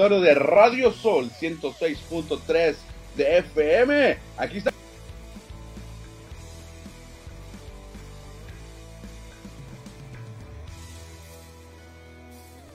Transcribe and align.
auditorio 0.00 0.20
de 0.20 0.34
Radio 0.34 0.92
Sol 0.92 1.30
106.3 1.30 2.74
de 3.16 3.38
FM. 3.38 4.16
Aquí 4.38 4.58
está. 4.58 4.70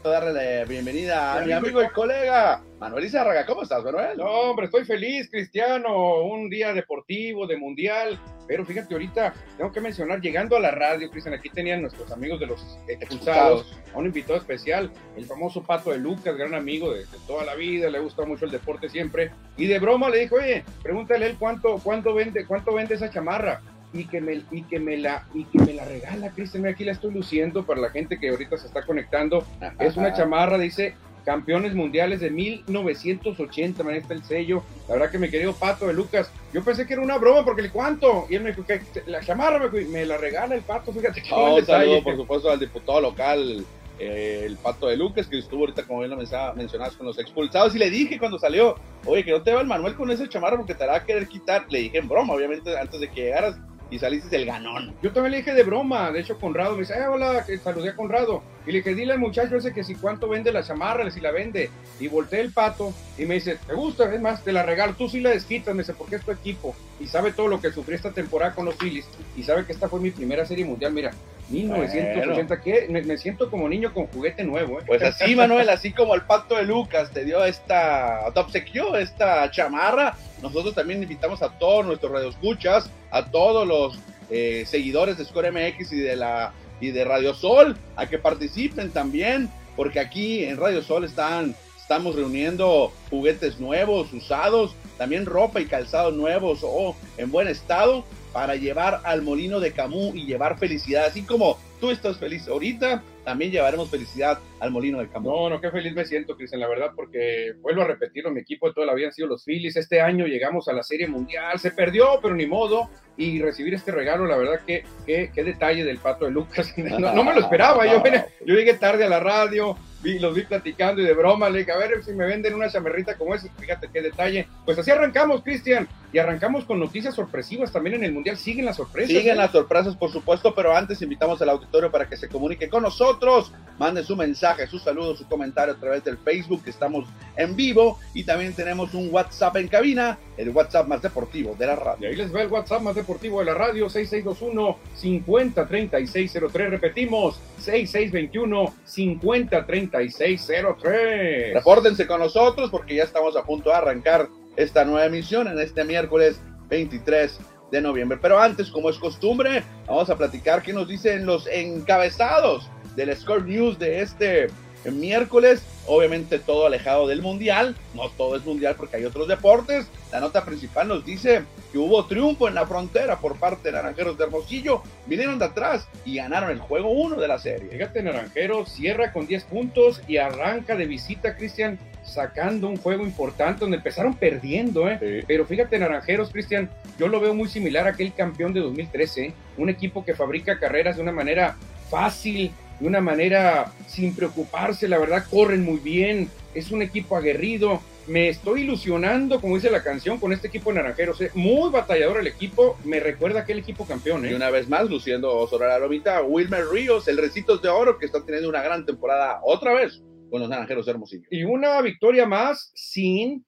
darle 0.04 0.34
la 0.60 0.66
bienvenida 0.66 1.34
a 1.34 1.42
mi 1.44 1.52
amigo 1.52 1.82
y 1.82 1.90
colega 1.90 2.62
Manuel 2.80 3.06
Izárraga. 3.06 3.44
¿Cómo 3.44 3.64
estás, 3.64 3.84
Manuel? 3.84 4.16
No, 4.20 4.26
hombre, 4.26 4.68
estoy 4.68 4.86
feliz, 4.86 5.28
Cristiano. 5.32 6.22
Un 6.26 6.48
día 6.48 6.74
deportivo, 6.74 7.48
de 7.48 7.58
mundial. 7.58 8.20
Pero 8.48 8.66
fíjate, 8.66 8.94
ahorita 8.94 9.34
tengo 9.58 9.72
que 9.72 9.82
mencionar, 9.82 10.22
llegando 10.22 10.56
a 10.56 10.60
la 10.60 10.72
radio, 10.72 11.10
Cristian, 11.10 11.34
aquí 11.34 11.50
tenían 11.50 11.82
nuestros 11.82 12.12
amigos 12.12 12.40
de 12.40 12.48
los 12.48 12.78
expulsados, 12.88 13.78
a 13.94 13.98
un 13.98 14.06
invitado 14.06 14.38
especial, 14.38 14.92
el 15.16 15.26
famoso 15.26 15.64
Pato 15.64 15.92
de 15.92 15.98
Lucas, 15.98 16.38
gran 16.38 16.54
amigo 16.54 16.94
de, 16.94 17.06
toda 17.28 17.44
la 17.44 17.56
vida, 17.56 17.90
le 17.90 18.00
gusta 18.00 18.26
mucho 18.26 18.46
el 18.46 18.52
deporte 18.52 18.90
siempre. 18.90 19.32
Y 19.58 19.68
de 19.68 19.80
broma 19.80 20.10
le 20.10 20.20
dijo, 20.20 20.36
oye, 20.36 20.64
pregúntale 20.84 21.28
él 21.28 21.38
cuánto, 21.40 21.80
cuánto, 21.84 22.14
vende, 22.14 22.46
cuánto 22.46 22.74
vende 22.74 22.96
esa 22.96 23.10
chamarra 23.10 23.62
y 23.94 24.06
que 24.06 24.20
me, 24.22 24.44
y 24.52 24.64
que 24.64 24.80
me, 24.80 24.98
la, 24.98 25.26
y 25.34 25.46
que 25.46 25.60
me 25.60 25.74
la 25.74 25.86
regala, 25.86 26.30
Cristian. 26.32 26.68
Aquí 26.68 26.84
la 26.84 26.92
estoy 26.92 27.14
luciendo 27.14 27.66
para 27.66 27.82
la 27.82 27.90
gente 27.90 28.20
que 28.20 28.30
ahorita 28.30 28.58
se 28.58 28.68
está 28.68 28.86
conectando. 28.86 29.46
Es 29.80 29.96
una 29.96 30.14
chamarra, 30.14 30.58
dice 30.58 30.96
campeones 31.26 31.74
mundiales 31.74 32.22
de 32.22 32.30
1980, 32.30 33.84
me 33.84 33.98
está 33.98 34.14
el 34.14 34.24
sello. 34.24 34.64
La 34.88 34.94
verdad 34.94 35.12
que 35.12 35.18
mi 35.18 35.30
querido 35.30 35.54
Pato 35.54 35.88
de 35.88 35.94
Lucas, 35.94 36.32
yo 36.54 36.64
pensé 36.64 36.86
que 36.86 36.94
era 36.94 37.02
una 37.02 37.18
broma 37.18 37.44
porque 37.44 37.64
le 37.64 37.72
cuánto. 37.72 38.28
Y 38.30 38.36
él 38.36 38.44
me 38.44 38.52
dijo 38.52 38.66
que 38.66 38.82
la 39.08 39.22
chamarra 39.22 39.70
me, 39.70 40.06
la 40.06 40.18
regala 40.18 40.56
el 40.56 40.62
Pato, 40.62 40.94
fíjate 40.94 41.22
que 41.22 41.30
oh, 41.32 41.56
Un 41.56 41.66
saludo, 41.66 42.04
por 42.04 42.16
supuesto, 42.16 42.50
al 42.50 42.60
diputado 42.60 43.02
local. 43.02 43.66
Eh, 43.98 44.44
el 44.46 44.58
pato 44.58 44.88
de 44.88 44.98
Lucas, 44.98 45.26
que 45.26 45.40
estuvo 45.40 45.62
ahorita, 45.62 45.84
como 45.84 46.00
bien 46.00 46.12
lo 46.12 46.18
mencionabas, 46.18 46.98
con 46.98 47.06
los 47.06 47.18
expulsados. 47.18 47.74
Y 47.76 47.80
le 47.80 47.90
dije 47.90 48.20
cuando 48.20 48.38
salió, 48.38 48.76
oye, 49.06 49.24
que 49.24 49.32
no 49.32 49.42
te 49.42 49.54
va 49.54 49.62
el 49.62 49.68
Manuel 49.68 49.96
con 49.96 50.12
ese 50.12 50.28
chamarra 50.28 50.58
porque 50.58 50.76
te 50.76 50.86
la 50.86 50.92
va 50.92 50.98
a 50.98 51.06
querer 51.06 51.30
quitar. 51.30 51.66
Le 51.70 51.80
dije 51.80 52.00
en 52.00 52.10
broma, 52.10 52.34
obviamente, 52.34 52.78
antes 52.78 53.00
de 53.00 53.10
que 53.10 53.22
llegaras 53.22 53.56
y 53.96 54.00
saliste 54.00 54.36
el 54.36 54.46
ganón. 54.46 54.94
Yo 55.02 55.14
también 55.14 55.32
le 55.32 55.38
dije 55.38 55.54
de 55.54 55.64
broma, 55.64 56.12
de 56.12 56.20
hecho 56.20 56.38
Conrado 56.38 56.74
me 56.74 56.82
dice, 56.82 56.96
eh, 56.96 57.08
hola, 57.08 57.46
que 57.46 57.58
saludé 57.58 57.92
a 57.92 57.96
Conrado. 57.96 58.44
Y 58.68 58.72
le 58.72 58.80
dije, 58.80 58.94
dile 58.94 59.14
al 59.14 59.20
muchacho 59.20 59.56
ese 59.56 59.74
que 59.74 59.86
si 59.86 59.96
cuánto 59.96 60.28
vende 60.28 60.52
la 60.52 60.64
chamarra, 60.64 61.10
si 61.10 61.22
la 61.22 61.32
vende. 61.32 61.70
Y 62.00 62.10
volteé 62.10 62.42
el 62.42 62.52
pato 62.52 62.94
y 63.18 63.26
me 63.26 63.36
dice, 63.36 63.58
¿te 63.66 63.74
gusta? 63.74 64.14
Es 64.14 64.20
más, 64.20 64.44
te 64.44 64.52
la 64.52 64.64
regalo, 64.64 64.96
tú 64.96 65.08
sí 65.08 65.22
la 65.22 65.30
desquitas, 65.30 65.74
me 65.74 65.84
dice, 65.84 65.94
porque 65.94 66.18
es 66.18 66.26
tu 66.26 66.32
equipo. 66.32 66.76
Y 67.00 67.08
sabe 67.08 67.32
todo 67.32 67.48
lo 67.48 67.62
que 67.62 67.72
sufrí 67.72 67.96
esta 67.96 68.12
temporada 68.12 68.54
con 68.54 68.66
los 68.66 68.76
Phillies. 68.76 69.08
Y 69.38 69.44
sabe 69.44 69.66
que 69.66 69.72
esta 69.72 69.88
fue 69.88 70.02
mi 70.02 70.12
primera 70.12 70.46
serie 70.46 70.66
mundial, 70.66 70.92
mira, 70.92 71.12
1980, 71.50 72.62
que 72.62 72.88
me, 72.90 73.18
siento 73.18 73.50
como 73.52 73.70
niño 73.70 73.94
con 73.94 74.08
juguete 74.08 74.44
nuevo. 74.44 74.80
¿eh? 74.80 74.84
Pues 74.86 75.02
así, 75.04 75.36
Manuel, 75.36 75.70
así 75.70 75.94
como 75.94 76.16
el 76.16 76.22
pato 76.22 76.56
de 76.56 76.64
Lucas 76.64 77.12
te 77.12 77.24
dio 77.24 77.44
esta, 77.46 78.32
te 78.34 78.40
obsequió 78.40 78.96
esta 78.96 79.50
chamarra, 79.52 80.16
nosotros 80.42 80.74
también 80.74 81.02
invitamos 81.02 81.42
a 81.42 81.50
todos 81.50 81.86
nuestros 81.86 82.12
radioescuchas, 82.12 82.90
a 83.12 83.26
todos 83.26 83.68
los 83.68 83.85
eh, 84.30 84.66
seguidores 84.68 85.18
de 85.18 85.26
Score 85.26 85.52
MX 85.52 85.92
y 85.92 86.00
de 86.00 86.16
la 86.16 86.54
y 86.82 86.92
de 86.92 87.06
Radio 87.06 87.34
Sol 87.34 87.78
a 87.96 88.08
que 88.08 88.18
participen 88.18 88.92
también, 88.92 89.50
porque 89.76 90.00
aquí 90.00 90.44
en 90.44 90.58
Radio 90.58 90.82
Sol 90.82 91.04
están 91.04 91.56
estamos 91.80 92.16
reuniendo 92.16 92.92
juguetes 93.12 93.60
nuevos, 93.60 94.12
usados, 94.12 94.76
también 94.98 95.28
ropa 95.28 95.62
y 95.62 95.66
calzados 95.66 96.16
nuevos 96.16 96.62
o 96.64 96.96
en 97.18 97.32
buen 97.32 97.48
estado 97.48 98.04
para 98.34 98.56
llevar 98.56 99.02
al 99.04 99.22
molino 99.22 99.60
de 99.60 99.72
Camus 99.72 100.16
y 100.16 100.26
llevar 100.26 100.58
felicidad, 100.58 101.06
así 101.06 101.22
como 101.22 101.60
tú 101.80 101.92
estás 101.92 102.18
feliz 102.18 102.48
ahorita, 102.48 103.04
también 103.24 103.52
llevaremos 103.52 103.90
felicidad 103.90 104.40
al 104.60 104.72
molino 104.72 105.00
de 105.00 105.10
Camus. 105.10 105.32
No, 105.32 105.50
no, 105.50 105.62
qué 105.62 105.72
feliz 105.72 105.94
me 105.94 106.06
siento, 106.06 106.36
Cristian, 106.36 106.62
la 106.62 106.68
verdad, 106.68 106.92
porque 106.96 107.54
vuelvo 107.62 107.82
a 107.82 107.88
repetirlo, 107.88 108.32
mi 108.32 108.42
equipo 108.42 108.68
de 108.68 108.74
toda 108.74 108.88
la 108.88 108.94
vida 108.94 109.08
han 109.08 109.14
sido 109.14 109.28
los 109.28 109.44
Phillies. 109.44 109.76
Este 109.76 110.02
año 110.02 110.26
llegamos 110.26 110.68
a 110.68 110.74
la 110.74 110.84
Serie 110.84 111.08
Mundial, 111.08 111.60
se 111.60 111.72
perdió, 111.72 112.20
pero 112.22 112.36
ni 112.36 112.46
modo. 112.46 112.90
Y 113.18 113.42
recibir 113.42 113.74
este 113.74 113.94
regalo, 113.94 114.26
la 114.26 114.36
verdad, 114.36 114.60
que 114.66 114.84
qué, 115.06 115.32
detalle 115.44 115.86
del 115.86 116.00
pato 116.00 116.26
de 116.26 116.32
Lucas. 116.32 116.74
No, 117.00 117.24
me 117.24 117.34
lo 117.34 117.40
esperaba, 117.40 117.86
yo, 117.86 118.04
yo 118.46 118.56
llegué 118.56 118.74
tarde 118.74 119.06
a 119.06 119.10
la 119.10 119.20
radio, 119.20 119.78
los 120.20 120.36
vi 120.36 120.44
platicando 120.44 121.02
y 121.02 121.06
de 121.06 121.14
broma, 121.14 121.50
le 121.50 121.60
dije, 121.60 121.72
a 121.72 121.78
ver 121.78 122.04
si 122.04 122.14
me 122.14 122.26
venden 122.26 122.54
una 122.54 122.70
chamarrita 122.70 123.16
como 123.16 123.34
esa, 123.34 123.50
fíjate 123.58 123.90
qué 123.92 124.02
detalle. 124.02 124.48
Pues 124.64 124.78
así 124.78 124.92
arrancamos, 124.92 125.42
Cristian, 125.44 125.88
y 126.14 126.20
arrancamos 126.20 126.66
con 126.66 126.80
noticias 126.80 127.16
sorpresivas 127.16 127.72
también 127.72 127.96
en 127.96 128.04
el 128.04 128.14
Mundial. 128.14 128.38
Siguen 128.38 128.66
las 128.66 128.78
sorpresas. 128.78 129.10
Siguen 129.10 129.34
¿eh? 129.34 129.38
las 129.38 129.52
sorpresas, 129.52 129.96
por 129.96 130.12
supuesto, 130.12 130.54
pero 130.54 130.76
antes 130.76 131.02
invitamos 131.02 131.42
al 131.42 131.50
auditorio 131.50 131.92
para 131.92 132.08
que 132.08 132.18
se 132.18 132.30
comunique 132.30 132.70
con 132.70 132.84
nosotros, 132.84 133.52
mande 133.80 134.04
su 134.04 134.16
mensaje, 134.16 134.45
su 134.70 134.78
saludo, 134.80 135.16
su 135.16 135.28
comentario 135.28 135.74
a 135.74 135.78
través 135.78 136.04
del 136.04 136.18
Facebook, 136.18 136.64
que 136.64 136.70
estamos 136.70 137.08
en 137.36 137.56
vivo, 137.56 137.98
y 138.14 138.24
también 138.24 138.54
tenemos 138.54 138.94
un 138.94 139.10
WhatsApp 139.12 139.56
en 139.58 139.68
cabina, 139.68 140.20
el 140.38 140.50
WhatsApp 140.50 140.88
más 140.88 141.02
deportivo 141.02 141.56
de 141.58 141.66
la 141.66 141.76
radio. 141.76 142.08
Y 142.08 142.12
ahí 142.12 142.18
les 142.18 142.34
va 142.34 142.44
el 142.44 142.52
WhatsApp 142.52 142.82
más 142.82 142.96
deportivo 142.96 143.40
de 143.40 143.46
la 143.46 143.56
radio, 143.56 143.90
6621 143.90 144.78
503603, 144.94 146.70
repetimos, 146.70 147.40
6621 147.58 148.74
503603. 148.84 151.54
Repórtense 151.56 152.06
con 152.06 152.20
nosotros 152.20 152.70
porque 152.70 152.96
ya 152.96 153.04
estamos 153.04 153.36
a 153.36 153.44
punto 153.44 153.70
de 153.70 153.76
arrancar 153.76 154.30
esta 154.56 154.86
nueva 154.86 155.06
emisión 155.06 155.48
en 155.48 155.60
este 155.60 155.84
miércoles 155.84 156.40
23 156.70 157.40
de 157.72 157.82
noviembre. 157.82 158.20
Pero 158.22 158.40
antes, 158.40 158.70
como 158.70 158.90
es 158.90 158.98
costumbre, 158.98 159.64
vamos 159.88 160.10
a 160.10 160.16
platicar 160.16 160.62
qué 160.62 160.72
nos 160.72 160.88
dicen 160.88 161.26
los 161.26 161.48
encabezados 161.48 162.70
del 162.96 163.16
Score 163.16 163.46
News 163.46 163.80
de 163.80 164.02
este 164.02 164.48
miércoles. 164.92 165.64
Obviamente 165.88 166.40
todo 166.40 166.66
alejado 166.66 167.08
del 167.08 167.22
mundial. 167.22 167.76
No 167.94 168.10
todo 168.10 168.36
es 168.36 168.46
mundial 168.46 168.76
porque 168.76 168.98
hay 168.98 169.06
otros 169.06 169.28
deportes. 169.28 169.88
La 170.12 170.20
nota 170.20 170.46
principal 170.46 170.88
nos 170.88 171.06
dice 171.06 171.44
que 171.72 171.78
hubo 171.78 172.06
triunfo 172.06 172.48
en 172.48 172.56
la 172.56 172.66
frontera 172.66 173.20
por 173.20 173.38
parte 173.38 173.70
de 173.70 173.74
Naranjeros 173.74 174.18
de 174.18 174.24
Hermosillo. 174.24 174.82
Vinieron 175.06 175.40
de 175.40 175.46
atrás 175.46 175.88
y 176.06 176.16
ganaron 176.16 176.50
el 176.50 176.60
juego 176.60 176.90
1 176.90 177.18
de 177.18 177.28
la 177.28 177.40
serie. 177.40 177.70
Fíjate, 177.70 178.02
Naranjeros 178.02 178.70
cierra 178.70 179.12
con 179.12 179.28
10 179.28 179.44
puntos 179.46 180.02
y 180.08 180.18
arranca 180.18 180.76
de 180.76 180.86
visita, 180.86 181.36
Cristian, 181.36 181.80
sacando 182.04 182.68
un 182.68 182.78
juego 182.78 183.04
importante 183.04 183.62
donde 183.62 183.78
empezaron 183.78 184.14
perdiendo, 184.14 184.88
¿eh? 184.88 185.24
Pero 185.28 185.46
fíjate, 185.46 185.78
Naranjeros, 185.80 186.30
Cristian, 186.32 186.70
yo 187.00 187.08
lo 187.08 187.20
veo 187.20 187.34
muy 187.34 187.50
similar 187.50 187.88
a 187.88 187.92
aquel 187.92 188.14
campeón 188.14 188.54
de 188.54 188.60
2013, 188.62 189.34
un 189.58 189.70
equipo 189.70 190.06
que 190.06 190.14
fabrica 190.14 190.60
carreras 190.60 190.98
de 190.98 191.02
una 191.02 191.12
manera 191.12 191.58
fácil, 191.90 192.52
de 192.80 192.88
una 192.88 193.02
manera 193.02 193.72
sin 193.88 194.16
preocuparse, 194.16 194.88
la 194.88 194.98
verdad 194.98 195.26
corren 195.30 195.64
muy 195.64 195.78
bien, 195.78 196.30
es 196.54 196.72
un 196.72 196.82
equipo 196.82 197.16
aguerrido, 197.16 197.82
me 198.08 198.30
estoy 198.30 198.62
ilusionando, 198.62 199.42
como 199.42 199.56
dice 199.56 199.72
la 199.72 199.84
canción, 199.84 200.20
con 200.20 200.32
este 200.32 200.48
equipo 200.48 200.70
de 200.70 200.78
Naranjeros, 200.78 201.20
¿eh? 201.22 201.32
muy 201.34 201.70
batallador 201.72 202.20
el 202.20 202.28
equipo, 202.28 202.78
me 202.84 203.00
recuerda 203.00 203.40
a 203.40 203.44
aquel 203.44 203.60
equipo 203.60 203.86
campeón. 203.86 204.26
¿eh? 204.26 204.32
Y 204.32 204.34
una 204.34 204.50
vez 204.50 204.70
más, 204.70 204.90
luciendo 204.90 205.48
sobre 205.48 205.68
la 205.68 205.80
lomita, 205.80 206.22
Wilmer 206.22 206.68
Ríos, 206.68 207.08
el 207.08 207.18
Recitos 207.18 207.62
de 207.62 207.70
Oro, 207.70 207.98
que 207.98 208.06
está 208.06 208.24
teniendo 208.24 208.50
una 208.50 208.62
gran 208.62 208.86
temporada 208.86 209.40
otra 209.44 209.74
vez 209.74 210.04
con 210.30 210.40
los 210.40 210.50
Naranjeros 210.50 210.86
de 210.86 210.92
Hermosillo. 210.92 211.28
Y 211.32 211.44
una 211.44 211.82
victoria 211.82 212.26
más 212.26 212.72
sin 212.76 213.46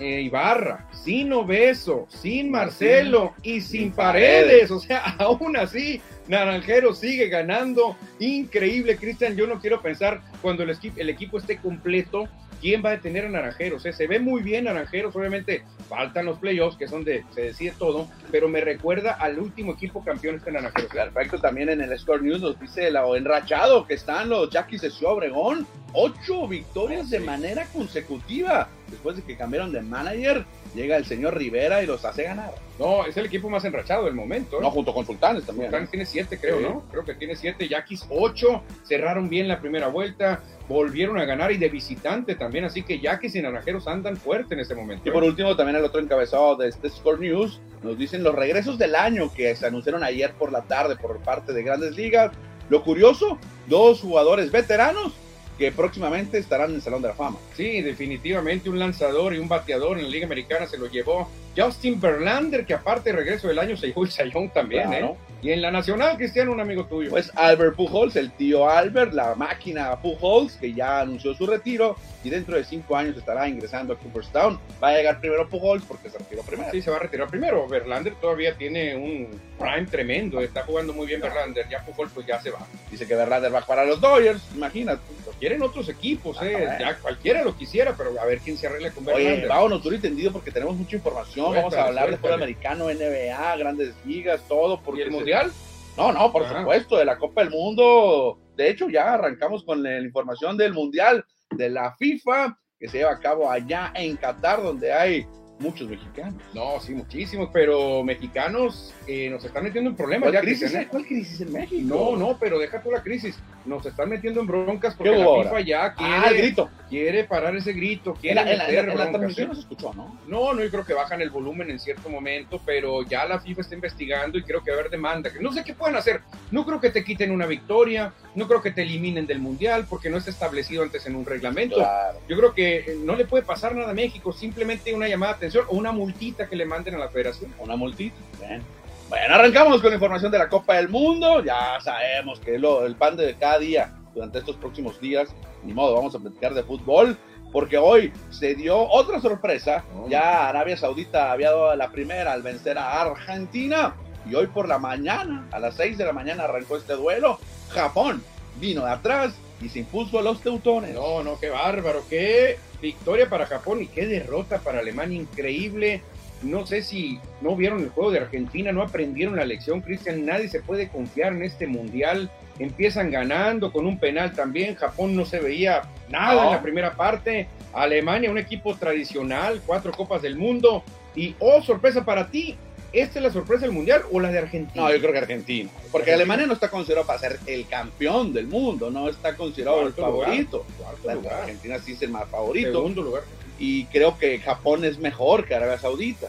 eh, 0.00 0.22
Ibarra, 0.22 0.88
sin 0.92 1.32
Obeso, 1.32 2.06
sin 2.08 2.50
Marcelo 2.50 3.34
y 3.42 3.60
sin 3.60 3.92
Paredes. 3.92 4.70
O 4.70 4.78
sea, 4.78 5.00
aún 5.18 5.56
así, 5.56 6.00
Naranjero 6.28 6.94
sigue 6.94 7.28
ganando. 7.28 7.96
Increíble, 8.18 8.96
Cristian. 8.96 9.36
Yo 9.36 9.46
no 9.46 9.60
quiero 9.60 9.80
pensar 9.82 10.20
cuando 10.42 10.62
el, 10.62 10.76
el 10.96 11.10
equipo 11.10 11.38
esté 11.38 11.56
completo 11.58 12.28
quién 12.60 12.82
va 12.84 12.90
a 12.90 12.92
detener 12.92 13.26
a 13.26 13.28
Naranjeros. 13.28 13.82
Se 13.82 14.06
ve 14.06 14.18
muy 14.18 14.42
bien 14.42 14.64
Naranjeros, 14.64 15.14
obviamente 15.16 15.62
faltan 15.88 16.26
los 16.26 16.38
playoffs, 16.38 16.76
que 16.76 16.88
son 16.88 17.04
de 17.04 17.24
se 17.34 17.42
decide 17.42 17.72
todo, 17.78 18.08
pero 18.30 18.48
me 18.48 18.60
recuerda 18.60 19.12
al 19.12 19.38
último 19.38 19.72
equipo 19.72 20.04
campeón 20.04 20.36
este 20.36 20.52
Naranjeros. 20.52 20.90
Perfecto, 20.90 21.38
también 21.38 21.68
en 21.68 21.80
el 21.80 21.98
Score 21.98 22.22
News 22.22 22.40
nos 22.40 22.60
dice 22.60 22.90
lo 22.90 23.16
enrachado 23.16 23.86
que 23.86 23.94
están 23.94 24.28
los 24.28 24.50
Jackies 24.50 24.82
de 24.82 24.90
Ciudad 24.90 25.14
Obregón. 25.14 25.66
Ocho 25.94 26.46
victorias 26.46 27.08
de 27.10 27.20
manera 27.20 27.64
consecutiva. 27.72 28.68
Después 28.90 29.16
de 29.16 29.22
que 29.22 29.36
cambiaron 29.36 29.72
de 29.72 29.82
manager, 29.82 30.44
llega 30.74 30.96
el 30.96 31.04
señor 31.04 31.36
Rivera 31.36 31.82
y 31.82 31.86
los 31.86 32.04
hace 32.04 32.24
ganar. 32.24 32.52
No, 32.78 33.04
es 33.04 33.16
el 33.16 33.26
equipo 33.26 33.50
más 33.50 33.64
enrachado 33.64 34.04
del 34.04 34.14
momento. 34.14 34.58
¿eh? 34.58 34.60
No, 34.62 34.70
junto 34.70 34.94
con 34.94 35.04
Sultanes 35.04 35.44
también. 35.44 35.66
Sultanes 35.66 35.90
tiene 35.90 36.06
siete, 36.06 36.38
creo, 36.38 36.60
¿no? 36.60 36.82
Creo 36.90 37.04
que 37.04 37.14
tiene 37.14 37.34
siete. 37.34 37.68
Yaquis 37.68 38.06
ocho. 38.08 38.62
Cerraron 38.84 39.28
bien 39.28 39.48
la 39.48 39.60
primera 39.60 39.88
vuelta. 39.88 40.42
Volvieron 40.68 41.18
a 41.18 41.24
ganar 41.24 41.50
y 41.50 41.56
de 41.56 41.68
visitante 41.68 42.34
también. 42.34 42.64
Así 42.64 42.82
que 42.82 43.00
Yaquis 43.00 43.34
y 43.34 43.42
Naranjeros 43.42 43.88
andan 43.88 44.16
fuerte 44.16 44.54
en 44.54 44.60
este 44.60 44.74
momento. 44.74 45.08
Y 45.08 45.12
por 45.12 45.24
¿eh? 45.24 45.28
último, 45.28 45.56
también 45.56 45.76
el 45.76 45.84
otro 45.84 46.00
encabezado 46.00 46.56
de 46.56 46.68
este 46.68 46.88
Score 46.90 47.20
News 47.20 47.60
nos 47.82 47.98
dicen 47.98 48.22
los 48.22 48.34
regresos 48.34 48.78
del 48.78 48.94
año 48.94 49.32
que 49.32 49.54
se 49.56 49.66
anunciaron 49.66 50.04
ayer 50.04 50.32
por 50.34 50.52
la 50.52 50.62
tarde 50.62 50.96
por 50.96 51.18
parte 51.18 51.52
de 51.52 51.62
Grandes 51.62 51.96
Ligas. 51.96 52.32
Lo 52.68 52.84
curioso, 52.84 53.38
dos 53.66 54.00
jugadores 54.00 54.52
veteranos 54.52 55.14
que 55.58 55.72
próximamente 55.72 56.38
estarán 56.38 56.70
en 56.70 56.76
el 56.76 56.82
Salón 56.82 57.02
de 57.02 57.08
la 57.08 57.14
Fama. 57.14 57.38
Sí, 57.56 57.82
definitivamente 57.82 58.70
un 58.70 58.78
lanzador 58.78 59.34
y 59.34 59.38
un 59.38 59.48
bateador 59.48 59.98
en 59.98 60.04
la 60.04 60.10
Liga 60.10 60.26
Americana 60.26 60.66
se 60.66 60.78
lo 60.78 60.86
llevó 60.86 61.28
Justin 61.56 62.00
Verlander, 62.00 62.64
que 62.64 62.74
aparte 62.74 63.10
de 63.10 63.16
regreso 63.16 63.48
del 63.48 63.58
año 63.58 63.76
se 63.76 63.88
llevó 63.88 64.04
el 64.04 64.10
Sayón 64.10 64.50
también, 64.50 64.92
¿eh? 64.92 65.14
Y 65.40 65.52
en 65.52 65.62
la 65.62 65.70
nacional, 65.70 66.16
Cristiano, 66.16 66.50
un 66.50 66.60
amigo 66.60 66.86
tuyo. 66.86 67.10
Pues 67.10 67.30
Albert 67.36 67.76
Pujols, 67.76 68.16
el 68.16 68.32
tío 68.32 68.68
Albert, 68.68 69.12
la 69.12 69.36
máquina 69.36 69.94
Pujols, 70.00 70.56
que 70.56 70.72
ya 70.72 71.00
anunció 71.00 71.32
su 71.34 71.46
retiro 71.46 71.96
y 72.24 72.30
dentro 72.30 72.56
de 72.56 72.64
cinco 72.64 72.96
años 72.96 73.16
estará 73.16 73.48
ingresando 73.48 73.92
a 73.92 73.96
Cooperstown. 73.96 74.58
Va 74.82 74.88
a 74.88 74.96
llegar 74.96 75.20
primero 75.20 75.48
Pujols 75.48 75.84
porque 75.84 76.10
se 76.10 76.18
retiró 76.18 76.42
primero. 76.42 76.70
Sí, 76.72 76.82
se 76.82 76.90
va 76.90 76.96
a 76.96 77.00
retirar 77.00 77.28
primero. 77.28 77.68
Verlander 77.68 78.16
todavía 78.16 78.56
tiene 78.56 78.96
un 78.96 79.28
prime 79.58 79.86
tremendo. 79.86 80.40
Está 80.40 80.64
jugando 80.64 80.92
muy 80.92 81.06
bien 81.06 81.20
Verlander. 81.20 81.68
Ya 81.68 81.84
Pujols 81.84 82.10
pues 82.12 82.26
ya 82.26 82.40
se 82.40 82.50
va. 82.50 82.66
Dice 82.90 83.06
que 83.06 83.14
Verlander 83.14 83.54
va 83.54 83.60
para 83.60 83.84
los 83.84 84.00
Dodgers, 84.00 84.42
imagínate. 84.56 85.00
Quieren 85.38 85.62
otros 85.62 85.88
equipos, 85.88 86.36
eh. 86.42 86.76
Ya 86.80 86.98
cualquiera 86.98 87.42
lo 87.42 87.56
quisiera, 87.56 87.94
pero 87.96 88.20
a 88.20 88.24
ver 88.24 88.40
quién 88.40 88.56
se 88.56 88.66
arregla 88.66 88.90
con 88.90 89.04
Verlander. 89.04 89.38
Oye, 89.38 89.46
vámonos, 89.46 89.82
tú 89.82 89.90
entendido 89.90 90.32
porque 90.32 90.50
tenemos 90.50 90.76
mucha 90.76 90.96
información. 90.96 91.54
Vamos 91.54 91.74
a 91.74 91.84
hablar 91.84 92.10
de 92.10 92.16
fútbol 92.16 92.34
americano, 92.34 92.86
NBA, 92.86 93.56
grandes 93.56 93.94
ligas, 94.04 94.42
todo. 94.48 94.80
Porque 94.80 95.00
¿Y 95.00 95.04
el 95.04 95.10
mundial? 95.10 95.52
No, 95.96 96.12
no, 96.12 96.32
por 96.32 96.48
supuesto, 96.48 96.96
de 96.96 97.04
la 97.04 97.18
Copa 97.18 97.42
del 97.42 97.50
Mundo. 97.50 98.38
De 98.56 98.70
hecho, 98.70 98.88
ya 98.88 99.14
arrancamos 99.14 99.64
con 99.64 99.82
la 99.82 99.98
información 99.98 100.56
del 100.56 100.72
Mundial 100.72 101.24
de 101.50 101.70
la 101.70 101.94
FIFA 101.96 102.58
que 102.78 102.88
se 102.88 102.98
lleva 102.98 103.12
a 103.12 103.18
cabo 103.18 103.50
allá 103.50 103.92
en 103.94 104.16
Qatar, 104.16 104.62
donde 104.62 104.92
hay 104.92 105.26
muchos 105.58 105.88
mexicanos. 105.88 106.42
No, 106.54 106.80
sí, 106.80 106.94
muchísimos, 106.94 107.50
pero 107.52 108.02
mexicanos 108.02 108.94
eh, 109.06 109.28
nos 109.30 109.44
están 109.44 109.64
metiendo 109.64 109.90
en 109.90 109.96
problemas. 109.96 110.30
¿Cuál, 110.30 110.42
crisis, 110.42 110.76
¿Cuál 110.90 111.06
crisis 111.06 111.40
en 111.40 111.52
México? 111.52 111.82
No, 111.84 112.16
no, 112.16 112.38
pero 112.38 112.58
deja 112.58 112.82
tú 112.82 112.90
la 112.90 113.02
crisis. 113.02 113.38
Nos 113.64 113.84
están 113.84 114.08
metiendo 114.08 114.40
en 114.40 114.46
broncas 114.46 114.94
porque 114.94 115.16
la 115.16 115.42
FIFA 115.42 115.60
ya 115.60 115.94
ah, 115.96 116.24
quiere, 116.28 116.42
grito. 116.42 116.70
quiere 116.88 117.24
parar 117.24 117.54
ese 117.56 117.72
grito. 117.72 118.14
Quiere 118.14 118.40
en 118.40 118.46
la, 118.46 118.52
en 118.52 118.58
la, 118.58 118.92
en 118.92 118.98
la 118.98 119.10
transmisión 119.10 119.48
no 119.48 119.54
se 119.54 119.60
escuchó, 119.60 119.92
¿no? 119.94 120.18
No, 120.26 120.54
no, 120.54 120.62
yo 120.62 120.70
creo 120.70 120.86
que 120.86 120.94
bajan 120.94 121.20
el 121.20 121.30
volumen 121.30 121.70
en 121.70 121.78
cierto 121.78 122.08
momento, 122.08 122.60
pero 122.64 123.02
ya 123.02 123.26
la 123.26 123.40
FIFA 123.40 123.60
está 123.60 123.74
investigando 123.74 124.38
y 124.38 124.42
creo 124.42 124.62
que 124.62 124.70
va 124.70 124.78
a 124.78 124.80
haber 124.80 124.90
demanda. 124.90 125.30
No 125.40 125.52
sé 125.52 125.64
qué 125.64 125.74
pueden 125.74 125.96
hacer. 125.96 126.22
No 126.50 126.64
creo 126.64 126.80
que 126.80 126.90
te 126.90 127.04
quiten 127.04 127.30
una 127.30 127.46
victoria, 127.46 128.14
no 128.34 128.46
creo 128.48 128.62
que 128.62 128.70
te 128.70 128.82
eliminen 128.82 129.26
del 129.26 129.40
Mundial 129.40 129.86
porque 129.88 130.08
no 130.08 130.16
está 130.16 130.30
establecido 130.30 130.82
antes 130.82 131.04
en 131.06 131.16
un 131.16 131.26
reglamento. 131.26 131.76
Claro. 131.76 132.20
Yo 132.28 132.36
creo 132.38 132.54
que 132.54 132.96
no 133.04 133.16
le 133.16 133.26
puede 133.26 133.44
pasar 133.44 133.74
nada 133.74 133.90
a 133.90 133.94
México, 133.94 134.32
simplemente 134.32 134.94
una 134.94 135.08
llamada 135.08 135.36
atención 135.48 135.66
o 135.68 135.76
una 135.76 135.92
multita 135.92 136.48
que 136.48 136.56
le 136.56 136.64
manden 136.64 136.94
a 136.94 136.98
la 136.98 137.08
federación. 137.08 137.52
Una 137.58 137.76
multita. 137.76 138.16
Bien. 138.38 138.62
Bueno, 139.08 139.34
arrancamos 139.34 139.80
con 139.80 139.90
la 139.90 139.96
información 139.96 140.30
de 140.30 140.38
la 140.38 140.48
Copa 140.48 140.76
del 140.76 140.88
Mundo. 140.88 141.42
Ya 141.42 141.78
sabemos 141.82 142.40
que 142.40 142.58
lo, 142.58 142.84
el 142.84 142.94
pan 142.94 143.16
de 143.16 143.34
cada 143.36 143.58
día 143.58 143.94
durante 144.14 144.38
estos 144.38 144.56
próximos 144.56 145.00
días, 145.00 145.28
ni 145.64 145.72
modo, 145.72 145.94
vamos 145.94 146.14
a 146.14 146.18
platicar 146.18 146.52
de 146.52 146.62
fútbol, 146.62 147.16
porque 147.52 147.78
hoy 147.78 148.12
se 148.30 148.54
dio 148.54 148.78
otra 148.78 149.20
sorpresa. 149.20 149.84
Oh. 149.96 150.08
Ya 150.08 150.48
Arabia 150.48 150.76
Saudita 150.76 151.32
había 151.32 151.50
dado 151.50 151.74
la 151.76 151.90
primera 151.90 152.32
al 152.32 152.42
vencer 152.42 152.76
a 152.76 153.00
Argentina, 153.00 153.94
y 154.28 154.34
hoy 154.34 154.48
por 154.48 154.68
la 154.68 154.78
mañana, 154.78 155.48
a 155.52 155.58
las 155.58 155.76
6 155.76 155.96
de 155.96 156.04
la 156.04 156.12
mañana, 156.12 156.44
arrancó 156.44 156.76
este 156.76 156.94
duelo. 156.94 157.38
Japón 157.70 158.22
vino 158.60 158.84
de 158.84 158.90
atrás 158.90 159.34
y 159.60 159.68
se 159.68 159.80
impuso 159.80 160.18
a 160.18 160.22
los 160.22 160.40
teutones. 160.40 160.94
No, 160.94 161.22
no, 161.22 161.38
qué 161.38 161.50
bárbaro, 161.50 162.02
qué 162.08 162.58
victoria 162.80 163.28
para 163.28 163.46
Japón 163.46 163.82
y 163.82 163.86
qué 163.86 164.06
derrota 164.06 164.58
para 164.58 164.80
Alemania, 164.80 165.20
increíble. 165.20 166.02
No 166.42 166.66
sé 166.66 166.82
si 166.82 167.18
no 167.40 167.56
vieron 167.56 167.80
el 167.80 167.88
juego 167.88 168.12
de 168.12 168.20
Argentina, 168.20 168.70
no 168.70 168.82
aprendieron 168.82 169.36
la 169.36 169.44
lección, 169.44 169.80
Cristian. 169.80 170.24
Nadie 170.24 170.48
se 170.48 170.62
puede 170.62 170.88
confiar 170.88 171.32
en 171.32 171.42
este 171.42 171.66
mundial. 171.66 172.30
Empiezan 172.60 173.10
ganando 173.10 173.72
con 173.72 173.86
un 173.86 173.98
penal 173.98 174.32
también. 174.32 174.76
Japón 174.76 175.16
no 175.16 175.24
se 175.24 175.40
veía 175.40 175.82
nada 176.08 176.42
no. 176.42 176.48
en 176.48 176.56
la 176.56 176.62
primera 176.62 176.94
parte. 176.94 177.48
Alemania, 177.72 178.30
un 178.30 178.38
equipo 178.38 178.76
tradicional, 178.76 179.60
cuatro 179.66 179.90
copas 179.92 180.22
del 180.22 180.36
mundo. 180.36 180.84
Y 181.16 181.34
oh, 181.40 181.60
sorpresa 181.62 182.04
para 182.04 182.28
ti, 182.28 182.56
¿Esta 182.92 183.18
es 183.18 183.22
la 183.22 183.30
sorpresa 183.30 183.62
del 183.62 183.72
mundial 183.72 184.02
o 184.10 184.18
la 184.18 184.30
de 184.30 184.38
Argentina? 184.38 184.82
No, 184.82 184.92
yo 184.92 184.98
creo 184.98 185.12
que 185.12 185.18
Argentina. 185.18 185.70
Porque. 185.92 186.12
Alemania 186.12 186.46
no 186.46 186.54
está 186.54 186.70
considerado 186.70 187.06
para 187.06 187.18
ser 187.18 187.38
el 187.46 187.66
campeón 187.66 188.32
del 188.32 188.46
mundo, 188.46 188.90
no 188.90 189.08
está 189.08 189.36
considerado 189.36 189.86
el 189.86 189.92
favorito. 189.92 190.64
Lugar, 191.04 191.34
Argentina 191.42 191.78
sí 191.78 191.92
es 191.92 192.02
el 192.02 192.10
más 192.10 192.28
favorito. 192.28 192.72
Segundo 192.72 193.02
lugar. 193.02 193.22
Y 193.58 193.84
creo 193.86 194.18
que 194.18 194.38
Japón 194.38 194.84
es 194.84 194.98
mejor 194.98 195.44
que 195.44 195.54
Arabia 195.54 195.78
Saudita. 195.78 196.28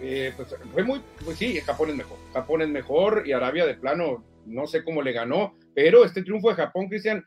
Eh, 0.00 0.32
pues, 0.36 0.54
fue 0.72 0.84
muy, 0.84 1.00
pues 1.24 1.38
sí, 1.38 1.60
Japón 1.60 1.90
es 1.90 1.96
mejor. 1.96 2.18
Japón 2.32 2.62
es 2.62 2.68
mejor 2.68 3.24
y 3.26 3.32
Arabia 3.32 3.66
de 3.66 3.74
plano, 3.74 4.24
no 4.44 4.66
sé 4.66 4.84
cómo 4.84 5.02
le 5.02 5.12
ganó, 5.12 5.54
pero 5.74 6.04
este 6.04 6.22
triunfo 6.22 6.50
de 6.50 6.56
Japón, 6.56 6.88
Cristian, 6.88 7.24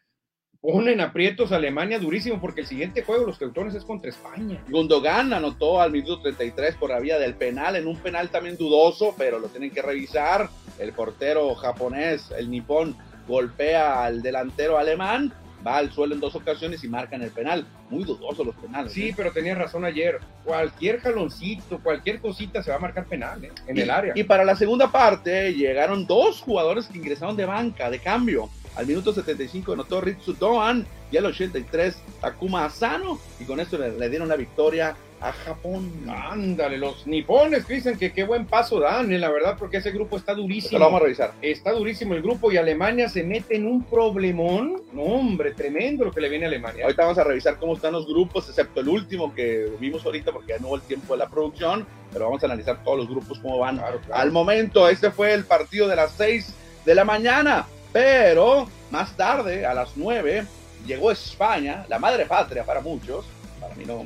ponen 0.61 0.99
aprietos 0.99 1.51
a 1.51 1.55
Alemania 1.55 1.99
durísimo 1.99 2.41
porque 2.41 2.61
el 2.61 2.67
siguiente 2.67 3.03
juego 3.03 3.25
los 3.25 3.39
teutones 3.39 3.75
es 3.75 3.85
contra 3.85 4.09
España. 4.09 4.61
Gundogan 4.69 5.31
anotó 5.33 5.81
al 5.81 5.91
minuto 5.91 6.21
33 6.21 6.75
por 6.75 6.89
la 6.89 6.99
vía 6.99 7.17
del 7.17 7.35
penal, 7.35 7.75
en 7.75 7.87
un 7.87 7.97
penal 7.97 8.29
también 8.29 8.57
dudoso, 8.57 9.15
pero 9.17 9.39
lo 9.39 9.47
tienen 9.47 9.71
que 9.71 9.81
revisar. 9.81 10.49
El 10.77 10.91
portero 10.93 11.53
japonés, 11.55 12.31
el 12.37 12.49
nipón, 12.49 12.95
golpea 13.27 14.03
al 14.03 14.21
delantero 14.21 14.77
alemán, 14.77 15.33
va 15.65 15.77
al 15.77 15.91
suelo 15.91 16.15
en 16.15 16.21
dos 16.21 16.35
ocasiones 16.35 16.83
y 16.83 16.89
marcan 16.89 17.21
el 17.21 17.31
penal. 17.31 17.65
Muy 17.89 18.03
dudoso 18.03 18.43
los 18.43 18.55
penales. 18.55 18.93
Sí, 18.93 19.09
¿eh? 19.09 19.13
pero 19.15 19.31
tenía 19.31 19.55
razón 19.55 19.85
ayer. 19.85 20.19
Cualquier 20.43 20.99
jaloncito, 20.99 21.79
cualquier 21.79 22.19
cosita 22.19 22.61
se 22.63 22.71
va 22.71 22.77
a 22.77 22.79
marcar 22.79 23.05
penal 23.05 23.43
¿eh? 23.43 23.51
en 23.67 23.77
y, 23.77 23.81
el 23.81 23.89
área. 23.89 24.13
Y 24.15 24.23
para 24.23 24.43
la 24.43 24.55
segunda 24.55 24.91
parte 24.91 25.53
llegaron 25.53 26.05
dos 26.05 26.41
jugadores 26.41 26.87
que 26.87 26.97
ingresaron 26.97 27.35
de 27.35 27.45
banca, 27.45 27.89
de 27.89 27.99
cambio. 27.99 28.49
Al 28.79 28.87
minuto 28.87 29.11
75 29.11 29.73
anotó 29.73 29.99
Ritsu 29.99 30.35
Doan 30.35 30.87
y 31.11 31.17
al 31.17 31.25
83 31.25 31.97
Takuma 32.21 32.63
Asano 32.63 33.19
y 33.37 33.43
con 33.43 33.59
esto 33.59 33.77
le, 33.77 33.91
le 33.91 34.09
dieron 34.09 34.29
la 34.29 34.37
victoria 34.37 34.95
a 35.19 35.33
Japón. 35.33 35.91
Ándale, 36.07 36.77
los 36.77 37.05
nipones 37.05 37.67
dicen 37.67 37.97
que 37.97 38.13
qué 38.13 38.23
buen 38.23 38.45
paso 38.45 38.79
dan, 38.79 39.11
eh, 39.11 39.19
la 39.19 39.29
verdad, 39.29 39.57
porque 39.59 39.77
ese 39.77 39.91
grupo 39.91 40.15
está 40.15 40.33
durísimo. 40.33 40.79
Lo 40.79 40.85
vamos 40.85 41.01
a 41.01 41.03
revisar. 41.03 41.33
Está 41.41 41.73
durísimo 41.73 42.13
el 42.13 42.21
grupo 42.21 42.53
y 42.53 42.55
Alemania 42.55 43.09
se 43.09 43.23
mete 43.23 43.57
en 43.57 43.67
un 43.67 43.83
problemón. 43.83 44.81
No, 44.93 45.01
hombre, 45.01 45.51
tremendo 45.51 46.05
lo 46.05 46.13
que 46.13 46.21
le 46.21 46.29
viene 46.29 46.45
a 46.45 46.47
Alemania. 46.47 46.85
Ahorita 46.85 47.03
vamos 47.03 47.17
a 47.17 47.25
revisar 47.25 47.57
cómo 47.57 47.75
están 47.75 47.91
los 47.91 48.07
grupos, 48.07 48.47
excepto 48.47 48.79
el 48.79 48.87
último 48.87 49.35
que 49.35 49.69
vimos 49.77 50.05
ahorita, 50.05 50.31
porque 50.31 50.53
ya 50.53 50.59
no 50.59 50.69
hubo 50.69 50.75
el 50.75 50.81
tiempo 50.83 51.15
de 51.15 51.19
la 51.19 51.27
producción, 51.27 51.85
pero 52.13 52.25
vamos 52.25 52.41
a 52.43 52.45
analizar 52.45 52.81
todos 52.83 52.99
los 52.99 53.09
grupos, 53.09 53.39
cómo 53.39 53.59
van 53.59 53.77
claro, 53.77 53.99
claro. 53.99 54.21
al 54.21 54.31
momento. 54.31 54.87
Este 54.87 55.11
fue 55.11 55.33
el 55.33 55.43
partido 55.43 55.89
de 55.89 55.97
las 55.97 56.11
6 56.13 56.53
de 56.85 56.95
la 56.95 57.03
mañana, 57.03 57.67
pero 57.91 58.67
más 58.91 59.15
tarde, 59.15 59.65
a 59.65 59.73
las 59.73 59.95
9, 59.95 60.45
llegó 60.85 61.11
España, 61.11 61.85
la 61.89 61.99
madre 61.99 62.25
patria 62.25 62.63
para 62.63 62.81
muchos, 62.81 63.25
para 63.59 63.75
mí 63.75 63.85
no 63.85 64.05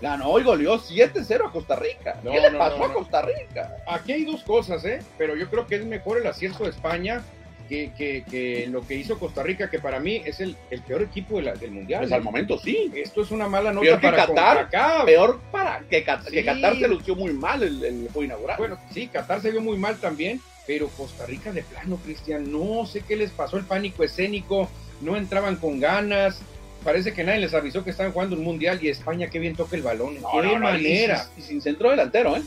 ganó 0.00 0.36
y 0.38 0.42
goleó 0.42 0.80
7-0 0.80 1.48
a 1.48 1.52
Costa 1.52 1.76
Rica. 1.76 2.16
No, 2.24 2.32
¿Qué 2.32 2.40
le 2.40 2.50
no, 2.50 2.58
pasó 2.58 2.78
no, 2.78 2.84
a 2.86 2.92
Costa 2.92 3.22
Rica? 3.22 3.76
Aquí 3.86 4.12
hay 4.12 4.24
dos 4.24 4.42
cosas, 4.42 4.84
¿eh? 4.84 4.98
Pero 5.16 5.36
yo 5.36 5.48
creo 5.48 5.66
que 5.66 5.76
es 5.76 5.84
mejor 5.86 6.18
el 6.18 6.26
acierto 6.26 6.64
de 6.64 6.70
España 6.70 7.22
que, 7.68 7.92
que, 7.96 8.24
que 8.28 8.66
lo 8.66 8.84
que 8.84 8.96
hizo 8.96 9.16
Costa 9.18 9.44
Rica, 9.44 9.70
que 9.70 9.78
para 9.78 10.00
mí 10.00 10.20
es 10.26 10.40
el, 10.40 10.56
el 10.70 10.82
peor 10.82 11.02
equipo 11.02 11.36
de 11.36 11.42
la, 11.42 11.54
del 11.54 11.70
Mundial. 11.70 12.00
Pues 12.00 12.12
al 12.12 12.22
momento 12.22 12.58
sí. 12.58 12.90
Esto 12.96 13.22
es 13.22 13.30
una 13.30 13.48
mala 13.48 13.72
nota 13.72 13.84
Peor 13.86 14.00
que 14.00 14.10
para 14.10 14.26
Qatar, 14.26 15.04
peor 15.06 15.40
para 15.52 15.80
que, 15.88 16.02
Qatar, 16.02 16.26
Sí. 16.26 16.32
que 16.32 16.44
Qatar 16.44 16.76
se 16.76 16.88
lució 16.88 17.14
muy 17.14 17.32
mal 17.32 17.62
el, 17.62 17.84
el 17.84 18.02
juego 18.12 18.24
inaugural. 18.24 18.58
Bueno, 18.58 18.78
sí, 18.92 19.06
Qatar 19.06 19.40
se 19.40 19.52
vio 19.52 19.60
muy 19.60 19.78
mal 19.78 19.96
también, 19.98 20.40
pero 20.72 20.88
Costa 20.88 21.26
Rica 21.26 21.52
de 21.52 21.62
plano, 21.62 21.98
Cristian, 22.02 22.50
no 22.50 22.86
sé 22.86 23.02
qué 23.02 23.14
les 23.14 23.30
pasó 23.30 23.58
el 23.58 23.64
pánico 23.66 24.04
escénico, 24.04 24.70
no 25.02 25.18
entraban 25.18 25.56
con 25.56 25.78
ganas. 25.78 26.40
Parece 26.82 27.12
que 27.12 27.24
nadie 27.24 27.40
les 27.40 27.52
avisó 27.52 27.84
que 27.84 27.90
estaban 27.90 28.10
jugando 28.10 28.36
un 28.36 28.42
mundial 28.42 28.78
y 28.80 28.88
España 28.88 29.28
qué 29.28 29.38
bien 29.38 29.54
toca 29.54 29.76
el 29.76 29.82
balón. 29.82 30.14
No, 30.22 30.30
qué 30.32 30.46
no, 30.46 30.54
no, 30.54 30.60
manera. 30.60 31.28
Y 31.36 31.42
sin, 31.42 31.44
y 31.44 31.46
sin 31.46 31.60
centro 31.60 31.90
delantero, 31.90 32.38
¿eh? 32.38 32.42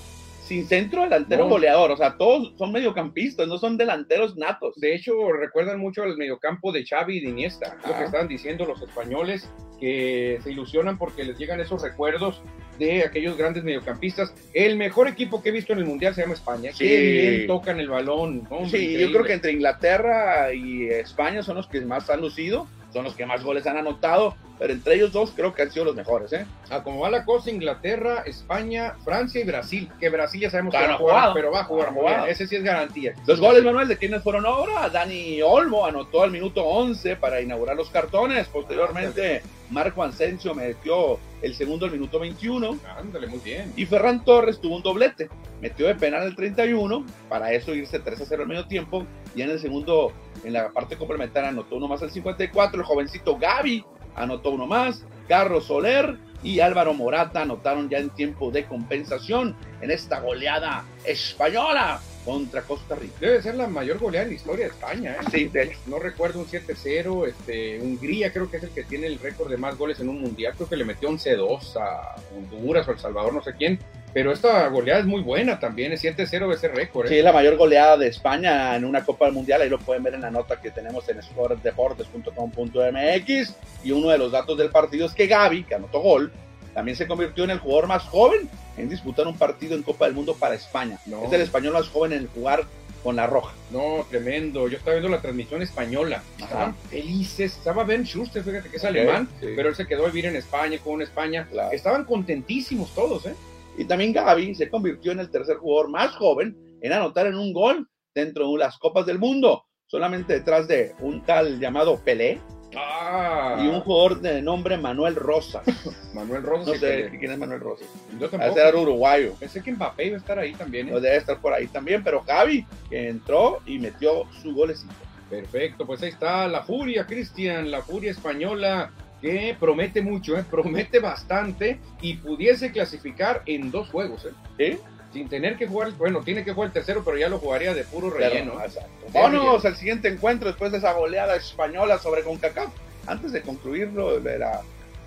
Sin 0.46 0.68
centro 0.68 1.02
delantero 1.04 1.46
No. 1.46 1.50
goleador. 1.50 1.92
O 1.92 1.98
sea, 1.98 2.18
todos 2.18 2.54
son 2.58 2.72
mediocampistas, 2.72 3.48
no 3.48 3.58
son 3.58 3.78
delanteros 3.78 4.38
natos. 4.38 4.76
De 4.80 4.94
hecho, 4.94 5.32
recuerdan 5.32 5.80
mucho 5.80 6.04
al 6.04 6.16
mediocampo 6.18 6.72
de 6.72 6.86
Xavi 6.86 7.18
y 7.18 7.22
de 7.22 7.30
Iniesta, 7.30 7.78
lo 7.88 7.96
Ah. 7.96 7.98
que 7.98 8.06
estaban 8.06 8.28
diciendo 8.28 8.64
los 8.66 8.82
españoles, 8.82 9.50
que 9.80 10.40
se 10.44 10.52
ilusionan 10.52 10.98
porque 10.98 11.24
les 11.24 11.38
llegan 11.38 11.60
esos 11.60 11.82
recuerdos 11.82 12.42
de 12.80 13.04
aquellos 13.04 13.38
grandes 13.38 13.64
mediocampistas. 13.64 14.34
El 14.54 14.78
mejor 14.78 15.08
equipo 15.08 15.42
que 15.42 15.50
he 15.50 15.52
visto 15.52 15.74
en 15.74 15.80
el 15.80 15.86
Mundial 15.86 16.14
se 16.14 16.22
llama 16.22 16.34
España. 16.36 16.72
Sí. 16.74 16.88
Qué 16.88 17.22
bien 17.38 17.48
tocan 17.48 17.80
el 17.80 17.90
balón. 17.90 18.46
hombre, 18.50 18.70
Sí, 18.70 18.98
yo 19.00 19.12
creo 19.12 19.24
que 19.24 19.34
entre 19.34 19.52
Inglaterra 19.52 20.54
y 20.54 20.88
España 20.90 21.42
son 21.42 21.56
los 21.56 21.68
que 21.68 21.82
más 21.82 22.10
han 22.10 22.22
lucido, 22.22 22.68
son 22.96 23.04
los 23.04 23.14
que 23.16 23.26
más 23.26 23.44
goles 23.44 23.68
han 23.68 23.76
anotado, 23.76 24.38
pero 24.58 24.72
entre 24.72 24.96
ellos 24.96 25.12
dos 25.12 25.32
creo 25.36 25.54
que 25.54 25.64
han 25.64 25.70
sido 25.70 25.84
los 25.84 25.96
mejores, 25.98 26.32
¿eh? 26.32 26.46
A 26.70 26.82
como 26.82 27.02
va 27.02 27.10
la 27.10 27.26
cosa, 27.26 27.52
Inglaterra, 27.52 28.24
España, 28.26 28.94
Francia 29.04 29.42
y 29.42 29.44
Brasil. 29.44 29.92
Que 30.00 30.08
Brasil 30.08 30.40
ya 30.40 30.50
sabemos 30.50 30.72
Claro, 30.74 30.86
que 30.86 30.92
va 30.92 30.96
a 30.96 30.98
jugar, 31.00 31.16
jugado. 31.18 31.34
pero 31.34 31.52
va 31.52 31.60
a 31.60 31.64
jugar. 31.66 31.92
Muy 31.92 32.04
bien. 32.06 32.20
Ese 32.30 32.48
sí 32.48 32.56
es 32.56 32.64
garantía. 32.64 33.14
Los 33.28 33.42
goles, 33.42 33.66
Manuel, 33.66 33.90
de 33.90 33.98
quienes 33.98 34.24
fueron 34.24 34.46
obra, 34.46 34.88
Dani 34.90 35.42
Olmo 35.42 35.86
anotó 35.86 36.24
al 36.24 36.32
minuto 36.32 36.64
11 36.64 37.18
para 37.18 37.42
inaugurar 37.42 37.76
los 37.76 37.90
cartones, 37.90 38.48
posteriormente 38.48 39.44
Marco 39.70 40.04
Asensio 40.04 40.54
metió 40.54 41.20
el 41.42 41.56
segundo 41.56 41.86
al 41.86 41.92
minuto 41.92 42.20
21 42.20 42.78
Ándale, 42.98 43.28
muy 43.28 43.40
bien. 43.40 43.74
y 43.76 43.86
Ferran 43.86 44.24
Torres 44.24 44.60
tuvo 44.60 44.78
un 44.78 44.84
doblete, 44.84 45.30
metió 45.62 45.88
de 45.88 45.96
penal 45.96 46.24
el 46.24 46.36
31, 46.36 47.06
para 47.30 47.52
eso 47.52 47.74
irse 47.74 48.00
3 48.00 48.22
a 48.22 48.26
0 48.26 48.44
al 48.44 48.48
medio 48.48 48.66
tiempo, 48.66 49.06
y 49.36 49.42
en 49.42 49.50
el 49.50 49.60
segundo, 49.60 50.14
en 50.44 50.54
la 50.54 50.70
parte 50.70 50.98
complementaria, 50.98 51.50
anotó 51.50 51.76
uno 51.76 51.88
más 51.88 52.02
al 52.02 52.12
54, 52.12 52.80
el 52.80 52.86
jovencito 52.86 53.38
Gaby 53.38 53.86
anotó 54.16 54.52
uno 54.52 54.66
más, 54.68 55.04
Carlos 55.28 55.66
Soler 55.66 56.18
y 56.44 56.60
Álvaro 56.60 56.94
Morata 56.94 57.42
anotaron 57.42 57.90
ya 57.90 57.98
en 57.98 58.10
tiempo 58.12 58.52
de 58.52 58.66
compensación 58.66 59.56
en 59.82 59.92
esta 59.92 60.20
goleada 60.20 60.86
española 61.06 62.00
contra 62.26 62.64
Costa 62.64 62.96
Rica. 62.96 63.14
Debe 63.20 63.42
ser 63.42 63.56
la 63.56 63.68
mayor 63.68 64.00
goleada 64.00 64.24
en 64.24 64.32
la 64.32 64.36
historia 64.36 64.66
de 64.66 64.72
España. 64.72 65.14
¿eh? 65.14 65.18
Sí, 65.32 65.46
de 65.46 65.64
hecho. 65.64 65.78
No 65.86 66.00
recuerdo 66.00 66.40
un 66.40 66.48
7-0. 66.48 67.28
Este, 67.28 67.80
Hungría 67.80 68.34
creo 68.34 68.50
que 68.50 68.58
es 68.58 68.64
el 68.64 68.72
que 68.72 68.84
tiene 68.84 69.06
el 69.08 69.20
récord 69.20 69.50
de 69.50 69.56
más 69.58 69.78
goles 69.78 70.00
en 70.00 70.10
un 70.10 70.20
mundial. 70.20 70.54
Creo 70.56 70.68
que 70.68 70.76
le 70.76 70.84
metió 70.84 71.08
11-2 71.10 71.78
a 71.78 72.16
Honduras 72.36 72.86
o 72.88 72.92
El 72.92 73.00
Salvador, 73.00 73.34
no 73.34 73.44
sé 73.44 73.54
quién. 73.54 73.80
Pero 74.12 74.32
esta 74.32 74.68
goleada 74.70 75.02
es 75.02 75.06
muy 75.06 75.22
buena 75.22 75.60
también. 75.60 75.92
Es 75.92 76.04
7-0 76.04 76.52
ese 76.54 76.70
récord. 76.70 77.06
¿eh? 77.06 77.10
Sí, 77.10 77.20
es 77.20 77.24
la 77.24 77.34
mayor 77.34 77.58
goleada 77.58 77.98
de 77.98 78.08
España 78.08 78.76
en 78.76 78.86
una 78.86 79.06
Copa 79.06 79.26
del 79.26 79.36
Mundial. 79.36 79.62
Ahí 79.62 79.70
lo 79.70 79.78
pueden 79.78 80.02
ver 80.04 80.16
en 80.16 80.22
la 80.22 80.32
nota 80.32 80.60
que 80.60 80.72
tenemos 80.72 81.08
en 81.10 81.22
scoredeportes.com.mx. 81.22 83.56
Y 83.84 83.92
uno 83.92 84.10
de 84.10 84.18
los 84.18 84.32
datos 84.32 84.58
del 84.58 84.72
partido 84.72 85.06
es 85.06 85.14
que 85.14 85.28
Gaby, 85.28 85.66
que 85.66 85.76
anotó 85.76 86.00
gol, 86.00 86.32
también 86.76 86.98
se 86.98 87.08
convirtió 87.08 87.46
en 87.46 87.52
el 87.52 87.60
jugador 87.60 87.88
más 87.88 88.04
joven 88.04 88.50
en 88.78 88.90
disputar 88.90 89.26
un 89.26 89.38
partido 89.38 89.76
en 89.76 89.82
Copa 89.82 90.06
del 90.06 90.14
Mundo 90.14 90.36
para 90.36 90.56
España. 90.56 91.00
No. 91.06 91.24
Es 91.24 91.32
el 91.32 91.40
español 91.40 91.74
más 91.74 91.88
joven 91.88 92.12
en 92.12 92.28
jugar 92.28 92.66
con 93.02 93.16
la 93.16 93.28
roja. 93.28 93.54
No, 93.72 94.06
tremendo. 94.10 94.68
Yo 94.68 94.78
estaba 94.78 94.96
viendo 94.96 95.10
la 95.10 95.22
transmisión 95.22 95.62
española. 95.62 96.22
Ajá. 96.36 96.46
Estaban 96.46 96.76
felices. 96.90 97.56
Estaba 97.56 97.86
Ben 97.86 98.04
Schuster, 98.04 98.44
fíjate 98.44 98.70
que 98.70 98.76
es 98.76 98.84
alemán, 98.84 99.30
sí. 99.40 99.48
pero 99.56 99.70
él 99.70 99.76
se 99.76 99.88
quedó 99.88 100.04
a 100.04 100.08
vivir 100.08 100.26
en 100.26 100.36
España, 100.36 100.78
con 100.84 101.02
España. 101.02 101.48
Claro. 101.50 101.72
Estaban 101.72 102.04
contentísimos 102.04 102.94
todos, 102.94 103.26
¿eh? 103.26 103.36
Y 103.78 103.86
también 103.86 104.12
Gaby 104.12 104.54
se 104.56 104.70
convirtió 104.70 105.14
en 105.14 105.20
el 105.20 105.30
tercer 105.30 105.56
jugador 105.56 105.90
más 105.90 106.14
joven 106.16 106.58
en 106.82 106.92
anotar 106.92 107.28
en 107.28 107.36
un 107.36 107.54
gol 107.54 107.88
dentro 108.14 108.52
de 108.52 108.58
las 108.58 108.78
Copas 108.78 109.06
del 109.06 109.20
Mundo, 109.20 109.66
solamente 109.86 110.34
detrás 110.34 110.68
de 110.68 110.94
un 111.00 111.24
tal 111.24 111.58
llamado 111.60 112.00
Pelé 112.04 112.42
Ah, 112.78 113.58
y 113.62 113.68
un 113.68 113.82
jugador 113.82 114.20
de 114.22 114.42
nombre 114.42 114.78
Manuel 114.78 115.16
Rosas. 115.16 115.64
Manuel 116.14 116.44
Rosas. 116.44 116.68
No 116.68 116.74
sí, 116.74 116.80
sé 116.80 117.10
que- 117.12 117.20
quién 117.20 117.32
es 117.32 117.38
Manuel 117.38 117.60
Rosas. 117.62 117.88
Yo 118.20 118.30
tampoco. 118.30 118.60
era 118.60 118.78
uruguayo. 118.78 119.34
Pensé 119.40 119.62
que 119.62 119.72
Mbappé 119.72 120.06
iba 120.08 120.16
a 120.16 120.20
estar 120.20 120.40
ahí 120.40 120.54
también. 120.54 120.88
¿eh? 120.90 120.92
No 120.92 121.00
debe 121.00 121.18
estar 121.18 121.40
por 121.40 121.54
ahí 121.54 121.68
también, 121.68 122.04
pero 122.04 122.24
Gaby 122.24 122.66
que 122.90 123.10
entró 123.10 123.60
y 123.66 123.80
metió 123.80 124.26
su 124.42 124.54
golecito. 124.54 124.94
Perfecto, 125.30 125.86
pues 125.88 126.02
ahí 126.04 126.10
está 126.10 126.48
la 126.48 126.62
furia, 126.64 127.06
Cristian, 127.08 127.72
la 127.72 127.82
furia 127.82 128.12
española 128.12 128.92
que 129.22 129.56
promete 129.60 130.02
mucho, 130.04 130.38
¿eh? 130.38 130.44
promete 130.50 131.00
bastante 131.00 131.80
y 132.02 132.16
pudiese 132.18 132.72
clasificar 132.72 133.42
en 133.48 133.72
dos 133.72 133.90
juegos, 133.90 134.26
¿eh? 134.26 134.32
¿Sí? 134.58 134.78
Sin 135.16 135.30
tener 135.30 135.56
que 135.56 135.66
jugar, 135.66 135.94
bueno, 135.94 136.22
tiene 136.24 136.44
que 136.44 136.52
jugar 136.52 136.68
el 136.68 136.74
tercero, 136.74 137.02
pero 137.06 137.18
ya 137.18 137.30
lo 137.30 137.40
jugaría 137.40 137.74
de 137.74 137.86
puro 137.86 138.10
relleno. 138.10 138.60
De 138.60 138.82
Vámonos 139.14 139.64
al 139.64 139.78
siguiente 139.78 140.10
encuentro 140.10 140.50
después 140.50 140.74
de 140.74 140.80
esa 140.80 140.92
goleada 140.92 141.38
española 141.38 141.98
sobre 142.00 142.22
CONCACAF. 142.22 142.68
Antes 143.08 143.32
de 143.32 143.42
concluirlo, 143.42 144.18
era 144.28 144.60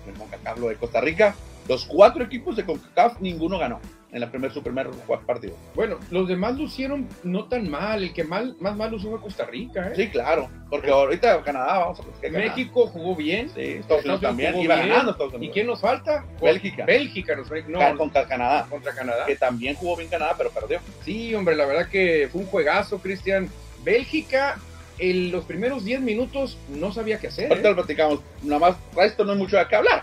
el 0.07 0.13
CONCACAF 0.15 0.57
lo 0.57 0.69
de 0.69 0.77
Costa 0.77 0.99
Rica. 0.99 1.35
Los 1.67 1.85
cuatro 1.85 2.23
equipos 2.23 2.55
de 2.55 2.65
CONCACAF, 2.65 3.19
ninguno 3.19 3.59
ganó 3.59 3.79
en 4.11 4.19
la 4.21 4.29
primer, 4.29 4.51
su 4.51 4.63
primer 4.63 4.89
partido. 5.25 5.55
Bueno, 5.75 5.97
los 6.09 6.27
demás 6.27 6.57
lucieron 6.57 7.07
no 7.23 7.45
tan 7.45 7.69
mal, 7.69 8.03
el 8.03 8.13
que 8.13 8.23
mal, 8.23 8.55
más 8.59 8.75
mal 8.75 8.91
lució 8.91 9.11
fue 9.11 9.21
Costa 9.21 9.45
Rica, 9.45 9.89
¿eh? 9.89 9.93
Sí, 9.95 10.09
claro, 10.09 10.49
porque 10.69 10.89
ahorita 10.89 11.41
Canadá, 11.43 11.79
vamos 11.79 11.99
a 11.99 12.03
Canadá. 12.21 12.45
México 12.45 12.87
jugó 12.87 13.15
bien. 13.15 13.49
Sí, 13.53 13.61
Estados 13.61 14.03
Unidos 14.03 14.21
también, 14.21 14.59
iba 14.59 14.75
bien. 14.75 14.89
ganando 14.89 15.11
Estados 15.11 15.33
¿Y 15.33 15.35
Unidos. 15.37 15.53
quién 15.53 15.67
nos 15.67 15.81
falta? 15.81 16.25
Bélgica. 16.41 16.85
Bélgica, 16.85 17.35
nos 17.35 17.49
no, 17.67 17.97
contra 17.97 18.27
Canadá, 18.27 18.65
contra 18.69 18.93
Canadá. 18.93 19.25
que 19.25 19.35
también 19.35 19.75
jugó 19.75 19.95
bien 19.95 20.09
Canadá, 20.09 20.33
pero 20.37 20.49
perdió. 20.49 20.79
Sí, 21.03 21.33
hombre, 21.35 21.55
la 21.55 21.65
verdad 21.65 21.87
que 21.87 22.29
fue 22.31 22.41
un 22.41 22.47
juegazo, 22.47 22.99
Cristian. 22.99 23.49
Bélgica, 23.83 24.57
en 24.97 25.31
los 25.31 25.45
primeros 25.45 25.85
10 25.85 26.01
minutos 26.01 26.57
no 26.69 26.91
sabía 26.91 27.19
qué 27.19 27.27
hacer. 27.27 27.49
Ahorita 27.49 27.69
¿eh? 27.69 27.71
lo 27.71 27.75
platicamos, 27.77 28.19
nada 28.43 28.59
más, 28.59 28.75
esto 29.05 29.23
no 29.23 29.33
hay 29.33 29.37
mucho 29.37 29.57
de 29.57 29.67
qué 29.67 29.75
hablar. 29.75 30.01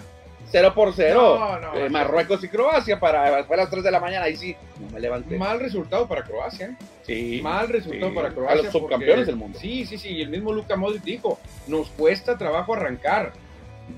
0 0.51 0.73
por 0.75 0.93
0, 0.95 1.39
No, 1.39 1.59
no, 1.61 1.75
eh. 1.77 1.91
Marruecos 1.91 2.43
y 2.45 2.49
Croacia 2.49 2.99
para 3.01 3.37
después 3.37 3.59
a 3.59 3.63
las 3.65 3.71
3 3.71 3.83
de 3.83 3.91
la 3.91 4.01
mañana, 4.01 4.27
ahí 4.27 4.37
sí, 4.37 4.55
no 4.81 4.91
me 4.91 5.01
levanté. 5.01 5.37
Mal 5.37 5.59
resultado 5.61 6.07
para 6.07 6.23
Croacia. 6.25 6.77
Sí. 7.05 7.41
Mal 7.43 7.69
resultado 7.69 8.11
sí. 8.11 8.17
para 8.17 8.29
A 8.29 8.33
Croacia. 8.33 8.63
los 8.63 8.73
subcampeones 8.73 9.17
porque- 9.17 9.25
del 9.27 9.37
mundo. 9.37 9.59
Sí, 9.61 9.85
sí, 9.87 9.99
sí. 9.99 10.09
Y 10.11 10.23
el 10.23 10.29
mismo 10.29 10.53
Luka 10.53 10.77
Modric 10.77 11.03
dijo, 11.03 11.39
nos 11.67 11.89
cuesta 11.91 12.39
trabajo 12.39 12.75
arrancar. 12.75 13.33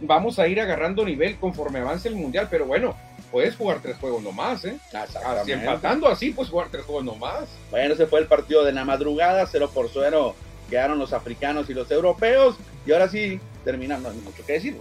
Vamos 0.02 0.38
a 0.38 0.46
ir 0.48 0.60
agarrando 0.60 1.04
nivel 1.04 1.36
conforme 1.38 1.78
avance 1.80 2.08
el 2.08 2.14
Mundial, 2.16 2.48
pero 2.50 2.66
bueno, 2.66 2.94
puedes 3.30 3.56
jugar 3.56 3.78
tres 3.82 3.96
juegos 3.96 4.22
nomás, 4.22 4.64
¿eh? 4.64 4.76
Exactamente. 4.92 5.52
empatando 5.54 6.08
así, 6.08 6.30
puedes 6.30 6.50
jugar 6.50 6.68
tres 6.70 6.84
juegos 6.84 7.04
nomás. 7.04 7.44
Bueno, 7.70 7.94
ese 7.94 8.06
fue 8.06 8.20
el 8.20 8.26
partido 8.26 8.64
de 8.64 8.72
la 8.72 8.84
madrugada, 8.84 9.46
0 9.46 9.70
por 9.72 9.88
0 9.92 10.34
quedaron 10.68 10.98
los 10.98 11.14
africanos 11.14 11.70
y 11.70 11.74
los 11.74 11.90
europeos. 11.90 12.56
Y 12.86 12.92
ahora 12.92 13.08
sí, 13.08 13.40
terminamos, 13.64 14.02
no 14.02 14.10
hay 14.10 14.16
mucho 14.24 14.44
que 14.44 14.52
decir. 14.54 14.76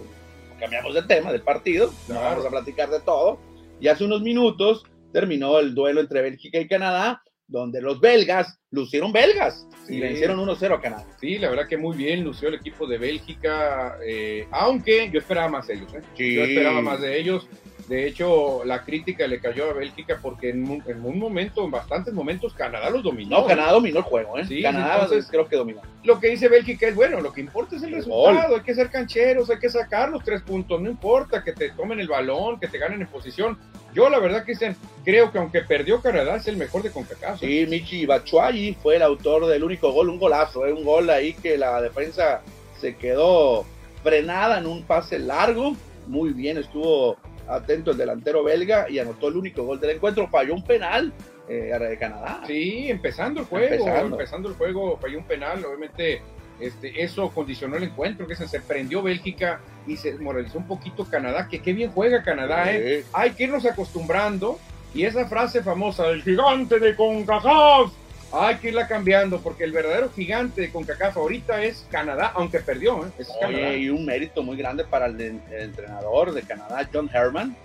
Cambiamos 0.59 0.93
de 0.93 1.03
tema 1.03 1.31
del 1.31 1.41
partido, 1.41 1.91
Claro. 2.07 2.21
vamos 2.29 2.45
a 2.45 2.49
platicar 2.49 2.89
de 2.89 2.99
todo. 3.01 3.39
Y 3.79 3.87
hace 3.87 4.03
unos 4.05 4.21
minutos 4.21 4.83
terminó 5.13 5.59
el 5.59 5.73
duelo 5.75 6.01
entre 6.01 6.21
Bélgica 6.21 6.59
y 6.59 6.67
Canadá, 6.67 7.21
donde 7.47 7.81
los 7.81 7.99
belgas 8.01 8.59
lucieron 8.71 9.13
belgas 9.13 9.67
y 9.87 9.93
Sí. 9.93 9.99
vencieron 10.01 10.39
1-0 10.39 10.75
a 10.75 10.81
Canadá. 10.81 11.05
Sí, 11.21 11.37
la 11.37 11.49
verdad 11.49 11.67
que 11.67 11.77
muy 11.77 11.95
bien 11.95 12.23
lució 12.23 12.49
el 12.49 12.55
equipo 12.55 12.85
de 12.87 12.97
Bélgica, 12.97 13.97
eh, 14.05 14.47
aunque 14.51 15.09
yo 15.11 15.19
esperaba 15.19 15.47
más 15.47 15.67
de 15.67 15.75
ellos, 15.75 15.93
¿eh? 15.93 16.01
Sí. 16.17 16.35
Yo 16.35 16.43
esperaba 16.43 16.81
más 16.81 16.99
de 17.01 17.19
ellos. 17.19 17.47
De 17.87 18.05
hecho, 18.05 18.65
la 18.65 18.83
crítica 18.83 19.25
le 19.27 19.39
cayó 19.39 19.69
a 19.69 19.73
Bélgica 19.73 20.19
porque 20.21 20.49
en 20.49 20.69
un, 20.69 20.83
en 20.87 21.05
un 21.05 21.17
momento, 21.17 21.63
en 21.63 21.71
bastantes 21.71 22.13
momentos, 22.13 22.53
Canadá 22.53 22.89
los 22.89 23.01
dominó. 23.01 23.39
No, 23.39 23.45
Canadá 23.45 23.71
dominó 23.71 23.99
el 23.99 24.03
juego, 24.03 24.37
¿eh? 24.37 24.45
Sí, 24.45 24.61
Canadá 24.61 25.03
entonces- 25.03 25.27
creo 25.31 25.47
que 25.47 25.55
dominó. 25.55 25.81
Lo 26.03 26.19
que 26.19 26.27
dice 26.27 26.49
Bélgica 26.49 26.87
es, 26.87 26.95
bueno, 26.95 27.21
lo 27.21 27.31
que 27.31 27.39
importa 27.39 27.77
es 27.77 27.83
el 27.83 27.89
El 27.89 27.95
resultado, 27.95 28.55
hay 28.55 28.61
que 28.61 28.75
ser 28.75 28.89
cancheros, 28.89 29.49
hay 29.49 29.59
que 29.59 29.69
sacar 29.69 30.09
los 30.09 30.21
tres 30.23 30.41
puntos, 30.41 30.81
no 30.81 30.89
importa 30.89 31.43
que 31.43 31.53
te 31.53 31.69
tomen 31.69 31.99
el 32.01 32.09
balón, 32.09 32.59
que 32.59 32.67
te 32.67 32.77
ganen 32.77 33.01
en 33.01 33.07
posición. 33.07 33.57
Yo, 33.93 34.09
la 34.09 34.19
verdad, 34.19 34.43
Cristian, 34.43 34.75
creo 35.05 35.31
que 35.31 35.37
aunque 35.37 35.61
perdió 35.61 36.01
Canadá, 36.01 36.35
es 36.35 36.47
el 36.47 36.57
mejor 36.57 36.83
de 36.83 36.91
CONCACAF. 36.91 37.41
¿eh? 37.41 37.65
Sí, 37.65 37.65
Michi 37.69 38.05
Batshuayi 38.05 38.73
fue 38.83 38.97
el 38.97 39.01
autor 39.01 39.47
del 39.47 39.63
único 39.63 39.91
gol, 39.93 40.09
un 40.09 40.19
golazo, 40.19 40.65
¿eh? 40.65 40.73
un 40.73 40.83
gol 40.83 41.09
ahí 41.09 41.33
que 41.33 41.57
la 41.57 41.81
defensa 41.81 42.41
se 42.81 42.97
quedó 42.97 43.65
frenada 44.03 44.59
en 44.59 44.65
un 44.67 44.83
pase 44.83 45.19
largo. 45.19 45.75
Muy 46.05 46.31
bien, 46.31 46.57
estuvo 46.57 47.17
atento 47.47 47.91
el 47.91 47.97
delantero 47.97 48.43
belga 48.43 48.89
y 48.89 48.99
anotó 48.99 49.29
el 49.29 49.37
único 49.37 49.63
gol 49.63 49.79
del 49.79 49.91
encuentro. 49.91 50.27
Falló 50.27 50.53
un 50.53 50.63
penal 50.63 51.13
eh, 51.47 51.77
de 51.79 51.97
Canadá. 51.97 52.41
Sí, 52.47 52.89
empezando 52.89 53.41
el 53.41 53.45
juego, 53.47 53.73
Empezando. 53.73 54.15
empezando, 54.15 54.49
el 54.49 54.55
juego, 54.55 54.97
falló 54.97 55.17
un 55.19 55.25
penal, 55.25 55.63
obviamente 55.65 56.21
este, 56.59 57.03
eso 57.03 57.29
condicionó 57.29 57.77
el 57.77 57.83
encuentro, 57.83 58.27
que 58.27 58.35
se, 58.35 58.47
se 58.47 58.59
prendió 58.59 59.01
Bélgica 59.01 59.59
y 59.85 59.95
se 59.97 60.17
moralizó 60.17 60.57
un 60.57 60.67
poquito 60.67 61.05
Canadá, 61.05 61.47
que 61.47 61.61
qué 61.61 61.73
bien 61.73 61.91
juega 61.91 62.23
Canadá, 62.23 62.73
¿eh? 62.73 63.05
Hay 63.13 63.31
que 63.31 63.43
irnos 63.43 63.65
acostumbrando 63.65 64.59
y 64.93 65.03
esa 65.03 65.27
frase 65.27 65.61
famosa 65.61 66.07
del 66.07 66.23
gigante 66.23 66.79
de 66.79 66.95
CONCACAF, 66.95 67.91
hay 68.41 68.55
que 68.57 68.69
irla 68.69 68.87
cambiando 68.87 69.39
porque 69.41 69.63
el 69.63 69.71
verdadero 69.71 70.09
gigante 70.11 70.61
de 70.61 70.71
CONCACAF 70.71 71.17
ahorita 71.17 71.63
es 71.63 71.85
Canadá, 71.91 72.31
aunque 72.35 72.59
perdió, 72.59 73.05
¿eh? 73.05 73.09
Es 73.17 73.27
Canadá. 73.39 73.67
Oye, 73.69 73.77
y 73.79 73.89
un 73.89 74.05
mérito 74.05 74.43
muy 74.43 74.57
grande 74.57 74.83
para 74.83 75.05
el, 75.07 75.19
el 75.19 75.41
entrenador 75.51 76.33
de 76.33 76.41
Canadá, 76.43 76.87
John 76.91 77.09
Herman. 77.13 77.55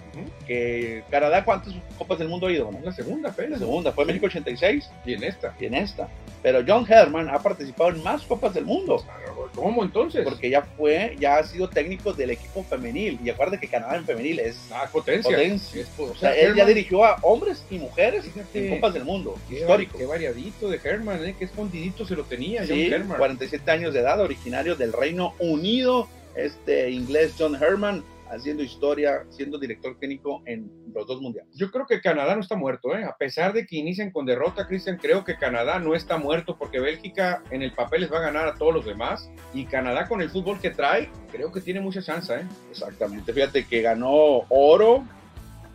Que 0.47 1.03
Canadá, 1.11 1.45
¿cuántas 1.45 1.75
Copas 1.99 2.19
del 2.19 2.29
Mundo 2.29 2.47
ha 2.47 2.53
ido? 2.53 2.71
no? 2.71 2.79
Es 2.79 2.85
la 2.85 2.93
segunda 2.93 3.29
La 3.29 3.33
apenas. 3.35 3.59
segunda, 3.59 3.93
fue 3.93 4.05
México 4.05 4.27
86 4.27 4.91
Y 5.07 5.15
en 5.15 5.25
esta. 5.25 5.55
y 5.61 5.67
en 5.67 5.75
esta. 5.75 6.09
Pero 6.43 6.63
John 6.67 6.85
Herman 6.91 7.29
ha 7.31 7.39
participado 7.41 7.91
en 7.91 8.03
más 8.03 8.23
Copas 8.23 8.55
del 8.55 8.65
Mundo. 8.65 9.05
¿Cómo 9.55 9.85
entonces? 9.85 10.25
porque 10.25 10.49
ya 10.51 10.63
fue, 10.63 11.15
ya 11.21 11.37
ha 11.37 11.45
sido 11.45 11.69
técnico 11.69 12.13
del 12.13 12.31
equipo 12.31 12.65
femenil. 12.65 13.19
Y 13.23 13.31
acuérdate 13.31 13.61
que 13.61 13.69
Canadá 13.69 13.97
en 13.97 14.05
femenil 14.05 14.41
es 14.41 14.57
Ah, 14.73 14.89
potencia. 14.91 15.31
potencia. 15.37 15.83
Es 15.83 15.89
O 15.99 16.15
sea, 16.17 16.35
él 16.35 16.55
ya 16.55 16.65
dirigió 16.65 17.05
a 17.05 17.17
hombres 17.23 17.63
y 17.71 17.79
mujeres 17.79 18.25
Fíjate. 18.25 18.67
en 18.69 18.75
Copas 18.77 18.95
del 18.95 19.05
Mundo. 19.05 19.37
Qué, 19.49 19.61
Histórico. 19.61 19.99
qué 19.99 20.07
variadito 20.07 20.69
de 20.69 20.81
Herman, 20.83 21.25
¿eh? 21.25 21.35
Qué 21.39 21.45
escondidito 21.45 22.05
se 22.07 22.17
lo 22.17 22.25
tenía 22.25 22.65
John 22.67 22.79
Herman. 22.79 23.19
47 23.19 23.71
años 23.71 23.95
de 23.95 24.01
edad, 24.01 24.21
originario 24.21 24.75
del 24.75 24.93
Reino 24.93 25.35
Unido. 25.39 26.09
Este 26.35 26.91
inglés 26.91 27.35
John 27.39 27.55
Herman 27.63 28.03
haciendo 28.33 28.63
historia, 28.63 29.25
siendo 29.31 29.59
director 29.59 29.97
técnico 29.99 30.43
en 30.47 30.71
los 30.95 31.07
dos 31.07 31.21
mundiales. 31.21 31.55
Yo 31.55 31.71
creo 31.71 31.87
que 31.87 32.01
Canadá 32.01 32.35
no 32.35 32.41
está 32.41 32.57
muerto, 32.57 32.97
¿eh? 32.97 33.05
A 33.05 33.17
pesar 33.17 33.53
de 33.53 33.67
que 33.67 33.77
inician 33.77 34.11
con 34.11 34.25
derrota, 34.25 34.67
Cristian, 34.67 34.97
creo 34.97 35.25
que 35.25 35.37
Canadá 35.37 35.79
no 35.79 35.95
está 35.95 36.17
muerto 36.17 36.57
porque 36.59 36.81
Bélgica 36.81 37.43
en 37.51 37.63
el 37.63 37.73
papel 37.73 38.03
les 38.03 38.13
va 38.13 38.19
a 38.19 38.23
ganar 38.23 38.49
a 38.49 38.55
todos 38.55 38.75
los 38.75 38.87
demás. 38.87 39.31
Y 39.53 39.67
Canadá 39.67 40.09
con 40.09 40.23
el 40.23 40.31
fútbol 40.31 40.61
que 40.61 40.71
trae, 40.71 41.11
creo 41.31 41.53
que 41.53 41.61
tiene 41.61 41.81
mucha 41.81 42.03
chance, 42.03 42.35
¿eh? 42.35 42.47
Exactamente. 42.71 43.33
Fíjate 43.33 43.67
que 43.67 43.83
ganó 43.83 44.45
oro 44.49 45.05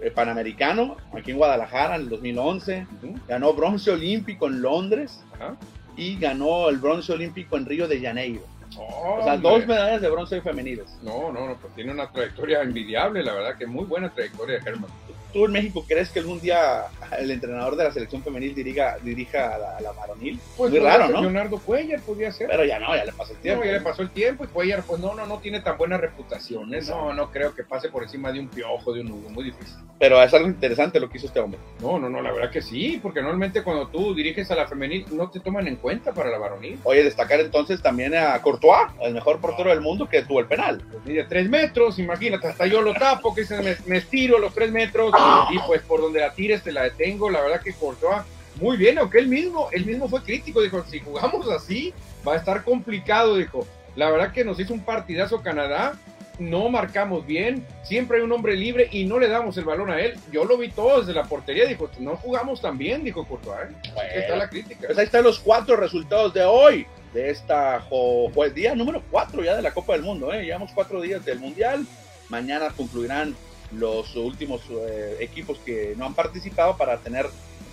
eh, 0.01 0.11
panamericano 0.11 0.97
aquí 1.13 1.31
en 1.31 1.37
Guadalajara 1.37 1.95
en 1.95 2.01
el 2.01 2.09
2011. 2.09 2.87
Ujú. 3.03 3.15
Ganó 3.27 3.53
bronce 3.53 3.91
olímpico 3.91 4.47
en 4.47 4.61
Londres 4.61 5.23
Ajá. 5.35 5.57
y 5.95 6.17
ganó 6.17 6.69
el 6.69 6.77
bronce 6.77 7.13
olímpico 7.13 7.57
en 7.57 7.65
Río 7.65 7.87
de 7.87 8.01
Janeiro. 8.01 8.41
O 8.75 9.23
sea, 9.23 9.35
Hombre. 9.35 9.49
dos 9.49 9.67
medallas 9.67 10.01
de 10.01 10.09
bronce 10.09 10.41
femeniles. 10.41 10.97
No, 11.01 11.31
no, 11.31 11.47
no, 11.47 11.55
pues 11.55 11.73
tiene 11.73 11.91
una 11.91 12.11
trayectoria 12.11 12.61
envidiable, 12.61 13.23
la 13.23 13.33
verdad 13.33 13.57
que 13.57 13.65
muy 13.65 13.85
buena 13.85 14.09
trayectoria 14.13 14.59
de 14.59 14.69
Herman. 14.69 14.89
¿Tú 15.37 15.45
en 15.45 15.51
México 15.51 15.85
crees 15.87 16.09
que 16.09 16.17
algún 16.17 16.41
día 16.41 16.85
el 17.19 17.29
entrenador 17.29 17.75
de 17.75 17.83
la 17.83 17.91
selección 17.91 18.23
femenil 18.23 18.55
dirija, 18.55 18.97
dirija 19.03 19.53
a 19.53 19.57
la, 19.59 19.77
a 19.77 19.81
la 19.81 19.91
varonil? 19.91 20.39
Pues 20.57 20.71
Muy 20.71 20.79
raro, 20.79 21.09
¿no? 21.09 21.21
Leonardo 21.21 21.59
Cuellar 21.59 22.01
podría 22.01 22.31
ser. 22.31 22.47
Pero 22.47 22.65
ya 22.65 22.79
no, 22.79 22.95
ya 22.95 23.05
le 23.05 23.11
pasó 23.11 23.33
el 23.33 23.37
tiempo. 23.37 23.63
No, 23.63 23.69
ya 23.69 23.77
le 23.77 23.81
pasó 23.81 24.01
el 24.01 24.09
tiempo 24.09 24.45
y 24.45 24.47
Cuellar, 24.47 24.81
pues 24.81 24.99
no, 24.99 25.13
no, 25.13 25.27
no 25.27 25.37
tiene 25.37 25.59
tan 25.59 25.77
buena 25.77 25.95
reputación. 25.97 26.73
¿eh? 26.73 26.79
No, 26.87 27.13
no 27.13 27.29
creo 27.29 27.53
que 27.53 27.63
pase 27.63 27.89
por 27.89 28.01
encima 28.01 28.31
de 28.31 28.39
un 28.39 28.47
piojo, 28.47 28.91
de 28.91 29.01
un 29.01 29.11
Hugo, 29.11 29.29
muy 29.29 29.43
difícil. 29.43 29.75
Pero 29.99 30.19
es 30.23 30.33
algo 30.33 30.47
interesante 30.47 30.99
lo 30.99 31.07
que 31.07 31.19
hizo 31.19 31.27
este 31.27 31.39
hombre. 31.39 31.59
No, 31.81 31.99
no, 31.99 32.09
no, 32.09 32.19
la 32.19 32.31
verdad 32.31 32.49
que 32.49 32.63
sí, 32.63 32.99
porque 32.99 33.21
normalmente 33.21 33.61
cuando 33.61 33.89
tú 33.89 34.15
diriges 34.15 34.49
a 34.49 34.55
la 34.55 34.65
femenil 34.65 35.05
no 35.11 35.29
te 35.29 35.39
toman 35.39 35.67
en 35.67 35.75
cuenta 35.75 36.13
para 36.15 36.31
la 36.31 36.39
varonil. 36.39 36.79
Oye, 36.83 37.03
destacar 37.03 37.39
entonces 37.41 37.79
también 37.83 38.15
a 38.15 38.41
Courtois, 38.41 38.89
el 39.01 39.13
mejor 39.13 39.39
portero 39.39 39.69
del 39.69 39.81
mundo 39.81 40.09
que 40.09 40.23
tuvo 40.23 40.39
el 40.39 40.47
penal. 40.47 40.83
Pues 40.91 41.05
mide 41.05 41.25
tres 41.25 41.47
metros, 41.47 41.99
imagínate, 41.99 42.47
hasta 42.47 42.65
yo 42.65 42.81
lo 42.81 42.95
tapo, 42.95 43.35
que 43.35 43.45
se 43.45 43.61
me, 43.61 43.75
me 43.85 43.97
estiro 43.97 44.39
los 44.39 44.51
tres 44.55 44.71
metros 44.71 45.11
y 45.51 45.59
pues 45.67 45.81
por 45.81 46.01
donde 46.01 46.19
la 46.19 46.33
tires 46.33 46.63
te 46.63 46.71
la 46.71 46.83
detengo. 46.83 47.29
La 47.29 47.41
verdad 47.41 47.61
que 47.61 47.73
Courtois 47.73 48.21
muy 48.59 48.75
bien, 48.77 48.97
aunque 48.97 49.19
él 49.19 49.27
mismo, 49.27 49.69
él 49.71 49.85
mismo 49.85 50.07
fue 50.09 50.23
crítico, 50.23 50.61
dijo, 50.61 50.83
si 50.89 50.99
jugamos 50.99 51.47
así 51.49 51.93
va 52.27 52.33
a 52.33 52.37
estar 52.37 52.63
complicado, 52.63 53.35
dijo. 53.37 53.67
La 53.95 54.09
verdad 54.11 54.31
que 54.31 54.43
nos 54.45 54.59
hizo 54.59 54.73
un 54.73 54.81
partidazo 54.81 55.41
Canadá, 55.41 55.93
no 56.39 56.69
marcamos 56.69 57.25
bien, 57.25 57.65
siempre 57.83 58.17
hay 58.17 58.23
un 58.23 58.31
hombre 58.31 58.55
libre 58.55 58.87
y 58.91 59.05
no 59.05 59.17
le 59.19 59.27
damos 59.27 59.57
el 59.57 59.65
balón 59.65 59.89
a 59.89 59.99
él. 59.99 60.19
Yo 60.31 60.45
lo 60.45 60.57
vi 60.57 60.69
todo 60.69 60.99
desde 60.99 61.13
la 61.13 61.23
portería, 61.23 61.65
dijo, 61.65 61.89
no 61.99 62.15
jugamos 62.15 62.61
tan 62.61 62.77
bien, 62.77 63.03
dijo 63.03 63.25
Courtois. 63.27 63.69
¿eh? 63.71 63.91
Bueno. 63.93 64.09
Está 64.13 64.35
la 64.35 64.49
crítica. 64.49 64.81
Pues 64.85 64.97
ahí 64.99 65.05
están 65.05 65.23
los 65.23 65.39
cuatro 65.39 65.75
resultados 65.77 66.33
de 66.33 66.43
hoy, 66.43 66.85
de 67.13 67.31
esta 67.31 67.79
jo- 67.89 68.29
pues, 68.33 68.53
día 68.53 68.75
número 68.75 69.01
cuatro 69.09 69.43
ya 69.43 69.55
de 69.55 69.61
la 69.63 69.71
Copa 69.73 69.93
del 69.93 70.03
Mundo. 70.03 70.31
¿eh? 70.31 70.43
Llevamos 70.45 70.71
cuatro 70.75 71.01
días 71.01 71.25
del 71.25 71.39
Mundial. 71.39 71.85
Mañana 72.29 72.69
concluirán 72.75 73.35
los 73.71 74.15
últimos 74.15 74.61
eh, 74.69 75.17
equipos 75.19 75.57
que 75.59 75.93
no 75.97 76.05
han 76.05 76.13
participado 76.13 76.77
para 76.77 76.97
tener 76.97 77.27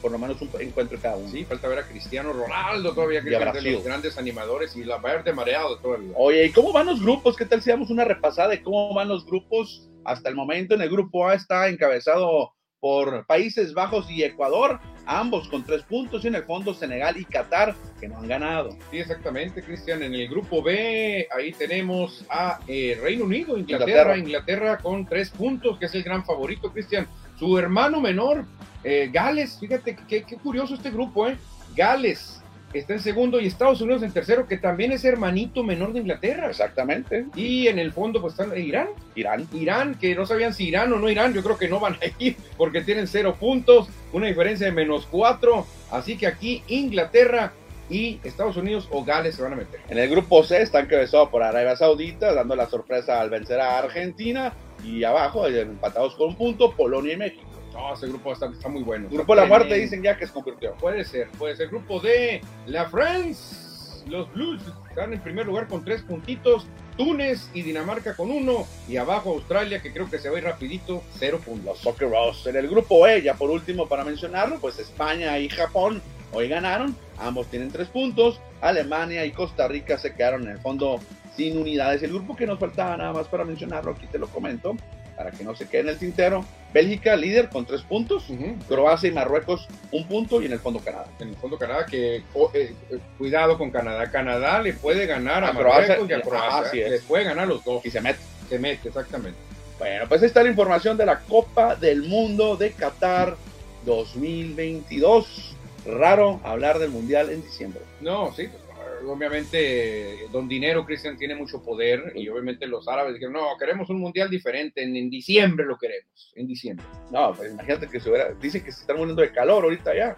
por 0.05 0.13
lo 0.13 0.19
menos 0.19 0.39
un 0.43 0.51
encuentro 0.61 0.99
cada 1.01 1.17
uno. 1.17 1.31
Sí, 1.31 1.47
falta 1.47 1.67
ver 1.67 1.79
a 1.79 1.89
Cristiano 1.89 2.31
Ronaldo 2.31 2.93
todavía, 2.93 3.23
que 3.23 3.35
es 3.35 3.65
de 3.65 3.73
los 3.73 3.85
grandes 3.85 4.19
animadores, 4.19 4.77
y 4.77 4.85
la 4.85 4.99
Bayern 4.99 5.25
de 5.25 5.33
mareado 5.33 5.79
todavía. 5.79 6.13
Oye, 6.17 6.45
¿y 6.45 6.51
cómo 6.51 6.73
van 6.73 6.85
los 6.85 7.01
grupos? 7.01 7.37
¿Qué 7.37 7.47
tal 7.47 7.63
si 7.63 7.71
damos 7.71 7.89
una 7.89 8.05
repasada 8.05 8.51
de 8.51 8.63
cómo 8.63 8.93
van 8.93 9.09
los 9.09 9.25
grupos 9.25 9.89
hasta 10.05 10.29
el 10.29 10.35
momento? 10.35 10.75
En 10.75 10.83
el 10.83 10.91
grupo 10.91 11.27
A 11.27 11.33
está 11.33 11.69
encabezado 11.69 12.53
por 12.81 13.25
Países 13.25 13.73
Bajos 13.73 14.11
y 14.11 14.25
Ecuador, 14.25 14.79
ambos 15.07 15.49
con 15.49 15.65
tres 15.65 15.83
puntos, 15.85 16.23
y 16.23 16.29
en 16.29 16.35
el 16.35 16.45
fondo 16.45 16.75
Senegal 16.75 17.17
y 17.17 17.25
Qatar, 17.25 17.75
que 18.05 18.09
no 18.09 18.19
han 18.19 18.29
ganado. 18.29 18.77
Sí, 18.91 18.99
exactamente, 18.99 19.63
Cristian. 19.63 20.03
En 20.03 20.15
el 20.15 20.29
grupo 20.29 20.63
B, 20.63 21.27
ahí 21.35 21.53
tenemos 21.53 22.25
a 22.29 22.61
eh, 22.69 22.99
Reino 23.01 23.25
Unido, 23.25 23.57
Inglaterra. 23.57 24.15
Inglaterra, 24.17 24.19
Inglaterra 24.19 24.79
con 24.79 25.07
tres 25.07 25.31
puntos, 25.31 25.79
que 25.79 25.87
es 25.87 25.95
el 25.95 26.03
gran 26.03 26.23
favorito, 26.23 26.71
Cristian. 26.71 27.07
Su 27.39 27.59
hermano 27.59 28.03
menor, 28.03 28.45
eh, 28.83 29.09
Gales, 29.11 29.57
fíjate 29.59 29.97
qué, 30.07 30.23
qué 30.23 30.37
curioso 30.37 30.75
este 30.75 30.91
grupo, 30.91 31.29
¿eh? 31.29 31.39
Gales 31.75 32.43
está 32.79 32.95
en 32.95 33.01
segundo 33.01 33.41
y 33.41 33.47
Estados 33.47 33.81
Unidos 33.81 34.03
en 34.03 34.13
tercero, 34.13 34.47
que 34.47 34.59
también 34.59 34.93
es 34.93 35.05
hermanito 35.05 35.63
menor 35.63 35.93
de 35.93 36.01
Inglaterra. 36.01 36.49
Exactamente. 36.49 37.27
Y 37.35 37.69
en 37.69 37.79
el 37.79 37.93
fondo, 37.93 38.21
pues 38.21 38.35
están 38.35 38.57
Irán, 38.59 38.89
Irán. 39.15 39.47
Irán, 39.53 39.95
que 39.95 40.15
no 40.15 40.27
sabían 40.27 40.53
si 40.53 40.69
Irán 40.69 40.93
o 40.93 40.99
no 40.99 41.09
Irán, 41.09 41.33
yo 41.33 41.43
creo 41.43 41.57
que 41.57 41.69
no 41.69 41.81
van 41.81 41.95
a 41.95 41.99
ir 42.19 42.37
porque 42.57 42.83
tienen 42.83 43.07
cero 43.07 43.37
puntos, 43.39 43.89
una 44.13 44.27
diferencia 44.27 44.67
de 44.67 44.73
menos 44.73 45.07
cuatro, 45.11 45.67
así 45.91 46.17
que 46.17 46.27
aquí 46.27 46.63
Inglaterra 46.69 47.53
y 47.95 48.21
Estados 48.25 48.57
Unidos 48.57 48.89
o 48.91 49.05
Gales 49.05 49.37
se 49.37 49.43
van 49.43 49.53
a 49.53 49.57
meter. 49.57 49.81
En 49.89 49.99
el 49.99 50.11
grupo 50.11 50.43
C 50.43 50.61
está 50.61 50.81
encabezado 50.81 51.31
por 51.31 51.45
Arabia 51.45 51.77
Saudita, 51.77 52.35
dando 52.35 52.57
la 52.57 52.67
sorpresa 52.67 53.21
al 53.21 53.31
vencer 53.31 53.61
a 53.61 53.79
Argentina. 53.79 54.53
Y 54.83 55.05
abajo, 55.05 55.47
empatados 55.47 56.17
con 56.17 56.31
un 56.31 56.37
punto, 56.37 56.73
Polonia 56.73 57.13
y 57.13 57.17
México. 57.17 57.45
No, 57.73 57.95
ese 57.95 58.09
grupo 58.09 58.33
está, 58.33 58.47
está 58.47 58.69
muy 58.69 58.83
bueno. 58.83 59.09
Grupo 59.09 59.37
de 59.37 59.43
la 59.43 59.47
muerte 59.47 59.75
dicen 59.75 60.03
ya 60.03 60.17
que 60.17 60.27
se 60.27 60.33
convirtió. 60.33 60.75
Puede 60.75 61.05
ser, 61.05 61.29
puede 61.39 61.55
ser. 61.55 61.69
Grupo 61.69 62.01
D, 62.01 62.41
la 62.67 62.87
France, 62.87 64.05
los 64.09 64.33
Blues 64.33 64.61
están 64.89 65.13
en 65.13 65.21
primer 65.21 65.47
lugar 65.47 65.69
con 65.69 65.85
tres 65.85 66.03
puntitos, 66.03 66.67
Túnez 66.97 67.49
y 67.55 67.63
Dinamarca 67.63 68.15
con 68.15 68.31
uno, 68.31 68.67
y 68.89 68.97
abajo 68.97 69.31
Australia, 69.31 69.81
que 69.81 69.93
creo 69.93 70.11
que 70.11 70.19
se 70.19 70.29
va 70.29 70.37
a 70.37 70.39
ir 70.39 70.45
rapidito, 70.45 71.03
cero 71.19 71.39
Los 71.39 71.47
puntos. 71.47 71.79
Soccer 71.79 72.09
Bros. 72.09 72.47
En 72.47 72.57
el 72.57 72.69
grupo 72.69 73.07
E, 73.07 73.23
ya 73.23 73.35
por 73.35 73.51
último 73.51 73.89
para 73.89 74.05
mencionarlo, 74.05 74.59
pues 74.61 74.79
España 74.79 75.39
y 75.39 75.49
Japón 75.49 76.03
hoy 76.35 76.49
ganaron. 76.49 76.97
Ambos 77.19 77.47
tienen 77.47 77.71
tres 77.71 77.89
puntos. 77.89 78.41
Alemania 78.61 79.25
y 79.25 79.33
Costa 79.33 79.69
Rica 79.69 79.99
se 79.99 80.15
quedaron 80.15 80.43
en 80.45 80.51
el 80.51 80.59
fondo 80.59 81.01
sin 81.37 81.59
unidades. 81.59 82.03
El 82.03 82.13
grupo 82.13 82.37
que 82.37 82.47
nos 82.47 82.59
faltaba 82.59 82.97
nada 82.97 83.13
más 83.13 83.29
para 83.29 83.45
mencionarlo, 83.45 83.93
aquí 83.93 84.07
te 84.07 84.19
lo 84.19 84.29
comento, 84.29 84.77
para 85.17 85.31
que 85.31 85.45
no 85.45 85.55
se 85.55 85.69
quede 85.69 85.83
en 85.83 85.89
el 85.89 85.99
tintero. 85.99 86.45
Bélgica 86.73 87.15
líder 87.15 87.49
con 87.49 87.65
tres 87.65 87.83
puntos. 87.83 88.27
Croacia 88.69 89.09
y 89.09 89.13
Marruecos 89.13 89.69
un 89.93 90.07
punto 90.09 90.43
y 90.43 90.47
en 90.47 90.53
el 90.53 90.59
fondo 90.59 90.81
Canadá. 90.81 91.07
En 91.21 91.29
el 91.29 91.37
fondo 91.37 91.59
Canadá, 91.59 91.87
que 91.87 92.23
oh, 92.35 92.51
eh, 92.53 92.75
eh, 92.91 92.99
cuidado 93.17 93.57
con 93.57 93.71
Canadá. 93.71 94.11
Canadá 94.11 94.61
le 94.61 94.73
puede 94.73 95.07
ganar 95.07 95.45
a, 95.45 95.49
A 95.49 95.53
Croacia, 95.53 95.99
Marruecos 95.99 96.11
y 96.11 96.13
a 96.13 96.17
ah, 96.17 96.21
Croacia. 96.21 96.59
así 96.59 96.79
¿eh? 96.81 96.85
es. 96.87 96.91
Les 96.91 97.03
puede 97.03 97.25
ganar 97.25 97.47
los 97.47 97.65
dos. 97.65 97.85
Y 97.87 97.91
se 97.91 98.01
mete. 98.01 98.19
Se 98.49 98.59
mete, 98.59 98.89
exactamente. 98.89 99.39
Bueno, 99.79 100.05
pues 100.09 100.23
ahí 100.23 100.27
está 100.27 100.43
la 100.43 100.51
información 100.51 100.97
de 100.97 101.07
la 101.07 101.21
Copa 101.21 101.75
del 101.75 102.03
Mundo 102.03 102.57
de 102.57 102.73
Qatar 102.73 103.37
2022. 103.85 105.55
Raro 105.87 106.41
hablar 106.45 106.79
del 106.79 106.91
Mundial 106.91 107.31
en 107.31 107.43
diciembre. 107.43 107.83
No, 108.01 108.33
sí, 108.33 108.49
pues, 108.49 108.63
obviamente 109.07 110.27
Don 110.33 110.49
Dinero, 110.49 110.85
Cristian, 110.85 111.17
tiene 111.17 111.35
mucho 111.35 111.63
poder 111.63 112.13
y 112.15 112.29
obviamente 112.29 112.67
los 112.67 112.89
árabes 112.89 113.15
dijeron, 113.15 113.35
no, 113.35 113.57
queremos 113.59 113.91
un 113.91 114.01
mundial 114.01 114.31
diferente, 114.31 114.83
en, 114.83 114.97
en 114.97 115.11
diciembre 115.11 115.67
lo 115.67 115.77
queremos, 115.77 116.33
en 116.35 116.47
diciembre. 116.47 116.87
No, 117.11 117.35
pues 117.35 117.53
imagínate 117.53 117.89
que 117.89 118.01
se 118.01 118.11
hubiera. 118.11 118.33
Dicen 118.35 118.65
que 118.65 118.73
se 118.73 118.81
están 118.81 118.97
muriendo 118.97 119.23
de 119.23 119.33
calor 119.33 119.65
ahorita 119.65 119.95
ya. 119.95 120.17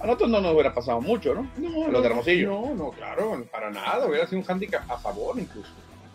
A 0.00 0.06
nosotros 0.06 0.30
no 0.30 0.40
nos 0.40 0.52
hubiera 0.52 0.74
pasado 0.74 1.00
mucho, 1.00 1.34
¿no? 1.34 1.50
No, 1.56 1.88
Los 1.88 2.02
de 2.02 2.08
Hermosillo. 2.08 2.50
No, 2.50 2.74
no, 2.74 2.90
claro, 2.90 3.46
para 3.50 3.70
nada, 3.70 4.06
hubiera 4.06 4.26
sido 4.26 4.40
un 4.40 4.44
hándicap 4.44 4.90
a 4.90 4.98
favor 4.98 5.38
incluso. 5.38 5.70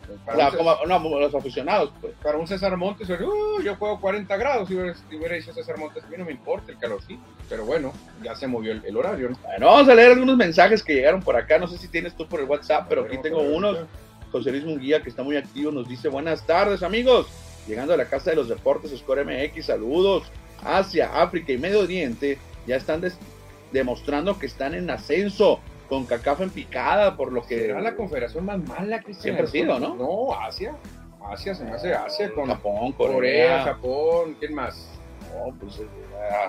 O 0.09 0.25
Para, 0.25 0.49
sea, 0.51 0.59
un, 0.59 0.65
como 0.89 1.09
no, 1.09 1.19
los 1.19 1.35
aficionados, 1.35 1.91
pues. 2.01 2.13
para 2.21 2.37
un 2.37 2.47
César 2.47 2.75
Montes, 2.77 3.09
uh, 3.09 3.61
yo 3.61 3.75
juego 3.75 3.99
40 3.99 4.37
grados, 4.37 4.67
si 4.67 4.75
hubiera, 4.75 4.93
si 4.95 5.15
hubiera 5.15 5.35
dicho 5.35 5.53
César 5.53 5.77
Montes, 5.77 6.03
a 6.03 6.07
mí 6.07 6.15
no 6.17 6.25
me 6.25 6.31
importa 6.31 6.71
el 6.71 6.77
calor, 6.77 7.01
sí, 7.05 7.19
pero 7.47 7.65
bueno, 7.65 7.93
ya 8.23 8.35
se 8.35 8.47
movió 8.47 8.71
el, 8.71 8.83
el 8.85 8.97
horario, 8.97 9.29
¿no? 9.29 9.37
Bueno, 9.43 9.65
vamos 9.67 9.89
a 9.89 9.95
leer 9.95 10.11
algunos 10.11 10.37
mensajes 10.37 10.83
que 10.83 10.95
llegaron 10.95 11.21
por 11.21 11.35
acá. 11.35 11.57
No 11.57 11.67
sé 11.67 11.77
si 11.77 11.87
tienes 11.87 12.15
tú 12.15 12.27
por 12.27 12.39
el 12.39 12.45
WhatsApp, 12.47 12.85
pero 12.89 13.03
aquí 13.03 13.17
tengo 13.21 13.41
unos. 13.41 13.77
José 14.31 14.51
Luis 14.51 14.63
Munguía, 14.63 15.01
que 15.01 15.09
está 15.09 15.23
muy 15.23 15.37
activo, 15.37 15.71
nos 15.71 15.87
dice 15.87 16.07
buenas 16.07 16.45
tardes, 16.45 16.83
amigos. 16.83 17.27
Llegando 17.67 17.93
a 17.93 17.97
la 17.97 18.05
casa 18.05 18.29
de 18.29 18.35
los 18.35 18.47
deportes 18.47 18.97
Score 18.97 19.25
MX, 19.25 19.65
saludos. 19.65 20.31
Asia, 20.63 21.21
África 21.21 21.51
y 21.51 21.57
Medio 21.57 21.79
Oriente 21.79 22.37
ya 22.67 22.75
están 22.75 23.01
demostrando 23.71 24.37
que 24.37 24.45
están 24.45 24.73
en 24.73 24.89
ascenso 24.89 25.59
con 25.89 26.05
cacafa 26.05 26.43
en 26.43 26.51
picada, 26.51 27.17
por 27.17 27.31
lo 27.33 27.45
que 27.45 27.57
Será 27.59 27.81
la 27.81 27.95
confederación 27.95 28.45
más 28.45 28.59
mala 28.59 28.99
que 29.01 29.13
Siempre 29.13 29.43
ha 29.45 29.47
sido, 29.47 29.79
¿no? 29.79 29.95
No, 29.95 30.39
Asia. 30.39 30.75
Asia 31.31 31.53
se 31.55 31.63
me 31.65 31.71
hace 31.71 31.93
Asia 31.93 32.31
con 32.33 32.47
Japón, 32.47 32.91
Corea, 32.93 33.13
Corea, 33.15 33.63
Japón, 33.63 34.37
¿quién 34.39 34.53
más? 34.53 34.87
no, 35.33 35.53
pues, 35.59 35.79
eh, 35.79 35.85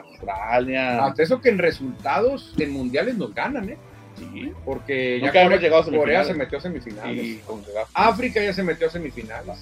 Australia. 0.04 1.04
Hasta 1.06 1.22
eso 1.22 1.40
que 1.40 1.48
en 1.48 1.58
resultados 1.58 2.54
en 2.58 2.70
mundiales 2.72 3.16
nos 3.16 3.34
ganan, 3.34 3.68
¿eh? 3.70 3.76
sí, 4.16 4.52
Porque 4.64 5.20
ya 5.20 5.32
Corea, 5.32 5.58
llegado 5.58 5.82
a 5.82 5.84
Corea 5.86 6.24
se 6.24 6.34
metió 6.34 6.58
a 6.58 6.60
semifinales. 6.60 7.24
y 7.24 7.36
con. 7.38 7.62
África 7.94 8.42
ya 8.42 8.52
se 8.52 8.62
metió 8.62 8.86
a 8.86 8.90
semifinales. 8.90 9.58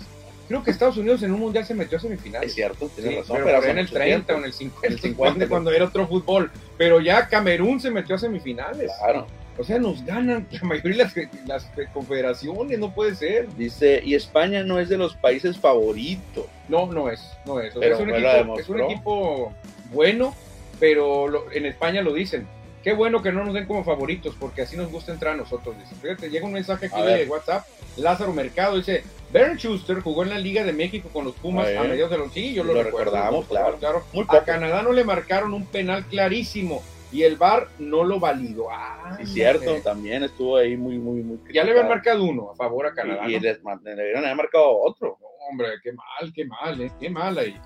Creo 0.48 0.62
que 0.64 0.70
Estados 0.70 0.96
Unidos 0.96 1.22
en 1.22 1.32
un 1.32 1.40
mundial 1.40 1.64
se 1.66 1.74
metió 1.74 1.98
a 1.98 2.00
semifinales. 2.00 2.48
Es 2.48 2.54
cierto, 2.54 2.88
tienes 2.94 3.12
Sí, 3.12 3.18
razón, 3.20 3.36
pero, 3.44 3.60
pero 3.60 3.72
en 3.72 3.78
el 3.78 3.84
mucho 3.84 3.94
30 3.94 4.14
tiempo. 4.26 4.32
o 4.32 4.36
en 4.38 4.44
el 4.44 4.52
50, 4.52 4.86
En 4.86 4.92
el 4.94 4.98
50, 5.00 5.16
cuando, 5.18 5.48
cuando 5.48 5.72
era 5.72 5.84
otro 5.84 6.06
fútbol. 6.06 6.50
Pero 6.78 7.00
ya 7.00 7.28
Camerún 7.28 7.80
se 7.80 7.90
metió 7.90 8.14
a 8.14 8.18
semifinales. 8.18 8.90
Claro. 8.98 9.26
O 9.58 9.64
sea, 9.64 9.78
nos 9.78 10.04
ganan 10.04 10.46
la 10.50 10.60
mayoría 10.62 11.04
de 11.06 11.28
las, 11.46 11.68
las 11.74 11.88
confederaciones, 11.92 12.78
no 12.78 12.94
puede 12.94 13.14
ser. 13.16 13.48
Dice, 13.56 14.00
y 14.04 14.14
España 14.14 14.62
no 14.62 14.78
es 14.78 14.88
de 14.88 14.96
los 14.98 15.16
países 15.16 15.58
favoritos. 15.58 16.46
No, 16.68 16.86
no 16.86 17.10
es, 17.10 17.20
no 17.44 17.60
es. 17.60 17.74
O 17.76 17.80
sea, 17.80 17.88
Pero 17.88 17.94
es, 17.96 18.00
un 18.00 18.10
equipo, 18.14 18.58
es 18.60 18.68
un 18.68 18.80
equipo 18.82 19.52
bueno, 19.92 20.34
pero 20.78 21.26
lo- 21.28 21.50
en 21.52 21.66
España 21.66 22.02
lo 22.02 22.14
dicen. 22.14 22.46
Qué 22.84 22.92
bueno 22.92 23.20
que 23.20 23.32
no 23.32 23.44
nos 23.44 23.52
den 23.54 23.66
como 23.66 23.82
favoritos, 23.82 24.36
porque 24.38 24.62
así 24.62 24.76
nos 24.76 24.90
gusta 24.92 25.12
entrar 25.12 25.34
a 25.34 25.36
nosotros. 25.36 25.74
Dice. 25.76 25.94
Fíjate, 26.00 26.30
llega 26.30 26.46
un 26.46 26.52
mensaje 26.52 26.86
aquí 26.86 26.94
A 27.00 27.04
de 27.04 27.14
ver. 27.16 27.28
WhatsApp. 27.28 27.66
Lázaro 27.96 28.32
Mercado 28.32 28.76
dice: 28.76 29.02
Bern 29.32 29.56
Schuster 29.58 29.98
jugó 30.00 30.22
en 30.22 30.30
la 30.30 30.38
Liga 30.38 30.62
de 30.62 30.72
México 30.72 31.08
con 31.12 31.24
los 31.24 31.34
Pumas 31.34 31.66
A 31.76 31.80
a 31.80 31.84
mediados 31.84 32.12
de 32.12 32.18
los. 32.18 32.32
Sí, 32.32 32.54
yo 32.54 32.62
lo, 32.62 32.74
Lo 32.74 32.84
recuerdo, 32.84 33.10
recordamos, 33.10 33.46
claro. 33.46 34.04
Muy 34.12 34.24
A. 34.28 34.44
Canadá 34.44 34.82
no 34.82 34.92
le 34.92 35.02
marcaron 35.02 35.52
un 35.52 35.66
penal 35.66 36.04
clarísimo 36.06 36.82
y 37.10 37.22
el 37.22 37.36
VAR 37.36 37.68
no 37.78 38.04
lo 38.04 38.20
validó. 38.20 38.70
Ah, 38.70 39.16
Sí, 39.18 39.26
cierto, 39.26 39.74
también 39.82 40.22
estuvo 40.24 40.56
ahí 40.56 40.76
muy, 40.76 40.98
muy, 40.98 41.22
muy. 41.22 41.38
Ya 41.52 41.64
le 41.64 41.70
habían 41.70 41.86
criticado. 41.86 41.88
marcado 41.88 42.24
uno 42.24 42.50
a 42.50 42.56
favor 42.56 42.86
a 42.86 42.92
Canadá. 42.94 43.28
Y, 43.28 43.40
les 43.40 43.58
le 43.82 43.94
debieron 43.94 44.24
haber 44.24 44.36
marcado 44.36 44.78
otro. 44.78 45.16
No, 45.20 45.26
hombre, 45.50 45.68
qué 45.82 45.92
mal, 45.92 46.32
qué 46.34 46.44
mal, 46.44 46.80
eh, 46.80 46.92
qué 47.00 47.10
mal 47.10 47.38
ahí. 47.38 47.58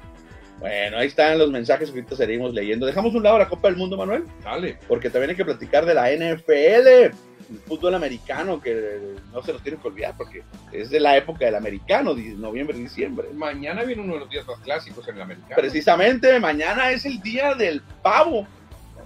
Bueno, 0.61 0.99
ahí 0.99 1.09
están 1.09 1.39
los 1.39 1.51
mensajes 1.51 1.91
que 1.91 1.99
ahorita 1.99 2.15
seguimos 2.15 2.55
leyendo. 2.55 2.87
Dejamos 2.87 3.15
un 3.17 3.25
lado 3.25 3.39
la 3.39 3.49
Copa 3.49 3.67
del 3.67 3.77
Mundo, 3.77 3.97
Manuel, 3.97 4.25
Dale. 4.45 4.79
porque 4.87 5.11
también 5.11 5.31
hay 5.31 5.37
que 5.37 5.45
platicar 5.45 5.85
de 5.85 5.95
la 5.95 6.13
NFL. 6.13 7.17
fútbol 7.67 7.95
americano 7.97 8.61
que 8.61 8.99
no 9.33 9.43
se 9.43 9.53
nos 9.53 9.63
tiene 9.63 9.77
que 9.79 9.89
olvidar 9.89 10.15
porque 10.17 10.43
es 10.71 10.89
de 10.89 11.01
la 11.01 11.17
época 11.17 11.45
del 11.45 11.57
americano, 11.57 12.15
noviembre, 12.15 12.79
diciembre. 12.79 13.29
Mañana 13.35 13.83
viene 13.83 14.03
uno 14.03 14.15
de 14.15 14.21
los 14.21 14.31
días 14.31 14.47
más 14.47 14.61
clásicos 14.61 15.07
en 15.09 15.17
el 15.17 15.23
americano. 15.23 15.57
Precisamente, 15.57 16.39
mañana 16.39 16.93
es 16.93 17.05
el 17.05 17.21
día 17.21 17.55
del 17.55 17.83
pavo. 18.01 18.47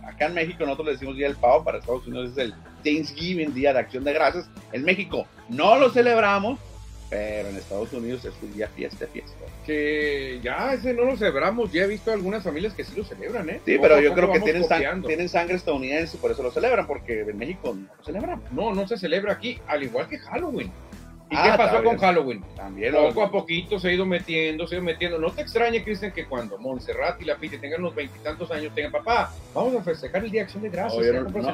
Acá 0.06 0.26
en 0.26 0.34
México 0.34 0.64
nosotros 0.64 0.86
le 0.86 0.92
decimos 0.92 1.16
día 1.16 1.26
del 1.26 1.36
pavo, 1.36 1.64
para 1.64 1.78
Estados 1.78 2.06
Unidos 2.06 2.30
es 2.32 2.38
el 2.38 2.54
Thanksgiving, 2.84 3.52
día 3.52 3.72
de 3.72 3.80
acción 3.80 4.04
de 4.04 4.12
gracias. 4.12 4.48
En 4.72 4.84
México 4.84 5.26
no 5.48 5.78
lo 5.78 5.90
celebramos, 5.90 6.60
pero 7.10 7.48
en 7.48 7.56
Estados 7.56 7.92
Unidos 7.92 8.24
es 8.24 8.34
un 8.42 8.52
día 8.54 8.68
fiesta, 8.68 9.06
fiesta. 9.06 9.36
Que 9.64 10.40
ya 10.42 10.74
ese 10.74 10.94
no 10.94 11.04
lo 11.04 11.16
celebramos, 11.16 11.72
ya 11.72 11.84
he 11.84 11.86
visto 11.86 12.12
algunas 12.12 12.44
familias 12.44 12.74
que 12.74 12.84
sí 12.84 12.94
lo 12.96 13.04
celebran, 13.04 13.48
¿eh? 13.50 13.60
Sí, 13.64 13.78
pero 13.80 14.00
yo 14.00 14.14
creo 14.14 14.32
que 14.32 14.40
tienen, 14.40 14.64
tienen 15.02 15.28
sangre 15.28 15.56
estadounidense, 15.56 16.18
por 16.18 16.30
eso 16.30 16.42
lo 16.42 16.50
celebran, 16.50 16.86
porque 16.86 17.20
en 17.20 17.36
México 17.36 17.74
no 17.74 17.88
lo 17.96 18.04
celebran. 18.04 18.42
No, 18.52 18.74
no 18.74 18.86
se 18.86 18.96
celebra 18.96 19.32
aquí, 19.32 19.58
al 19.66 19.82
igual 19.82 20.08
que 20.08 20.18
Halloween. 20.18 20.70
¿Y 21.28 21.34
ah, 21.36 21.42
qué 21.42 21.58
pasó 21.58 21.82
con 21.82 21.98
Halloween? 21.98 22.44
También. 22.54 22.94
Poco 22.94 23.22
a 23.24 23.30
poquito 23.30 23.80
se 23.80 23.88
ha 23.88 23.92
ido 23.92 24.06
metiendo, 24.06 24.66
se 24.66 24.76
ha 24.76 24.78
ido 24.78 24.84
metiendo. 24.84 25.18
No 25.18 25.30
te 25.30 25.42
extrañe, 25.42 25.82
Cristian, 25.82 26.12
que 26.12 26.24
cuando 26.26 26.56
Montserrat 26.58 27.20
y 27.20 27.24
la 27.24 27.36
Piti 27.36 27.58
tengan 27.58 27.80
unos 27.80 27.96
veintitantos 27.96 28.50
años, 28.52 28.72
tengan 28.74 28.92
papá, 28.92 29.32
vamos 29.52 29.74
a 29.74 29.82
festejar 29.82 30.24
el 30.24 30.30
Día 30.30 30.42
de 30.42 30.44
Acción 30.44 30.62
de 30.62 30.68
Gracias. 30.68 31.04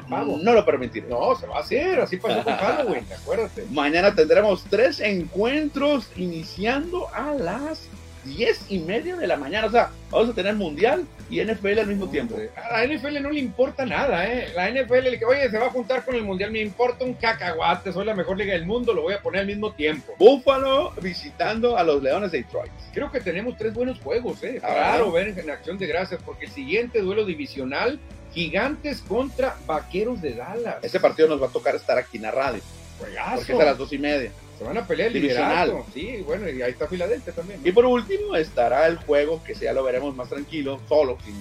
no, 0.09 0.25
no, 0.37 0.53
lo 0.53 0.65
permitiré. 0.67 1.09
No, 1.09 1.35
se 1.37 1.47
va 1.47 1.57
a 1.57 1.61
hacer, 1.61 2.01
así 2.01 2.19
pasó 2.19 2.45
con 2.45 2.55
Halloween, 2.57 3.07
acuérdate. 3.19 3.65
Mañana 3.71 4.15
tendremos 4.15 4.65
tres 4.69 5.01
encuentros 5.01 6.11
iniciando 6.17 7.09
a 7.15 7.33
las 7.33 7.89
10 8.25 8.67
y 8.71 8.79
media 8.81 9.17
de 9.17 9.27
la 9.27 9.37
mañana. 9.37 9.67
O 9.67 9.71
sea, 9.71 9.91
vamos 10.11 10.31
a 10.31 10.35
tener 10.35 10.55
mundial 10.55 11.07
y 11.31 11.43
NFL 11.43 11.79
al 11.79 11.87
mismo 11.87 12.09
tiempo. 12.09 12.37
A 12.57 12.79
la 12.79 12.87
NFL 12.87 13.23
no 13.23 13.31
le 13.31 13.41
importa 13.41 13.87
nada, 13.87 14.27
¿eh? 14.27 14.49
La 14.55 14.71
NFL 14.71 15.11
le 15.11 15.19
que, 15.19 15.25
oye, 15.25 15.51
se 15.51 15.59
va 15.59 15.67
a 15.67 15.71
juntar 15.71 16.05
con 16.05 16.15
el 16.15 16.23
mundial, 16.23 16.51
me 16.51 16.61
importa 16.61 17.05
un 17.05 17.15
cacahuate, 17.15 17.93
soy 17.93 18.05
la 18.05 18.15
mejor 18.15 18.37
liga 18.37 18.53
del 18.53 18.67
mundo, 18.67 18.93
lo 18.93 19.03
voy 19.03 19.15
a 19.15 19.23
poner 19.23 19.41
al 19.41 19.47
mismo 19.47 19.73
tiempo. 19.73 20.15
Búfalo 20.19 20.93
visitando 21.01 21.77
a 21.77 21.85
los 21.85 22.03
Leones 22.03 22.33
de 22.33 22.43
Detroit. 22.43 22.73
Creo 22.93 23.11
que 23.11 23.21
tenemos 23.21 23.57
tres 23.57 23.73
buenos 23.73 23.99
juegos, 24.01 24.43
¿eh? 24.43 24.59
Claro, 24.61 25.11
ver 25.11 25.29
en, 25.29 25.51
acción 25.51 25.79
de 25.79 25.87
gracias, 25.87 26.21
porque 26.25 26.47
el 26.47 26.51
siguiente 26.51 27.01
duelo 27.01 27.25
divisional, 27.25 27.99
Gigantes 28.33 29.03
contra 29.03 29.57
Vaqueros 29.67 30.23
de 30.23 30.35
Dallas. 30.35 30.77
Ese 30.83 31.01
partido 31.01 31.29
nos 31.29 31.43
va 31.43 31.47
a 31.47 31.51
tocar 31.51 31.75
estar 31.75 31.99
aquí 31.99 32.17
en 32.17 32.25
la 32.25 32.31
radio. 32.31 32.63
Porque 32.99 33.53
es 33.53 33.61
a 33.61 33.65
las 33.65 33.79
dos 33.79 33.93
y 33.93 33.99
media 33.99 34.31
van 34.63 34.79
a 34.79 34.87
pelear 34.87 35.09
el 35.09 35.15
divisional. 35.15 35.85
Sí, 35.93 36.23
bueno, 36.27 36.49
y 36.49 36.63
ahí 36.63 36.73
está 36.73 36.87
Filadelfia 36.87 37.33
también. 37.33 37.61
Y 37.65 37.73
por 37.73 37.85
último 37.85 38.37
estará 38.37 38.87
el 38.87 38.97
juego 38.97 39.43
que 39.45 39.55
ya 39.55 39.73
lo 39.73 39.85
veremos 39.85 40.15
más 40.15 40.29
tranquilo, 40.29 40.81
solo, 40.89 41.19
sin, 41.25 41.35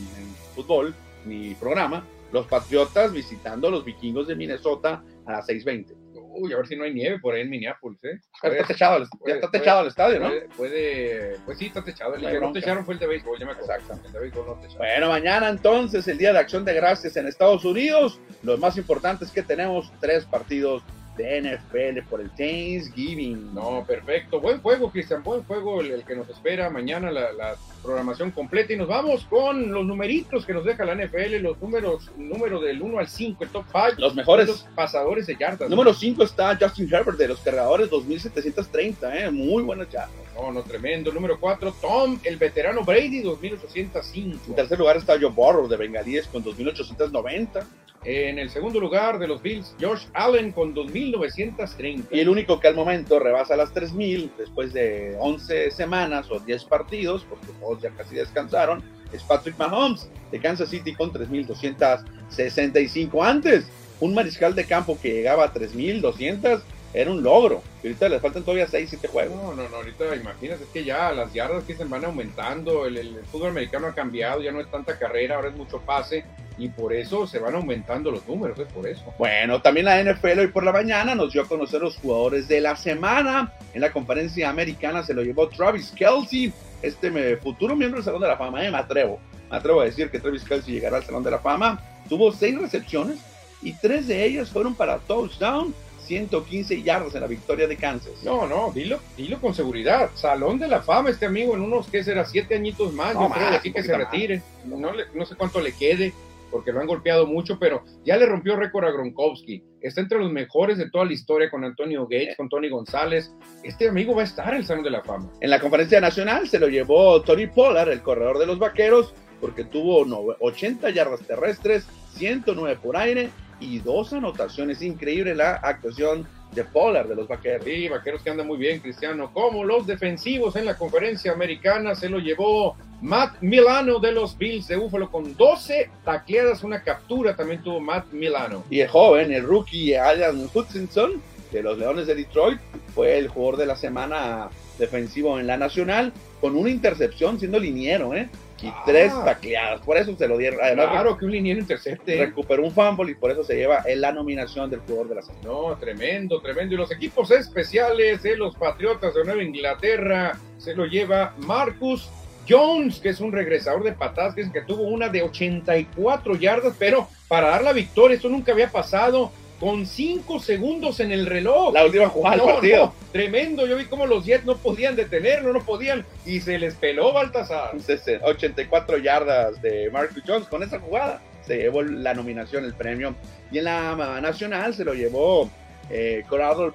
fútbol 0.55 0.93
ni 1.25 1.55
programa. 1.55 2.05
Los 2.31 2.47
Patriotas 2.47 3.11
visitando 3.11 3.67
a 3.67 3.71
los 3.71 3.83
vikingos 3.83 4.27
de 4.27 4.35
Minnesota 4.35 5.03
a 5.25 5.31
las 5.31 5.47
6:20. 5.47 5.95
Uy, 6.33 6.53
a 6.53 6.57
ver 6.57 6.67
si 6.67 6.77
no 6.77 6.85
hay 6.85 6.93
nieve 6.93 7.19
por 7.19 7.33
ahí 7.33 7.41
en 7.41 7.49
Minneapolis, 7.49 8.01
¿eh? 8.05 8.19
está 8.41 8.65
techado, 8.65 9.05
ya 9.27 9.33
está 9.33 9.51
techado 9.51 9.81
el 9.81 9.87
estadio, 9.87 10.19
¿no? 10.21 10.29
Puede, 10.55 11.37
pues 11.45 11.57
sí, 11.57 11.65
está 11.65 11.83
techado. 11.83 12.15
El 12.15 12.21
que 12.21 12.39
no 12.39 12.53
techaron 12.53 12.85
fue 12.85 12.93
el 12.93 13.01
de 13.01 13.07
béisbol, 13.07 13.37
ya 13.37 13.45
me 13.45 13.51
acuerdo. 13.51 13.73
Exactamente. 13.73 14.07
El 14.07 14.13
de 14.13 14.19
béisbol 14.21 14.45
no 14.45 14.53
techado. 14.55 14.77
Bueno, 14.77 15.09
mañana 15.09 15.49
entonces, 15.49 16.07
el 16.07 16.17
Día 16.17 16.31
de 16.31 16.39
Acción 16.39 16.63
de 16.63 16.73
Gracias 16.73 17.17
en 17.17 17.27
Estados 17.27 17.65
Unidos. 17.65 18.19
Lo 18.43 18.57
más 18.57 18.77
importante 18.77 19.25
es 19.25 19.31
que 19.31 19.43
tenemos 19.43 19.91
tres 19.99 20.23
partidos 20.23 20.83
de 21.17 21.41
NFL 21.41 22.07
por 22.09 22.21
el 22.21 22.29
Thanksgiving. 22.31 23.53
No, 23.53 23.83
perfecto. 23.85 24.39
Buen 24.39 24.61
juego, 24.61 24.91
Cristian. 24.91 25.23
Buen 25.23 25.43
juego 25.43 25.81
el, 25.81 26.03
que 26.03 26.15
nos 26.15 26.29
espera 26.29 26.69
mañana, 26.69 27.11
la, 27.11 27.55
programación 27.83 28.29
completa. 28.29 28.73
Y 28.73 28.77
nos 28.77 28.87
vamos 28.87 29.25
con 29.25 29.71
los 29.71 29.83
numeritos 29.83 30.45
que 30.45 30.53
nos 30.53 30.63
deja 30.63 30.85
la 30.85 30.93
NFL, 30.93 31.37
los 31.41 31.59
números, 31.59 32.11
número 32.15 32.61
del 32.61 32.79
1 32.79 32.99
al 32.99 33.07
5, 33.07 33.43
el 33.43 33.49
top 33.49 33.65
5. 33.71 33.87
Los 33.97 34.13
mejores. 34.13 34.47
Los 34.47 34.61
pasadores 34.75 35.25
de 35.25 35.35
yardas. 35.35 35.69
Número 35.69 35.93
5 35.93 36.23
está 36.23 36.55
Justin 36.55 36.93
Herbert 36.93 37.17
de 37.17 37.29
los 37.29 37.39
cargadores 37.39 37.89
2730, 37.89 39.17
¿eh? 39.17 39.31
Muy 39.31 39.63
buenas 39.63 39.89
yardas. 39.89 40.11
No, 40.35 40.51
no, 40.51 40.61
tremendo. 40.61 41.11
Número 41.11 41.39
4, 41.39 41.73
Tom, 41.81 42.19
el 42.23 42.37
veterano 42.37 42.83
Brady, 42.83 43.21
2805. 43.21 44.39
En 44.47 44.55
tercer 44.55 44.77
lugar 44.77 44.97
está 44.97 45.19
Joe 45.19 45.31
Burrow 45.31 45.67
de 45.67 45.77
Bengalíes 45.77 46.27
con 46.27 46.43
2890. 46.43 47.65
En 48.03 48.39
el 48.39 48.49
segundo 48.49 48.79
lugar 48.79 49.19
de 49.19 49.27
los 49.27 49.43
Bills, 49.43 49.75
Josh 49.79 50.05
Allen 50.13 50.51
con 50.51 50.73
2.930. 50.73 52.05
Y 52.09 52.19
el 52.19 52.29
único 52.29 52.59
que 52.59 52.67
al 52.67 52.73
momento 52.75 53.19
rebasa 53.19 53.55
las 53.55 53.71
3.000 53.73 54.31
después 54.37 54.73
de 54.73 55.15
11 55.19 55.69
semanas 55.69 56.31
o 56.31 56.39
10 56.39 56.65
partidos, 56.65 57.23
porque 57.29 57.49
todos 57.59 57.79
ya 57.79 57.91
casi 57.91 58.15
descansaron, 58.15 58.83
es 59.13 59.21
Patrick 59.23 59.55
Mahomes 59.59 60.09
de 60.31 60.39
Kansas 60.39 60.69
City 60.69 60.95
con 60.95 61.13
3.265. 61.13 63.23
Antes, 63.23 63.67
un 63.99 64.15
mariscal 64.15 64.55
de 64.55 64.65
campo 64.65 64.97
que 64.99 65.13
llegaba 65.13 65.43
a 65.43 65.53
3.200 65.53 66.63
era 66.93 67.11
un 67.11 67.23
logro. 67.23 67.61
Ahorita 67.83 68.09
les 68.09 68.21
faltan 68.21 68.43
todavía 68.43 68.67
6, 68.67 68.89
7 68.89 69.07
juegos. 69.07 69.35
No, 69.35 69.53
no, 69.53 69.69
no, 69.69 69.75
ahorita 69.77 70.15
imagínate, 70.15 70.63
es 70.63 70.69
que 70.69 70.83
ya 70.83 71.11
las 71.11 71.33
yardas 71.33 71.63
que 71.63 71.75
se 71.75 71.85
van 71.85 72.03
aumentando, 72.03 72.85
el, 72.85 72.97
el, 72.97 73.19
fútbol 73.31 73.49
americano 73.49 73.87
ha 73.87 73.93
cambiado, 73.93 74.41
ya 74.41 74.51
no 74.51 74.59
es 74.59 74.69
tanta 74.69 74.99
carrera, 74.99 75.35
ahora 75.35 75.49
es 75.49 75.55
mucho 75.55 75.79
pase, 75.81 76.25
y 76.61 76.69
por 76.69 76.93
eso 76.93 77.25
se 77.25 77.39
van 77.39 77.55
aumentando 77.55 78.11
los 78.11 78.27
números, 78.27 78.59
es 78.59 78.71
por 78.71 78.87
eso. 78.87 79.03
Bueno, 79.17 79.63
también 79.63 79.87
la 79.87 79.99
NFL 80.03 80.41
hoy 80.41 80.47
por 80.47 80.63
la 80.63 80.71
mañana 80.71 81.15
nos 81.15 81.33
dio 81.33 81.41
a 81.41 81.47
conocer 81.47 81.81
los 81.81 81.97
jugadores 81.97 82.47
de 82.47 82.61
la 82.61 82.75
semana. 82.75 83.51
En 83.73 83.81
la 83.81 83.91
conferencia 83.91 84.47
americana 84.47 85.01
se 85.01 85.15
lo 85.15 85.23
llevó 85.23 85.47
Travis 85.47 85.89
Kelsey, 85.89 86.53
este 86.83 87.37
futuro 87.37 87.75
miembro 87.75 87.97
del 87.97 88.05
Salón 88.05 88.21
de 88.21 88.27
la 88.27 88.37
Fama, 88.37 88.63
eh, 88.63 88.69
me 88.69 88.77
atrevo. 88.77 89.19
Me 89.49 89.57
atrevo 89.57 89.81
a 89.81 89.85
decir 89.85 90.11
que 90.11 90.19
Travis 90.19 90.43
Kelsey 90.43 90.75
llegará 90.75 90.97
al 90.97 91.03
Salón 91.03 91.23
de 91.23 91.31
la 91.31 91.39
Fama. 91.39 91.81
Tuvo 92.07 92.31
6 92.31 92.61
recepciones 92.61 93.17
y 93.63 93.73
3 93.73 94.07
de 94.07 94.23
ellas 94.23 94.51
fueron 94.51 94.75
para 94.75 94.99
touchdown 94.99 95.73
115 96.05 96.83
yardas 96.83 97.15
en 97.15 97.21
la 97.21 97.27
victoria 97.27 97.65
de 97.67 97.75
Kansas. 97.75 98.21
No, 98.23 98.45
no, 98.45 98.71
dilo, 98.71 98.99
dilo 99.17 99.41
con 99.41 99.55
seguridad. 99.55 100.11
Salón 100.13 100.59
de 100.59 100.67
la 100.67 100.81
fama 100.81 101.09
este 101.09 101.25
amigo 101.25 101.55
en 101.55 101.61
unos, 101.61 101.87
¿qué 101.87 102.03
será? 102.03 102.25
Siete 102.25 102.53
añitos 102.53 102.93
más. 102.93 103.15
No, 103.15 103.29
yo 103.29 103.33
creo 103.33 103.47
aquí 103.47 103.71
que 103.71 103.81
se 103.81 103.97
retire. 103.97 104.43
No, 104.65 104.91
no 105.13 105.25
sé 105.25 105.35
cuánto 105.35 105.59
le 105.59 105.71
quede 105.71 106.13
porque 106.51 106.71
lo 106.71 106.81
han 106.81 106.87
golpeado 106.87 107.25
mucho, 107.25 107.57
pero 107.57 107.83
ya 108.05 108.17
le 108.17 108.25
rompió 108.25 108.55
récord 108.55 108.85
a 108.85 108.91
Gronkowski. 108.91 109.63
Está 109.81 110.01
entre 110.01 110.19
los 110.19 110.31
mejores 110.31 110.77
de 110.77 110.89
toda 110.89 111.05
la 111.05 111.13
historia 111.13 111.49
con 111.49 111.63
Antonio 111.63 112.03
Gates, 112.03 112.37
con 112.37 112.49
Tony 112.49 112.69
González. 112.69 113.33
Este 113.63 113.89
amigo 113.89 114.13
va 114.13 114.21
a 114.21 114.25
estar 114.25 114.49
en 114.49 114.59
el 114.59 114.65
Salón 114.65 114.83
de 114.83 114.91
la 114.91 115.01
Fama. 115.01 115.31
En 115.39 115.49
la 115.49 115.59
conferencia 115.59 115.99
nacional 115.99 116.47
se 116.47 116.59
lo 116.59 116.67
llevó 116.67 117.21
Tony 117.21 117.47
Pollard, 117.47 117.89
el 117.89 118.01
corredor 118.01 118.37
de 118.37 118.45
los 118.45 118.59
vaqueros, 118.59 119.15
porque 119.39 119.63
tuvo 119.63 120.05
80 120.39 120.89
yardas 120.91 121.21
terrestres, 121.21 121.87
109 122.13 122.79
por 122.81 122.97
aire 122.97 123.29
y 123.59 123.79
dos 123.79 124.13
anotaciones. 124.13 124.81
Increíble 124.81 125.33
la 125.33 125.53
actuación 125.55 126.27
de 126.53 126.63
Pollard 126.63 127.07
de 127.07 127.15
los 127.15 127.27
vaqueros. 127.27 127.63
Sí, 127.65 127.87
vaqueros 127.87 128.21
que 128.21 128.29
andan 128.29 128.47
muy 128.47 128.57
bien, 128.57 128.79
Cristiano. 128.79 129.31
Como 129.33 129.63
los 129.63 129.87
defensivos 129.87 130.55
en 130.55 130.65
la 130.65 130.77
conferencia 130.77 131.31
americana 131.31 131.95
se 131.95 132.09
lo 132.09 132.19
llevó 132.19 132.75
Matt 133.01 133.41
Milano 133.41 133.99
de 133.99 134.11
los 134.11 134.37
Bills 134.37 134.67
de 134.67 134.75
Búfalo 134.75 135.09
con 135.09 135.35
12 135.35 135.89
tacleadas, 136.03 136.63
una 136.63 136.83
captura 136.83 137.35
también 137.35 137.63
tuvo 137.63 137.79
Matt 137.79 138.11
Milano. 138.11 138.63
Y 138.69 138.81
el 138.81 138.89
joven, 138.89 139.31
el 139.31 139.43
rookie 139.43 139.95
Adam 139.95 140.47
Hutchinson 140.53 141.21
de 141.51 141.63
los 141.63 141.77
Leones 141.77 142.07
de 142.07 142.15
Detroit, 142.15 142.59
fue 142.93 143.17
el 143.17 143.27
jugador 143.27 143.57
de 143.57 143.65
la 143.65 143.75
semana 143.75 144.49
defensivo 144.77 145.39
en 145.39 145.47
la 145.47 145.57
nacional 145.57 146.13
con 146.39 146.55
una 146.55 146.69
intercepción 146.69 147.39
siendo 147.39 147.59
liniero, 147.59 148.13
¿eh? 148.13 148.29
Y 148.61 148.67
ah. 148.67 148.83
tres 148.85 149.13
tacleadas. 149.25 149.81
Por 149.81 149.97
eso 149.97 150.15
se 150.15 150.27
lo 150.27 150.37
dieron. 150.37 150.59
claro 150.59 151.17
que 151.17 151.25
un 151.25 151.31
liniero 151.31 151.59
intercepte. 151.59 152.17
Recuperó 152.17 152.63
un 152.63 152.71
fumble 152.71 153.11
y 153.11 153.15
por 153.15 153.31
eso 153.31 153.43
se 153.43 153.55
lleva 153.55 153.83
en 153.85 154.01
la 154.01 154.11
nominación 154.11 154.69
del 154.69 154.79
jugador 154.81 155.09
de 155.09 155.15
la 155.15 155.21
semana. 155.21 155.43
No, 155.43 155.77
tremendo, 155.77 156.39
tremendo. 156.41 156.75
Y 156.75 156.77
los 156.77 156.91
equipos 156.91 157.31
especiales 157.31 158.23
de 158.23 158.37
los 158.37 158.55
Patriotas 158.55 159.13
de 159.13 159.23
Nueva 159.23 159.43
Inglaterra 159.43 160.37
se 160.57 160.75
lo 160.75 160.85
lleva 160.85 161.33
Marcus 161.39 162.09
Jones, 162.47 162.99
que 162.99 163.09
es 163.09 163.19
un 163.19 163.31
regresador 163.31 163.83
de 163.83 163.93
patadas, 163.93 164.35
que, 164.35 164.51
que 164.51 164.61
tuvo 164.61 164.83
una 164.83 165.09
de 165.09 165.21
84 165.21 166.35
yardas, 166.35 166.75
pero 166.77 167.07
para 167.27 167.49
dar 167.49 167.63
la 167.63 167.73
victoria, 167.73 168.15
esto 168.15 168.29
nunca 168.29 168.51
había 168.51 168.69
pasado 168.69 169.31
con 169.61 169.85
cinco 169.85 170.39
segundos 170.39 170.99
en 171.01 171.11
el 171.11 171.27
reloj. 171.27 171.71
La 171.75 171.85
última 171.85 172.09
jugada 172.09 172.37
del 172.37 172.45
partido. 172.45 172.93
tremendo, 173.11 173.67
yo 173.67 173.77
vi 173.77 173.85
cómo 173.85 174.07
los 174.07 174.25
Jets 174.25 174.43
no 174.43 174.57
podían 174.57 174.95
detenerlo, 174.95 175.53
no 175.53 175.63
podían, 175.63 176.03
y 176.25 176.39
se 176.39 176.57
les 176.57 176.73
peló 176.73 177.13
Baltasar. 177.13 177.75
84 178.23 178.97
yardas 178.97 179.61
de 179.61 179.91
Marcus 179.91 180.23
Jones 180.25 180.47
con 180.47 180.63
esa 180.63 180.79
jugada. 180.79 181.21
Se 181.45 181.57
llevó 181.57 181.83
la 181.83 182.15
nominación, 182.15 182.65
el 182.65 182.73
premio. 182.73 183.13
Y 183.51 183.59
en 183.59 183.65
la 183.65 184.19
nacional 184.19 184.73
se 184.73 184.83
lo 184.83 184.95
llevó 184.95 185.47
eh, 185.91 186.23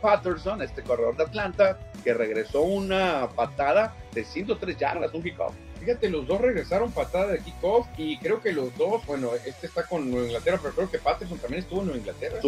Patterson, 0.01 0.63
este 0.63 0.83
corredor 0.83 1.17
de 1.17 1.25
Atlanta, 1.25 1.81
que 2.05 2.15
regresó 2.15 2.63
una 2.63 3.29
patada 3.35 3.97
de 4.13 4.23
103 4.23 4.77
yardas, 4.77 5.13
un 5.13 5.25
kickoff. 5.25 5.55
Fíjate, 5.87 6.11
los 6.11 6.27
dos 6.27 6.41
regresaron 6.41 6.91
patada 6.91 7.29
de 7.29 7.39
kickoff 7.39 7.87
y 7.97 8.19
creo 8.19 8.41
que 8.41 8.53
los 8.53 8.77
dos, 8.77 9.07
bueno, 9.07 9.31
este 9.47 9.69
está 9.69 9.87
con 9.87 10.11
Nueva 10.11 10.27
Inglaterra, 10.27 10.59
pero 10.61 10.75
creo 10.75 10.91
que 10.91 10.99
Patterson 10.99 11.39
también 11.39 11.63
estuvo 11.63 11.79
en 11.79 11.87
Nueva 11.87 12.01
Inglaterra. 12.01 12.39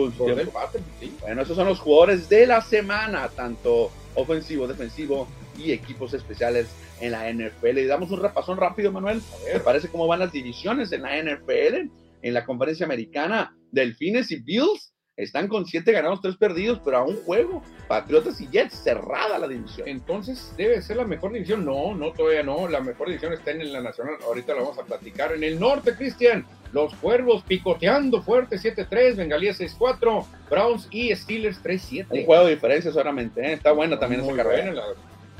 Bueno, 1.20 1.42
esos 1.42 1.54
son 1.54 1.68
los 1.68 1.78
jugadores 1.78 2.28
de 2.28 2.48
la 2.48 2.60
semana, 2.60 3.28
tanto 3.28 3.92
ofensivo, 4.16 4.66
defensivo 4.66 5.28
y 5.56 5.70
equipos 5.70 6.14
especiales 6.14 6.66
en 7.00 7.12
la 7.12 7.32
NFL. 7.32 7.78
Y 7.78 7.86
damos 7.86 8.10
un 8.10 8.20
repasón 8.20 8.58
rápido, 8.58 8.90
Manuel. 8.90 9.22
¿Te 9.52 9.60
parece 9.60 9.88
cómo 9.88 10.08
van 10.08 10.18
las 10.18 10.32
divisiones 10.32 10.90
en 10.90 11.02
la 11.02 11.16
NFL? 11.22 11.92
En 12.22 12.34
la 12.34 12.44
conferencia 12.44 12.86
americana, 12.86 13.56
Delfines 13.70 14.32
y 14.32 14.40
Bills 14.40 14.92
están 15.18 15.48
con 15.48 15.66
siete 15.66 15.90
ganados, 15.90 16.20
tres 16.22 16.36
perdidos, 16.36 16.80
pero 16.84 16.98
a 16.98 17.02
un 17.02 17.16
juego. 17.24 17.60
Patriotas 17.88 18.40
y 18.40 18.46
Jets, 18.46 18.84
cerrada 18.84 19.36
la 19.38 19.48
división. 19.48 19.88
Entonces, 19.88 20.54
¿debe 20.56 20.80
ser 20.80 20.96
la 20.96 21.04
mejor 21.04 21.32
división? 21.32 21.64
No, 21.64 21.92
no, 21.94 22.12
todavía 22.12 22.44
no. 22.44 22.68
La 22.68 22.80
mejor 22.80 23.08
división 23.08 23.32
está 23.32 23.50
en 23.50 23.72
la 23.72 23.80
Nacional. 23.80 24.14
Ahorita 24.24 24.54
la 24.54 24.62
vamos 24.62 24.78
a 24.78 24.84
platicar. 24.84 25.32
En 25.32 25.42
el 25.42 25.58
norte, 25.58 25.96
Cristian, 25.96 26.46
los 26.72 26.94
Cuervos 26.94 27.42
picoteando 27.42 28.22
fuerte, 28.22 28.58
7-3, 28.58 29.16
Bengalías 29.16 29.60
6-4, 29.60 30.24
Browns 30.48 30.86
y 30.92 31.14
Steelers 31.14 31.62
3-7. 31.64 32.06
Un 32.10 32.24
juego 32.24 32.44
de 32.44 32.54
diferencia 32.54 32.92
solamente, 32.92 33.40
¿eh? 33.40 33.54
está 33.54 33.72
buena 33.72 33.98
también 33.98 34.22
esa 34.22 34.36
carrera. 34.36 34.72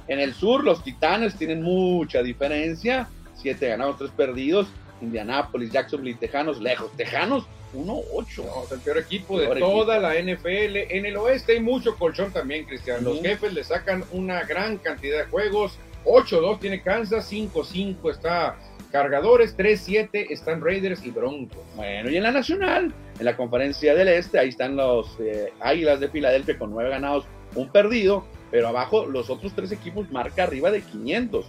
En 0.08 0.18
el 0.18 0.34
sur, 0.34 0.64
los 0.64 0.82
Titanes 0.82 1.36
tienen 1.36 1.62
mucha 1.62 2.22
diferencia, 2.22 3.08
siete 3.36 3.68
ganados, 3.68 3.98
tres 3.98 4.10
perdidos. 4.10 4.66
Indianápolis, 5.00 5.70
Jacksonville, 5.72 6.18
Tejanos, 6.18 6.60
lejos. 6.60 6.90
Tejanos 6.96 7.46
1-8. 7.74 8.72
el 8.72 8.80
peor 8.80 8.98
equipo 8.98 9.38
de 9.38 9.46
toda 9.58 9.98
la 9.98 10.14
NFL. 10.14 10.76
En 10.90 11.06
el 11.06 11.16
oeste 11.16 11.52
hay 11.52 11.60
mucho 11.60 11.96
colchón 11.96 12.32
también, 12.32 12.64
Cristian. 12.64 13.04
Los 13.04 13.20
jefes 13.20 13.52
le 13.52 13.64
sacan 13.64 14.04
una 14.12 14.42
gran 14.44 14.78
cantidad 14.78 15.18
de 15.18 15.30
juegos. 15.30 15.78
8-2 16.04 16.60
tiene 16.60 16.80
Kansas, 16.80 17.30
5-5 17.30 18.10
está 18.10 18.56
Cargadores, 18.90 19.56
3-7 19.56 20.28
están 20.30 20.62
Raiders 20.62 21.04
y 21.04 21.10
Broncos. 21.10 21.58
Bueno, 21.76 22.08
y 22.10 22.16
en 22.16 22.22
la 22.22 22.30
nacional, 22.30 22.94
en 23.18 23.24
la 23.24 23.36
conferencia 23.36 23.94
del 23.94 24.08
este, 24.08 24.38
ahí 24.38 24.48
están 24.48 24.76
los 24.76 25.18
eh, 25.20 25.52
Águilas 25.60 26.00
de 26.00 26.08
Filadelfia 26.08 26.58
con 26.58 26.70
9 26.70 26.88
ganados, 26.88 27.26
un 27.54 27.70
perdido, 27.70 28.24
pero 28.50 28.68
abajo 28.68 29.04
los 29.04 29.28
otros 29.28 29.52
tres 29.54 29.72
equipos 29.72 30.10
marca 30.10 30.44
arriba 30.44 30.70
de 30.70 30.80
500. 30.80 31.46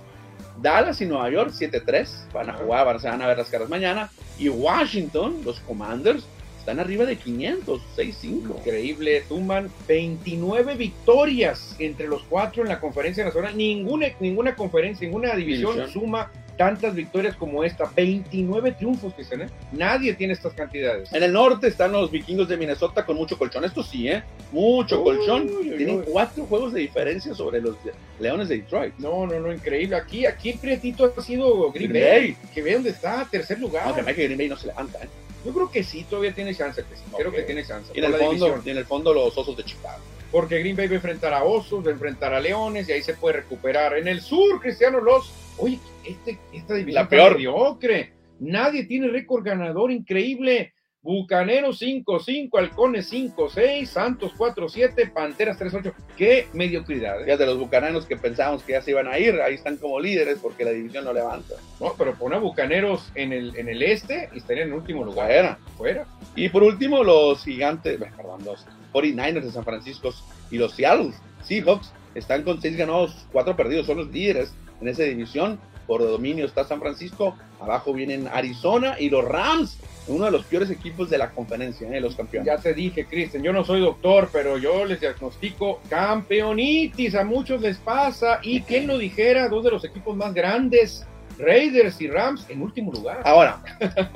Dallas 0.62 1.02
y 1.02 1.06
Nueva 1.06 1.30
York 1.30 1.52
7-3, 1.52 2.32
van 2.34 2.50
a 2.50 2.54
jugar, 2.54 3.00
se 3.00 3.08
van 3.08 3.22
a 3.22 3.28
ver 3.28 3.38
las 3.38 3.50
caras 3.50 3.70
mañana. 3.70 4.10
Y 4.38 4.50
Washington, 4.50 5.42
los 5.44 5.60
Commanders, 5.62 6.26
están 6.60 6.80
arriba 6.80 7.06
de 7.06 7.16
500, 7.18 7.82
6-5. 7.98 8.58
Increíble, 8.58 9.24
suman 9.28 9.72
29 9.88 10.76
victorias 10.76 11.76
entre 11.80 12.08
los 12.08 12.24
cuatro 12.24 12.64
en 12.64 12.70
la 12.70 12.80
conferencia 12.80 13.24
nacional. 13.24 13.58
Ninguna, 13.58 14.08
ninguna 14.20 14.56
conferencia, 14.56 15.08
ninguna 15.08 15.36
división, 15.36 15.90
suma 15.90 16.32
tantas 16.60 16.94
victorias 16.94 17.38
como 17.38 17.64
esta. 17.64 17.90
29 17.96 18.74
triunfos, 18.74 19.14
que 19.14 19.22
¿eh? 19.22 19.48
Nadie 19.72 20.14
tiene 20.14 20.34
estas 20.34 20.52
cantidades. 20.52 21.12
En 21.14 21.24
el 21.24 21.32
norte 21.32 21.70
están 21.70 21.94
los 21.94 22.12
vikingos 22.12 22.50
de 22.50 22.58
Minnesota 22.58 23.06
con 23.06 23.16
mucho 23.16 23.38
colchón. 23.38 23.64
Esto 23.64 23.82
sí, 23.82 24.10
¿eh? 24.10 24.22
Mucho 24.52 25.02
colchón. 25.02 25.50
Tienen 25.62 26.02
cuatro 26.02 26.44
juegos 26.44 26.74
de 26.74 26.82
diferencia 26.82 27.34
sobre 27.34 27.62
los 27.62 27.78
Leones 28.20 28.50
de 28.50 28.58
Detroit. 28.58 28.94
No, 28.98 29.26
no, 29.26 29.40
no, 29.40 29.54
increíble. 29.54 29.96
Aquí, 29.96 30.26
aquí 30.26 30.52
Prietito 30.52 31.14
ha 31.16 31.22
sido 31.22 31.72
Green, 31.72 31.94
Bay, 31.94 32.36
Que 32.54 32.62
ve 32.62 32.74
dónde 32.74 32.90
está, 32.90 33.26
tercer 33.32 33.58
lugar. 33.58 33.88
Aunque 33.88 34.14
que 34.14 34.26
Green 34.26 34.38
Bay 34.38 34.50
no 34.50 34.58
se 34.58 34.68
levanta, 34.68 35.00
¿eh? 35.00 35.08
Yo 35.46 35.54
creo 35.54 35.72
que 35.72 35.82
sí, 35.82 36.06
todavía 36.10 36.34
tiene 36.34 36.54
chance. 36.54 36.84
Creo 37.16 37.32
que 37.32 37.44
tiene 37.44 37.66
chance. 37.66 37.90
Y 37.96 38.00
en, 38.00 38.04
el 38.04 38.16
fondo, 38.16 38.62
en 38.66 38.78
el 38.78 38.86
fondo 38.86 39.14
los 39.14 39.38
Osos 39.38 39.56
de 39.56 39.64
Chicago. 39.64 40.02
Porque 40.32 40.60
Green 40.60 40.76
Bay 40.76 40.88
va 40.88 40.94
a 40.94 40.96
enfrentar 40.96 41.34
a 41.34 41.44
Osos, 41.44 41.86
va 41.86 41.90
a 41.90 41.94
enfrentar 41.94 42.34
a 42.34 42.40
Leones 42.40 42.88
y 42.88 42.92
ahí 42.92 43.02
se 43.02 43.16
puede 43.16 43.38
recuperar. 43.38 43.98
En 43.98 44.08
el 44.08 44.22
sur, 44.22 44.60
Cristiano, 44.60 45.00
los... 45.00 45.34
Oye, 45.58 45.80
este, 46.06 46.40
esta 46.54 46.76
división 46.76 47.04
la 47.04 47.10
peor. 47.10 47.36
mediocre. 47.36 48.14
Nadie 48.40 48.86
tiene 48.86 49.08
récord 49.10 49.44
ganador 49.44 49.92
increíble. 49.92 50.74
Bucaneros 51.02 51.82
5-5, 51.82 52.50
Halcones 52.58 53.12
5-6, 53.12 53.86
Santos 53.86 54.34
4-7, 54.38 55.12
Panteras 55.14 55.58
3-8. 55.58 55.94
¡Qué 56.18 56.48
mediocridad! 56.54 57.28
¿eh? 57.28 57.38
de 57.38 57.46
los 57.46 57.58
Bucaneros 57.58 58.06
que 58.06 58.18
pensábamos 58.18 58.64
que 58.64 58.74
ya 58.74 58.82
se 58.82 58.92
iban 58.92 59.08
a 59.08 59.18
ir, 59.18 59.40
ahí 59.42 59.56
están 59.56 59.78
como 59.78 60.00
líderes 60.00 60.40
porque 60.40 60.66
la 60.66 60.72
división 60.72 61.06
no 61.06 61.14
levanta. 61.14 61.56
No, 61.80 61.94
pero 61.98 62.16
pone 62.16 62.36
a 62.36 62.40
Bucaneros 62.40 63.12
en 63.16 63.32
el, 63.32 63.56
en 63.56 63.70
el 63.70 63.82
este 63.82 64.30
y 64.34 64.40
estarían 64.40 64.68
en 64.68 64.74
último 64.74 65.06
lugar. 65.06 65.28
Fuera. 65.28 65.60
Fuera. 65.78 66.06
Y 66.36 66.50
por 66.50 66.64
último, 66.64 67.02
los 67.02 67.46
gigantes, 67.46 67.98
perdón, 67.98 68.44
los 68.44 68.66
49ers 68.94 69.44
de 69.44 69.52
San 69.52 69.64
Francisco 69.64 70.14
y 70.52 70.58
los 70.58 70.74
Seattle 70.74 71.12
Seahawks 71.44 71.92
están 72.16 72.44
con 72.44 72.62
6 72.62 72.78
ganados, 72.78 73.28
4 73.32 73.56
perdidos, 73.56 73.86
son 73.86 73.98
los 73.98 74.08
líderes 74.10 74.54
en 74.82 74.88
esa 74.88 75.04
división. 75.04 75.60
Por 75.88 76.02
dominio 76.02 76.46
está 76.46 76.66
San 76.66 76.80
Francisco, 76.80 77.36
abajo 77.60 77.94
vienen 77.94 78.28
Arizona 78.28 78.96
y 79.00 79.10
los 79.10 79.26
Rams 79.26 79.80
uno 80.10 80.26
de 80.26 80.32
los 80.32 80.46
peores 80.46 80.70
equipos 80.70 81.10
de 81.10 81.18
la 81.18 81.32
conferencia, 81.32 81.88
¿eh? 81.90 82.02
los 82.02 82.16
campeones. 82.16 82.48
Ya 82.48 82.58
te 82.58 82.74
dije, 82.74 83.06
Cristian, 83.06 83.44
yo 83.44 83.54
no 83.54 83.64
soy 83.64 83.82
doctor, 83.82 84.30
pero 84.32 84.58
yo 84.58 84.86
les 84.86 85.00
diagnostico 85.00 85.82
campeonitis, 85.90 87.16
a 87.16 87.24
muchos 87.24 87.62
les 87.62 87.78
pasa, 87.78 88.40
y 88.42 88.62
quién 88.62 88.88
lo 88.88 88.98
dijera, 88.98 89.48
dos 89.48 89.64
de 89.64 89.72
los 89.72 89.86
equipos 89.86 90.16
más 90.16 90.34
grandes, 90.34 91.06
Raiders 91.38 92.02
y 92.02 92.08
Rams, 92.08 92.46
en 92.50 92.62
último 92.62 92.92
lugar. 92.92 93.22
Ahora, 93.24 93.62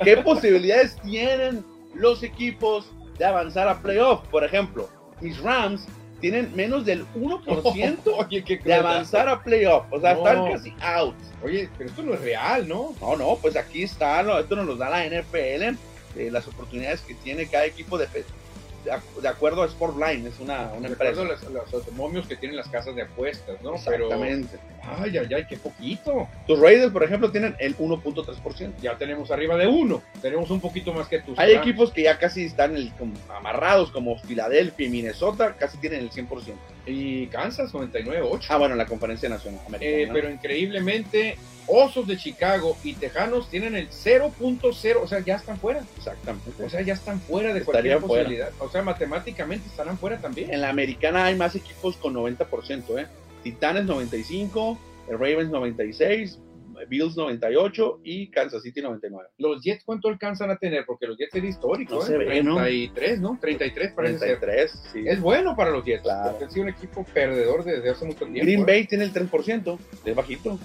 ¿qué 0.02 0.16
posibilidades 0.24 0.96
tienen 0.96 1.64
los 1.94 2.22
equipos 2.22 2.90
de 3.18 3.24
avanzar 3.24 3.68
a 3.68 3.80
playoff? 3.80 4.26
Por 4.28 4.44
ejemplo, 4.44 4.88
mis 5.20 5.40
Rams 5.40 5.86
tienen 6.20 6.54
menos 6.54 6.84
del 6.84 7.04
1% 7.14 8.62
de 8.64 8.74
avanzar 8.74 9.28
a 9.28 9.42
playoff. 9.42 9.84
O 9.90 10.00
sea, 10.00 10.12
están 10.12 10.50
casi 10.50 10.74
out. 10.80 11.14
Oye, 11.42 11.68
pero 11.76 11.90
esto 11.90 12.02
no 12.02 12.14
es 12.14 12.20
real, 12.20 12.66
¿no? 12.66 12.94
No, 13.00 13.16
no, 13.16 13.36
pues 13.36 13.56
aquí 13.56 13.82
está, 13.82 14.20
esto 14.40 14.56
nos 14.56 14.78
da 14.78 14.88
la 14.88 15.04
NFL, 15.04 15.76
eh, 16.16 16.30
las 16.30 16.48
oportunidades 16.48 17.02
que 17.02 17.14
tiene 17.14 17.46
cada 17.46 17.66
equipo 17.66 17.98
de, 17.98 18.06
de, 18.84 19.28
acuerdo 19.28 19.62
a 19.62 19.68
Sportline, 19.68 20.26
es 20.26 20.38
una, 20.40 20.72
una 20.72 20.88
de 20.88 20.94
empresa. 20.94 21.24
Los, 21.24 21.42
los 21.42 22.26
que 22.26 22.36
tienen 22.36 22.56
las 22.56 22.68
casas 22.68 22.94
de 22.94 23.02
apuestas, 23.02 23.60
¿no? 23.62 23.74
Exactamente. 23.74 24.58
ay, 24.82 25.16
ay, 25.16 25.28
ay, 25.34 25.46
qué 25.48 25.56
poquito. 25.56 26.28
Tus 26.46 26.58
Raiders, 26.58 26.92
por 26.92 27.02
ejemplo, 27.02 27.30
tienen 27.30 27.56
el 27.58 27.76
1.3%. 27.76 28.72
Ya 28.80 28.96
tenemos 28.96 29.30
arriba 29.30 29.56
de 29.56 29.66
1. 29.66 30.02
Tenemos 30.20 30.50
un 30.50 30.60
poquito 30.60 30.92
más 30.92 31.08
que 31.08 31.20
tus. 31.20 31.38
Hay 31.38 31.52
equipos 31.52 31.90
que 31.90 32.02
ya 32.02 32.18
casi 32.18 32.44
están 32.44 32.76
amarrados, 33.34 33.90
como 33.90 34.18
Filadelfia 34.18 34.86
y 34.86 34.90
Minnesota, 34.90 35.54
casi 35.58 35.78
tienen 35.78 36.00
el 36.00 36.10
100%. 36.10 36.54
Y 36.86 37.26
Kansas, 37.28 37.72
99.8. 37.72 38.46
Ah, 38.48 38.56
bueno, 38.58 38.74
en 38.74 38.78
la 38.78 38.86
conferencia 38.86 39.28
nacional. 39.28 39.60
Eh, 39.80 40.08
pero 40.12 40.30
increíblemente, 40.30 41.36
Osos 41.66 42.06
de 42.06 42.16
Chicago 42.16 42.76
y 42.84 42.92
Tejanos 42.94 43.48
tienen 43.48 43.74
el 43.74 43.88
0.0, 43.88 44.96
o 45.02 45.06
sea, 45.06 45.20
ya 45.20 45.36
están 45.36 45.58
fuera. 45.58 45.82
Exactamente. 45.96 46.62
O 46.62 46.68
sea, 46.68 46.82
ya 46.82 46.92
están 46.92 47.20
fuera 47.20 47.54
de 47.54 47.62
cualquier 47.62 48.00
posibilidad. 48.00 48.50
O 48.58 48.68
sea, 48.68 48.82
matemáticamente 48.82 49.68
estarán 49.68 49.96
fuera 49.98 50.18
también. 50.18 50.52
En 50.52 50.60
la 50.60 50.68
americana 50.68 51.24
hay 51.24 51.36
más 51.36 51.54
equipos 51.54 51.96
con 51.96 52.14
90%, 52.14 52.98
¿eh? 53.00 53.06
Titanes 53.42 53.84
95, 53.84 54.78
Ravens 55.08 55.50
96, 55.50 56.38
Bills 56.88 57.16
98 57.16 58.00
y 58.04 58.30
Kansas 58.30 58.62
City 58.62 58.82
99. 58.82 59.28
¿Los 59.38 59.62
Jets 59.62 59.84
cuánto 59.84 60.08
alcanzan 60.08 60.50
a 60.50 60.56
tener? 60.56 60.84
Porque 60.86 61.06
los 61.06 61.16
Jets 61.16 61.34
es 61.34 61.44
histórico, 61.44 61.96
no 61.96 62.02
¿eh? 62.02 62.26
33, 62.26 63.20
¿no? 63.20 63.38
33 63.40 63.92
parece 63.92 64.18
33, 64.18 64.82
Sí. 64.92 65.04
Es 65.06 65.20
bueno 65.20 65.56
para 65.56 65.70
los 65.70 65.84
Jets, 65.84 66.02
claro. 66.02 66.30
porque 66.30 66.44
han 66.44 66.50
sido 66.50 66.62
un 66.64 66.68
equipo 66.70 67.04
perdedor 67.12 67.64
desde 67.64 67.90
hace 67.90 68.04
mucho 68.04 68.24
tiempo. 68.26 68.42
Green 68.42 68.60
¿eh? 68.60 68.64
Bay 68.66 68.86
tiene 68.86 69.04
el 69.04 69.12
3%, 69.12 69.78
es 70.04 70.14
bajito. 70.14 70.58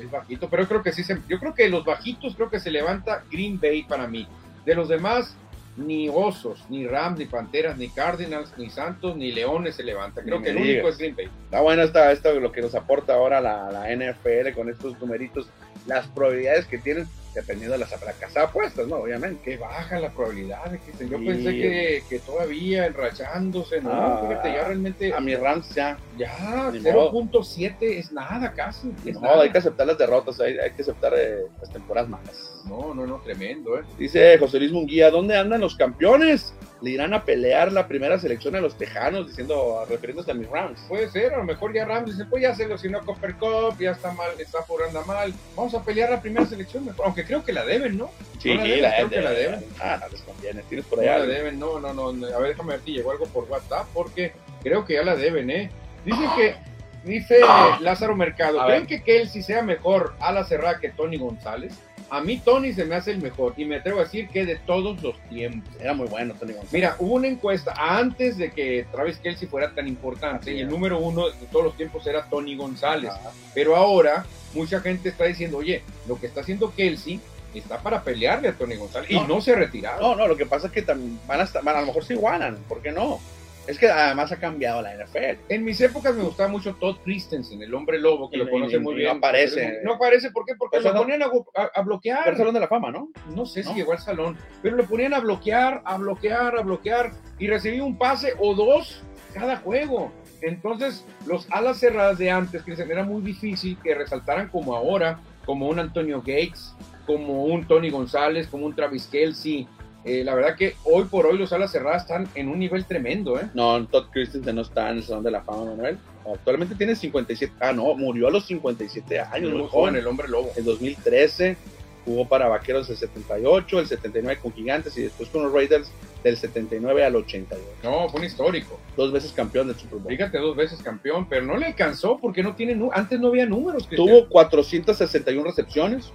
Es 0.00 0.10
bajito, 0.10 0.50
pero 0.50 0.68
creo 0.68 0.82
que 0.82 0.92
sí 0.92 1.02
se, 1.02 1.18
yo 1.26 1.38
creo 1.38 1.54
que 1.54 1.68
los 1.70 1.84
bajitos 1.84 2.34
creo 2.36 2.50
que 2.50 2.60
se 2.60 2.70
levanta 2.70 3.24
Green 3.30 3.58
Bay 3.58 3.82
para 3.84 4.06
mí. 4.06 4.28
De 4.66 4.74
los 4.74 4.88
demás, 4.88 5.36
ni 5.76 6.08
Osos, 6.08 6.64
ni 6.70 6.86
Rams, 6.86 7.18
ni 7.18 7.26
Panteras, 7.26 7.76
ni 7.76 7.88
Cardinals, 7.88 8.52
ni 8.56 8.70
Santos, 8.70 9.16
ni 9.16 9.32
Leones 9.32 9.76
se 9.76 9.82
levantan. 9.82 10.24
Creo 10.24 10.40
que 10.40 10.50
el 10.50 10.56
único 10.56 10.88
es 10.88 10.98
Green 10.98 11.14
Bay. 11.14 11.28
Está 11.44 11.60
bueno 11.60 11.82
esta, 11.82 12.12
esto 12.12 12.32
lo 12.40 12.52
que 12.52 12.62
nos 12.62 12.74
aporta 12.74 13.14
ahora 13.14 13.40
la, 13.40 13.70
la 13.70 13.94
NFL 13.94 14.52
con 14.54 14.70
estos 14.70 14.98
numeritos, 15.00 15.48
las 15.86 16.06
probabilidades 16.08 16.66
que 16.66 16.78
tienen 16.78 17.06
dependiendo 17.36 17.74
de 17.74 17.78
las 17.78 17.92
casa 18.18 18.44
apuestas, 18.44 18.88
¿no? 18.88 18.96
Obviamente. 18.96 19.42
Que 19.44 19.56
baja 19.58 20.00
la 20.00 20.10
probabilidad. 20.10 20.64
Que, 20.70 21.06
yo 21.06 21.18
pensé 21.18 21.50
que, 21.52 22.02
que, 22.08 22.18
todavía 22.18 22.86
enrachándose, 22.86 23.82
¿no? 23.82 23.90
Ah, 23.92 24.26
Fíjate, 24.26 24.52
ya 24.52 24.64
realmente. 24.64 25.12
A 25.12 25.20
mi 25.20 25.36
Rams 25.36 25.74
ya. 25.74 25.98
Ya, 26.16 26.70
0.7 26.72 27.76
es 27.80 28.10
nada 28.10 28.52
casi. 28.52 28.92
no, 29.20 29.40
hay 29.40 29.50
que 29.50 29.58
aceptar 29.58 29.86
las 29.86 29.98
derrotas, 29.98 30.40
hay, 30.40 30.56
hay 30.58 30.70
que 30.70 30.80
aceptar 30.80 31.12
eh, 31.16 31.44
las 31.60 31.70
temporadas 31.70 32.08
malas. 32.08 32.64
No, 32.66 32.94
no, 32.94 33.06
no, 33.06 33.20
tremendo, 33.20 33.78
¿eh? 33.78 33.82
Dice 33.98 34.38
José 34.38 34.58
Luis 34.58 34.72
Munguía, 34.72 35.10
¿dónde 35.10 35.36
andan 35.36 35.60
los 35.60 35.76
campeones? 35.76 36.54
Le 36.82 36.90
irán 36.90 37.14
a 37.14 37.24
pelear 37.24 37.72
la 37.72 37.88
primera 37.88 38.18
selección 38.18 38.54
a 38.54 38.60
los 38.60 38.76
Tejanos, 38.76 39.28
diciendo, 39.28 39.86
refiriéndose 39.88 40.30
a 40.30 40.34
mis 40.34 40.48
Rams. 40.48 40.80
Puede 40.88 41.10
ser, 41.10 41.34
a 41.34 41.38
lo 41.38 41.44
mejor 41.44 41.72
ya 41.72 41.84
Rams 41.84 42.12
dice, 42.12 42.24
pues 42.26 42.42
ya 42.42 42.54
se 42.54 42.68
lesionó 42.68 43.00
Copper 43.04 43.34
Cup, 43.36 43.78
ya 43.78 43.92
está 43.92 44.12
mal, 44.12 44.30
está 44.38 44.60
por 44.62 44.82
anda 44.82 45.02
mal. 45.04 45.32
Vamos 45.56 45.74
a 45.74 45.82
pelear 45.82 46.10
la 46.10 46.20
primera 46.20 46.44
selección, 46.44 46.88
aunque 47.02 47.24
creo 47.24 47.44
que 47.44 47.52
la 47.52 47.64
deben, 47.64 47.96
¿no? 47.96 48.10
Sí, 48.38 48.54
la, 48.54 48.62
deben, 48.62 49.08
creo 49.08 49.08
que 49.08 49.22
la 49.22 49.30
deben. 49.30 49.64
Ah, 49.80 49.98
no 50.00 50.08
les 50.08 50.20
conviene, 50.20 50.62
tienes 50.68 50.86
por 50.86 51.00
allá. 51.00 51.18
No 51.18 51.24
la 51.24 51.32
deben, 51.32 51.58
no, 51.58 51.80
no, 51.80 51.92
no. 51.92 52.26
A 52.26 52.38
ver, 52.38 52.50
déjame 52.50 52.72
ver 52.72 52.80
si 52.84 52.92
llegó 52.92 53.10
algo 53.10 53.26
por 53.26 53.44
WhatsApp, 53.44 53.86
porque 53.94 54.32
creo 54.62 54.84
que 54.84 54.94
ya 54.94 55.02
la 55.02 55.16
deben, 55.16 55.50
¿eh? 55.50 55.70
Dice 56.04 56.22
que 56.36 56.76
Dice 57.06 57.38
Lázaro 57.80 58.16
Mercado, 58.16 58.58
¿creen 58.66 58.84
que 58.84 59.00
Kelsey 59.00 59.40
sea 59.40 59.62
mejor 59.62 60.16
a 60.18 60.32
la 60.32 60.42
cerrada 60.42 60.80
que 60.80 60.88
Tony 60.88 61.16
González? 61.16 61.72
A 62.08 62.20
mí 62.20 62.38
Tony 62.38 62.72
se 62.72 62.84
me 62.84 62.94
hace 62.94 63.10
el 63.10 63.20
mejor 63.20 63.54
y 63.56 63.64
me 63.64 63.76
atrevo 63.76 64.00
a 64.00 64.04
decir 64.04 64.28
que 64.28 64.46
de 64.46 64.56
todos 64.56 65.02
los 65.02 65.18
tiempos. 65.28 65.72
Era 65.80 65.92
muy 65.94 66.06
bueno 66.06 66.34
Tony 66.34 66.52
González. 66.52 66.72
Mira, 66.72 66.96
hubo 66.98 67.14
una 67.14 67.28
encuesta 67.28 67.74
antes 67.76 68.38
de 68.38 68.52
que 68.52 68.86
Travis 68.92 69.18
Kelsey 69.18 69.48
fuera 69.48 69.74
tan 69.74 69.88
importante 69.88 70.52
y 70.52 70.60
el 70.60 70.68
número 70.68 70.98
uno 70.98 71.28
de 71.28 71.46
todos 71.50 71.64
los 71.64 71.76
tiempos 71.76 72.06
era 72.06 72.24
Tony 72.28 72.56
González. 72.56 73.12
Pero 73.54 73.76
ahora 73.76 74.24
mucha 74.54 74.80
gente 74.80 75.08
está 75.08 75.24
diciendo, 75.24 75.58
oye, 75.58 75.82
lo 76.06 76.18
que 76.18 76.26
está 76.26 76.40
haciendo 76.40 76.72
Kelsey 76.74 77.20
está 77.54 77.78
para 77.78 78.02
pelearle 78.02 78.48
a 78.48 78.52
Tony 78.52 78.76
González 78.76 79.10
y 79.10 79.18
no 79.20 79.40
se 79.40 79.52
ha 79.52 79.56
retirado. 79.56 80.00
No, 80.00 80.14
no, 80.14 80.28
lo 80.28 80.36
que 80.36 80.46
pasa 80.46 80.68
es 80.68 80.72
que 80.72 80.82
también 80.82 81.18
van 81.26 81.40
a, 81.40 81.44
estar, 81.44 81.66
a 81.66 81.80
lo 81.80 81.86
mejor 81.86 82.04
se 82.04 82.14
igualan, 82.14 82.56
¿por 82.68 82.82
qué 82.82 82.92
no? 82.92 83.20
Es 83.66 83.78
que 83.78 83.88
además 83.88 84.30
ha 84.32 84.38
cambiado 84.38 84.80
la 84.82 84.94
NFL. 84.94 85.40
En 85.48 85.64
mis 85.64 85.80
épocas 85.80 86.14
me 86.14 86.22
gustaba 86.22 86.48
mucho 86.48 86.74
Todd 86.74 86.96
Christensen, 87.04 87.62
el 87.62 87.74
hombre 87.74 87.98
lobo, 87.98 88.30
que 88.30 88.36
lo 88.36 88.48
conoce 88.48 88.78
muy 88.78 88.94
bien. 88.94 89.08
No 89.08 89.16
aparece. 89.18 89.80
No 89.82 89.94
aparece, 89.94 90.30
¿por 90.30 90.44
qué? 90.44 90.54
Porque 90.56 90.80
lo 90.80 90.94
ponían 90.94 91.22
a, 91.22 91.80
bloquear. 91.82 92.28
el 92.28 92.36
Salón 92.36 92.54
de 92.54 92.60
la 92.60 92.68
Fama, 92.68 92.90
¿no? 92.90 93.10
No 93.34 93.44
sé 93.44 93.62
si 93.62 93.74
llegó 93.74 93.92
al 93.92 93.98
Salón, 93.98 94.36
pero 94.62 94.76
lo 94.76 94.84
ponían 94.84 95.14
a 95.14 95.20
bloquear, 95.20 95.82
a 95.84 95.96
bloquear, 95.96 96.56
a 96.58 96.62
bloquear, 96.62 97.12
y 97.38 97.48
recibía 97.48 97.82
un 97.82 97.98
pase 97.98 98.34
o 98.38 98.54
dos 98.54 99.02
cada 99.34 99.56
juego. 99.56 100.12
Entonces, 100.42 101.04
los 101.26 101.50
alas 101.50 101.78
cerradas 101.78 102.18
de 102.18 102.30
antes, 102.30 102.62
Christian, 102.62 102.90
era 102.90 103.04
muy 103.04 103.22
difícil 103.22 103.76
que 103.82 103.94
resaltaran 103.94 104.48
como 104.48 104.76
ahora, 104.76 105.18
como 105.44 105.68
un 105.68 105.78
Antonio 105.78 106.20
Gates, 106.20 106.74
como 107.06 107.44
un 107.44 107.66
Tony 107.66 107.90
González, 107.90 108.46
como 108.48 108.66
un 108.66 108.74
Travis 108.74 109.06
Kelsey, 109.06 109.66
eh, 110.06 110.22
la 110.22 110.36
verdad 110.36 110.54
que 110.56 110.76
hoy 110.84 111.04
por 111.04 111.26
hoy 111.26 111.36
los 111.36 111.52
alas 111.52 111.72
cerradas 111.72 112.02
están 112.02 112.28
en 112.36 112.48
un 112.48 112.60
nivel 112.60 112.84
tremendo, 112.84 113.40
¿eh? 113.40 113.50
No, 113.54 113.84
Todd 113.86 114.06
Christensen 114.12 114.54
no 114.54 114.62
está 114.62 114.90
en 114.90 114.98
el 114.98 115.02
Salón 115.02 115.24
de 115.24 115.32
la 115.32 115.42
Fama, 115.42 115.64
Manuel. 115.64 115.98
Actualmente 116.32 116.76
tiene 116.76 116.94
57, 116.94 117.52
ah 117.58 117.72
no, 117.72 117.92
murió 117.94 118.28
a 118.28 118.30
los 118.30 118.46
57 118.46 119.18
años, 119.18 119.52
muy, 119.52 119.66
joven, 119.68 119.96
el 119.96 120.06
hombre 120.06 120.28
lobo. 120.28 120.52
En 120.56 120.64
2013 120.64 121.56
jugó 122.04 122.28
para 122.28 122.46
Vaqueros 122.46 122.86
del 122.86 122.96
78, 122.96 123.80
el 123.80 123.86
79 123.88 124.40
con 124.40 124.52
Gigantes 124.52 124.96
y 124.96 125.02
después 125.02 125.28
con 125.28 125.42
los 125.42 125.52
Raiders 125.52 125.90
del 126.22 126.36
79 126.36 127.04
al 127.04 127.16
82. 127.16 127.66
No, 127.82 128.08
fue 128.08 128.20
un 128.20 128.26
histórico. 128.26 128.78
Dos 128.96 129.10
veces 129.10 129.32
campeón 129.32 129.66
del 129.66 129.76
Super 129.76 129.98
Bowl. 129.98 130.12
Fíjate, 130.12 130.38
dos 130.38 130.56
veces 130.56 130.80
campeón, 130.82 131.28
pero 131.28 131.44
no 131.44 131.56
le 131.56 131.66
alcanzó 131.66 132.16
porque 132.18 132.44
no 132.44 132.54
tiene, 132.54 132.78
antes 132.92 133.18
no 133.18 133.28
había 133.28 133.46
números. 133.46 133.88
Tuvo 133.88 134.28
461 134.28 135.42
recepciones, 135.44 136.12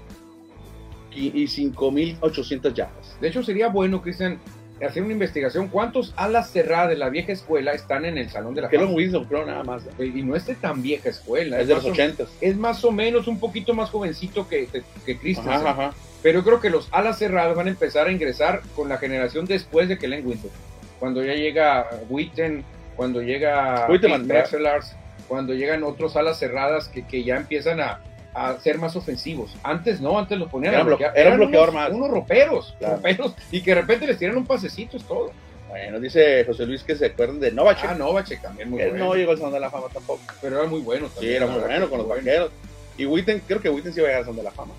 y, 1.14 1.46
5.800 1.46 2.74
yardas. 2.74 3.18
De 3.20 3.28
hecho, 3.28 3.44
sería 3.44 3.68
bueno, 3.68 4.02
Cristian, 4.02 4.40
hacer 4.86 5.04
una 5.04 5.14
investigación. 5.14 5.68
¿Cuántos 5.68 6.14
alas 6.16 6.52
cerradas 6.52 6.90
de 6.90 6.96
la 6.98 7.10
vieja 7.10 7.32
escuela 7.32 7.72
están 7.72 8.06
en 8.06 8.18
el 8.18 8.30
Salón 8.30 8.56
de 8.56 8.62
la 8.62 8.70
Kellon 8.70 8.94
Wilson, 8.94 9.26
creo, 9.26 9.46
nada 9.46 9.64
más. 9.64 9.84
Y 10.00 10.24
no 10.24 10.36
es 10.36 10.46
de 10.46 10.56
tan 10.56 10.82
vieja 10.82 11.10
escuela. 11.10 11.60
Es, 11.60 11.68
de 11.68 11.76
los 11.76 11.86
80. 11.86 12.26
Es 12.42 12.58
más 12.58 12.84
o 12.84 12.92
menos 12.92 13.28
un 13.28 13.40
poquito 13.40 13.74
más 13.74 13.90
jovencito 13.90 14.48
que, 14.48 14.68
que, 15.06 15.18
Christian. 15.18 15.94
Pero 16.24 16.40
yo 16.40 16.46
creo 16.46 16.60
que 16.60 16.70
los 16.70 16.88
alas 16.92 17.18
cerradas 17.18 17.56
van 17.56 17.68
a 17.68 17.72
empezar 17.72 18.08
a 18.08 18.12
ingresar 18.12 18.62
con 18.76 18.90
la 18.90 18.98
generación 18.98 19.46
después 19.46 19.90
de 19.90 19.98
Kellen 19.98 20.26
Wilson. 20.26 20.52
Cuando 21.00 21.24
ya 21.24 21.34
llega 21.34 21.88
Witten, 22.10 22.64
cuando 22.96 23.22
llega 23.22 23.88
Mercelars, 24.24 24.96
cuando 25.28 25.54
llegan 25.54 25.84
otros 25.84 26.16
alas 26.16 26.38
cerradas 26.38 26.90
que, 26.90 27.08
que 27.08 27.24
ya 27.24 27.38
empiezan 27.38 27.80
a, 27.80 28.02
a 28.34 28.58
ser 28.60 28.78
más 28.78 28.96
ofensivos. 28.96 29.56
Antes 29.64 30.00
no, 30.02 30.18
antes 30.18 30.38
los 30.38 30.50
ponían 30.50 30.76
a 30.76 30.84
bloquear. 30.84 31.18
Era 31.18 31.32
un 31.32 31.38
bloqueador 31.38 31.72
más. 31.72 31.92
Unos 31.92 32.10
roperos, 32.10 32.76
roperos, 32.80 33.36
y 33.52 33.62
que 33.62 33.76
de 33.76 33.82
repente 33.82 34.08
les 34.08 34.18
tiran 34.18 34.38
un 34.38 34.46
pasecito, 34.46 34.98
es 34.98 35.04
todo. 35.04 35.32
Bueno, 35.68 36.02
dice 36.02 36.44
José 36.44 36.66
Luis 36.66 36.84
que 36.84 36.96
se 36.96 37.06
acuerdan 37.06 37.40
de 37.40 37.52
Novacek. 37.52 37.92
Ah, 37.92 37.96
Novacek 37.96 38.42
también 38.42 38.70
muy 38.70 38.82
bueno. 38.82 39.06
no 39.06 39.16
llegó 39.16 39.32
al 39.32 39.38
Salón 39.38 39.54
de 39.54 39.60
la 39.62 39.70
Fama 39.70 39.88
tampoco. 39.92 40.22
Pero 40.42 40.60
era 40.60 40.68
muy 40.68 40.82
bueno 40.82 41.08
también. 41.08 41.32
Sí, 41.32 41.38
era 41.38 41.48
muy 41.48 41.62
bueno 41.62 41.90
con 41.90 42.00
los 42.00 42.08
vaqueros. 42.08 42.52
Y 42.98 43.06
Witten, 43.06 43.42
creo 43.48 43.62
que 43.62 43.70
Witten 43.70 43.94
sí 43.94 44.00
iba 44.00 44.10
a 44.10 44.12
llegar 44.12 44.20
al 44.20 44.26
Salón 44.26 44.38
de 44.38 44.44
la 44.44 44.52
Fama. 44.52 44.74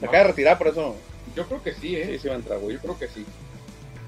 Me 0.00 0.08
acaba 0.08 0.24
de 0.24 0.30
retirar, 0.30 0.56
por 0.56 0.68
eso. 0.68 0.96
Yo 1.36 1.46
creo 1.46 1.62
que 1.62 1.74
sí, 1.74 1.96
¿eh? 1.96 2.06
Sí, 2.12 2.18
sí 2.20 2.28
va 2.28 2.34
a 2.34 2.38
entrar, 2.38 2.58
Yo 2.60 2.78
creo 2.78 2.98
que 2.98 3.08
sí. 3.08 3.26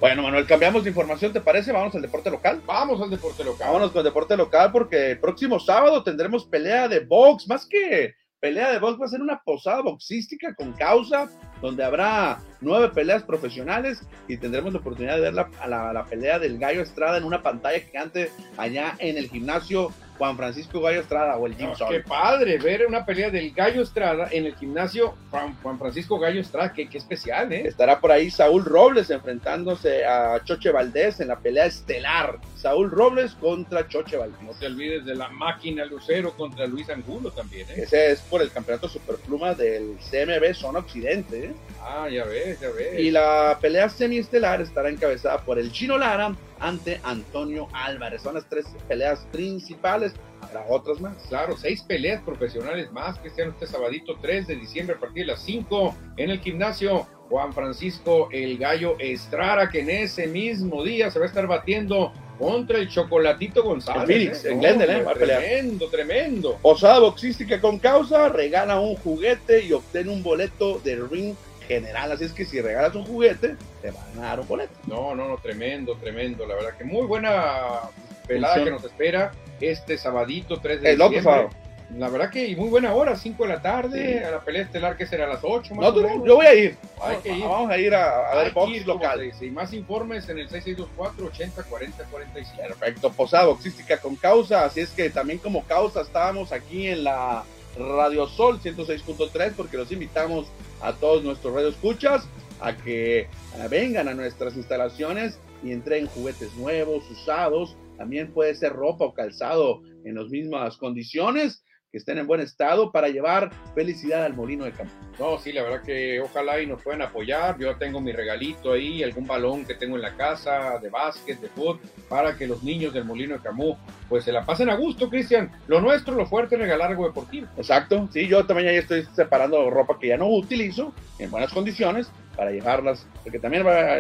Bueno, 0.00 0.22
Manuel, 0.22 0.46
cambiamos 0.46 0.82
de 0.82 0.88
información, 0.88 1.30
¿te 1.30 1.42
parece? 1.42 1.72
Vamos 1.72 1.94
al 1.94 2.00
deporte 2.00 2.30
local. 2.30 2.62
Vamos 2.64 3.02
al 3.02 3.10
deporte 3.10 3.44
local. 3.44 3.66
Vámonos 3.66 3.90
con 3.90 3.98
el 3.98 4.04
deporte 4.04 4.34
local 4.34 4.72
porque 4.72 5.10
el 5.10 5.18
próximo 5.18 5.60
sábado 5.60 6.02
tendremos 6.02 6.46
pelea 6.46 6.88
de 6.88 7.00
box, 7.00 7.46
más 7.46 7.66
que 7.66 8.14
pelea 8.40 8.72
de 8.72 8.78
box 8.78 9.00
va 9.00 9.04
a 9.04 9.08
ser 9.08 9.20
una 9.20 9.42
posada 9.42 9.82
boxística 9.82 10.54
con 10.54 10.72
causa, 10.72 11.28
donde 11.60 11.84
habrá 11.84 12.40
nueve 12.60 12.88
peleas 12.88 13.22
profesionales 13.22 14.02
y 14.28 14.38
tendremos 14.38 14.72
la 14.72 14.80
oportunidad 14.80 15.16
de 15.16 15.20
ver 15.20 15.34
la, 15.34 15.48
la 15.92 16.04
pelea 16.06 16.38
del 16.38 16.58
Gallo 16.58 16.80
Estrada 16.80 17.18
en 17.18 17.24
una 17.24 17.42
pantalla 17.42 17.80
gigante 17.80 18.32
allá 18.56 18.96
en 18.98 19.18
el 19.18 19.28
gimnasio 19.28 19.92
Juan 20.20 20.36
Francisco 20.36 20.82
Gallo 20.82 21.00
Estrada 21.00 21.38
o 21.38 21.46
el 21.46 21.54
Jim 21.54 21.70
Qué 21.88 22.00
padre 22.00 22.58
ver 22.58 22.86
una 22.86 23.06
pelea 23.06 23.30
del 23.30 23.52
Gallo 23.52 23.82
Estrada 23.82 24.28
en 24.30 24.44
el 24.44 24.54
gimnasio 24.54 25.14
Juan, 25.30 25.78
Francisco 25.78 26.18
Gallo 26.18 26.42
Estrada, 26.42 26.74
qué, 26.74 26.86
especial, 26.92 27.50
¿eh? 27.54 27.62
Estará 27.66 28.00
por 28.00 28.12
ahí 28.12 28.30
Saúl 28.30 28.66
Robles 28.66 29.08
enfrentándose 29.08 30.04
a 30.04 30.44
Choche 30.44 30.72
Valdés 30.72 31.20
en 31.20 31.28
la 31.28 31.38
pelea 31.38 31.64
estelar. 31.64 32.38
Saúl 32.54 32.90
Robles 32.90 33.32
contra 33.32 33.88
Choche 33.88 34.18
Valdés. 34.18 34.42
No 34.42 34.52
te 34.52 34.66
olvides 34.66 35.06
de 35.06 35.14
la 35.14 35.30
máquina 35.30 35.86
Lucero 35.86 36.32
contra 36.36 36.66
Luis 36.66 36.90
Angulo 36.90 37.30
también, 37.30 37.66
¿eh? 37.70 37.84
Ese 37.84 38.12
es 38.12 38.20
por 38.20 38.42
el 38.42 38.52
campeonato 38.52 38.90
superpluma 38.90 39.54
del 39.54 39.96
CMB 40.10 40.52
Zona 40.52 40.80
Occidente, 40.80 41.46
¿eh? 41.46 41.54
Ah, 41.80 42.10
ya 42.10 42.24
ves, 42.24 42.60
ya 42.60 42.68
ves. 42.68 43.00
Y 43.00 43.10
la 43.10 43.56
pelea 43.58 43.88
semiestelar 43.88 44.60
estará 44.60 44.90
encabezada 44.90 45.38
por 45.38 45.58
el 45.58 45.72
Chino 45.72 45.96
Lara 45.96 46.34
ante 46.60 47.00
Antonio 47.02 47.68
Álvarez. 47.72 48.22
Son 48.22 48.34
las 48.34 48.48
tres 48.48 48.66
peleas 48.88 49.26
principales. 49.32 50.12
Habrá 50.40 50.64
otras 50.68 51.00
más. 51.00 51.16
Claro, 51.28 51.56
seis 51.56 51.82
peleas 51.82 52.22
profesionales 52.22 52.90
más 52.92 53.18
que 53.18 53.30
sean 53.30 53.50
este 53.50 53.66
sabadito 53.66 54.16
3 54.20 54.46
de 54.46 54.56
diciembre 54.56 54.96
a 54.96 54.98
partir 54.98 55.24
de 55.24 55.32
las 55.32 55.42
5 55.42 55.94
en 56.16 56.30
el 56.30 56.40
gimnasio 56.40 57.06
Juan 57.28 57.52
Francisco 57.52 58.28
El 58.32 58.58
Gallo 58.58 58.96
Estrara, 58.98 59.68
que 59.68 59.80
en 59.80 59.90
ese 59.90 60.26
mismo 60.26 60.82
día 60.82 61.10
se 61.10 61.18
va 61.18 61.26
a 61.26 61.28
estar 61.28 61.46
batiendo 61.46 62.12
contra 62.38 62.78
el 62.78 62.88
Chocolatito 62.88 63.62
González. 63.62 64.06
Phoenix, 64.06 64.44
¿eh? 64.44 64.52
en 64.52 64.60
Glendale, 64.60 64.98
¿eh? 65.00 65.04
Tremendo, 65.14 65.88
tremendo. 65.88 66.58
Posada 66.62 66.98
boxística 66.98 67.60
con 67.60 67.78
causa, 67.78 68.30
regala 68.30 68.80
un 68.80 68.96
juguete 68.96 69.64
y 69.64 69.72
obtiene 69.72 70.10
un 70.10 70.22
boleto 70.22 70.80
de 70.82 70.96
ring 70.96 71.34
general. 71.70 72.10
Así 72.10 72.24
es 72.24 72.32
que 72.32 72.44
si 72.44 72.60
regalas 72.60 72.94
un 72.96 73.04
juguete, 73.04 73.54
te 73.80 73.90
van 73.92 74.18
a 74.18 74.28
dar 74.28 74.40
un 74.40 74.48
boleto. 74.48 74.74
No, 74.88 75.14
no, 75.14 75.28
no, 75.28 75.36
tremendo, 75.38 75.94
tremendo. 75.96 76.44
La 76.46 76.56
verdad 76.56 76.76
que 76.76 76.84
muy 76.84 77.06
buena 77.06 77.82
pelada 78.26 78.64
que 78.64 78.70
nos 78.70 78.84
espera 78.84 79.30
este 79.60 79.96
sabadito 79.96 80.60
3 80.60 80.82
de 80.82 80.90
El 80.92 81.00
otro 81.00 81.22
sábado. 81.22 81.50
La 81.96 82.08
verdad 82.08 82.30
que 82.30 82.54
muy 82.54 82.68
buena 82.68 82.94
hora, 82.94 83.16
5 83.16 83.42
de 83.42 83.48
la 83.48 83.62
tarde, 83.62 84.24
a 84.24 84.30
la 84.30 84.40
pelea 84.40 84.62
estelar 84.62 84.96
que 84.96 85.06
será 85.06 85.24
a 85.24 85.28
las 85.28 85.40
8. 85.42 85.74
Más 85.74 85.92
no, 85.92 86.24
yo 86.24 86.36
voy 86.36 86.46
a 86.46 86.54
ir. 86.54 86.76
Hay 87.02 87.16
que 87.16 87.32
ir. 87.32 87.42
Vamos 87.44 87.70
a 87.70 87.78
ir 87.78 87.94
a, 87.94 88.34
ver 88.34 88.52
box 88.52 88.86
local. 88.86 89.32
Y 89.40 89.50
más 89.50 89.72
informes 89.72 90.28
en 90.28 90.38
el 90.38 90.48
6624 90.48 91.26
80 91.26 91.62
40 91.64 92.04
45. 92.04 92.62
Perfecto, 92.62 93.12
posada 93.12 93.46
boxística 93.46 93.96
con 93.98 94.14
causa. 94.16 94.64
Así 94.64 94.80
es 94.80 94.90
que 94.90 95.10
también 95.10 95.38
como 95.38 95.64
causa 95.64 96.02
estábamos 96.02 96.52
aquí 96.52 96.86
en 96.86 97.04
la 97.04 97.44
Radio 97.76 98.26
Sol 98.28 98.60
106.3 98.60 99.52
porque 99.56 99.76
los 99.76 99.90
invitamos 99.90 100.46
a 100.80 100.92
todos 100.94 101.22
nuestros 101.22 101.54
radioescuchas 101.54 102.28
a 102.60 102.76
que 102.76 103.28
vengan 103.70 104.08
a 104.08 104.14
nuestras 104.14 104.56
instalaciones 104.56 105.38
y 105.62 105.72
entreguen 105.72 106.08
juguetes 106.08 106.54
nuevos, 106.56 107.10
usados, 107.10 107.76
también 107.96 108.32
puede 108.32 108.54
ser 108.54 108.72
ropa 108.72 109.04
o 109.04 109.14
calzado 109.14 109.82
en 110.04 110.14
las 110.14 110.28
mismas 110.28 110.76
condiciones 110.76 111.62
que 111.90 111.98
estén 111.98 112.18
en 112.18 112.26
buen 112.26 112.40
estado 112.40 112.92
para 112.92 113.08
llevar 113.08 113.50
felicidad 113.74 114.24
al 114.24 114.34
molino 114.34 114.64
de 114.64 114.72
campo. 114.72 114.92
No, 115.18 115.38
sí, 115.38 115.52
la 115.52 115.62
verdad 115.62 115.82
que 115.82 116.20
ojalá 116.20 116.60
y 116.60 116.66
nos 116.66 116.82
puedan 116.82 117.02
apoyar. 117.02 117.58
Yo 117.58 117.76
tengo 117.76 118.00
mi 118.00 118.12
regalito 118.12 118.72
ahí, 118.72 119.02
algún 119.02 119.26
balón 119.26 119.64
que 119.64 119.74
tengo 119.74 119.96
en 119.96 120.02
la 120.02 120.16
casa 120.16 120.78
de 120.78 120.88
básquet, 120.88 121.40
de 121.40 121.48
fútbol, 121.48 121.80
para 122.08 122.36
que 122.36 122.46
los 122.46 122.62
niños 122.62 122.94
del 122.94 123.04
molino 123.04 123.34
de 123.34 123.40
Camus 123.40 123.76
pues 124.08 124.24
se 124.24 124.32
la 124.32 124.44
pasen 124.44 124.70
a 124.70 124.76
gusto, 124.76 125.10
Cristian. 125.10 125.50
Lo 125.66 125.80
nuestro, 125.80 126.14
lo 126.14 126.26
fuerte 126.26 126.54
es 126.54 126.60
regalar 126.60 126.90
algo 126.90 127.06
deportivo. 127.06 127.48
Exacto, 127.56 128.08
sí, 128.12 128.26
yo 128.28 128.46
también 128.46 128.72
ya 128.72 128.78
estoy 128.78 129.06
separando 129.14 129.68
ropa 129.70 129.98
que 129.98 130.08
ya 130.08 130.16
no 130.16 130.28
utilizo 130.28 130.94
en 131.18 131.30
buenas 131.30 131.52
condiciones 131.52 132.10
para 132.36 132.52
llevarlas, 132.52 133.06
porque 133.22 133.38
también 133.38 133.66
va, 133.66 133.96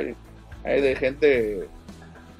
hay 0.64 0.80
de 0.80 0.96
gente 0.96 1.68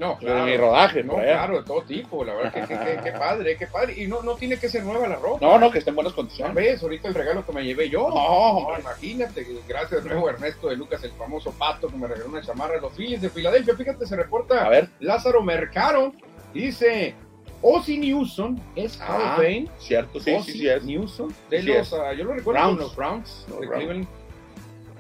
no, 0.01 0.17
claro. 0.17 0.47
mi 0.47 0.57
rodaje, 0.57 1.05
no, 1.05 1.17
claro, 1.17 1.59
de 1.59 1.63
todo 1.63 1.83
tipo, 1.83 2.25
la 2.25 2.33
verdad, 2.35 2.67
que, 2.67 3.03
que, 3.05 3.13
padre, 3.13 3.57
qué 3.59 3.67
padre. 3.67 4.03
Y 4.03 4.07
no, 4.07 4.23
no 4.23 4.35
tiene 4.35 4.57
que 4.57 4.71
ser 4.71 4.83
nueva 4.83 5.07
la 5.07 5.17
ropa. 5.17 5.45
No, 5.45 5.59
no, 5.59 5.71
que 5.71 5.79
esté 5.79 5.91
en 5.91 5.97
buenas 5.97 6.15
condiciones. 6.15 6.55
¿Ves? 6.55 6.83
Ahorita 6.83 7.09
el 7.09 7.15
regalo 7.15 7.45
que 7.45 7.53
me 7.53 7.63
llevé 7.63 7.91
yo. 7.91 8.09
No, 8.09 8.81
imagínate, 8.81 9.47
gracias 9.69 10.03
de 10.03 10.09
nuevo 10.09 10.31
Ernesto 10.31 10.69
de 10.69 10.77
Lucas, 10.77 11.05
el 11.05 11.11
famoso 11.13 11.53
pato 11.53 11.89
que 11.89 11.97
me 11.99 12.07
regaló 12.07 12.31
una 12.31 12.41
chamarra 12.41 12.77
de 12.77 12.81
los 12.81 12.95
Phillies 12.95 13.21
de 13.21 13.29
Filadelfia. 13.29 13.77
Fíjate, 13.77 14.07
se 14.07 14.17
reporta. 14.17 14.65
A 14.65 14.71
ver. 14.71 14.89
Lázaro 15.01 15.43
Mercado 15.43 16.15
dice. 16.55 17.15
Ozzy 17.63 17.99
Newsom 17.99 18.59
es 18.75 18.99
Hall 19.03 19.21
ah, 19.23 19.73
Cierto, 19.79 20.19
sí, 20.19 20.35
sí, 20.47 20.53
sí 20.53 20.67
es. 20.67 20.83
Newsom 20.83 21.31
de 21.51 21.63
los, 21.63 21.93
uh, 21.93 21.97
yo 22.17 22.25
lo 22.25 22.33
recuerdo 22.33 22.59
Browns. 22.59 22.81
los 22.81 22.97
Browns 22.97 23.47
de 23.61 23.69
Cleveland. 23.69 24.09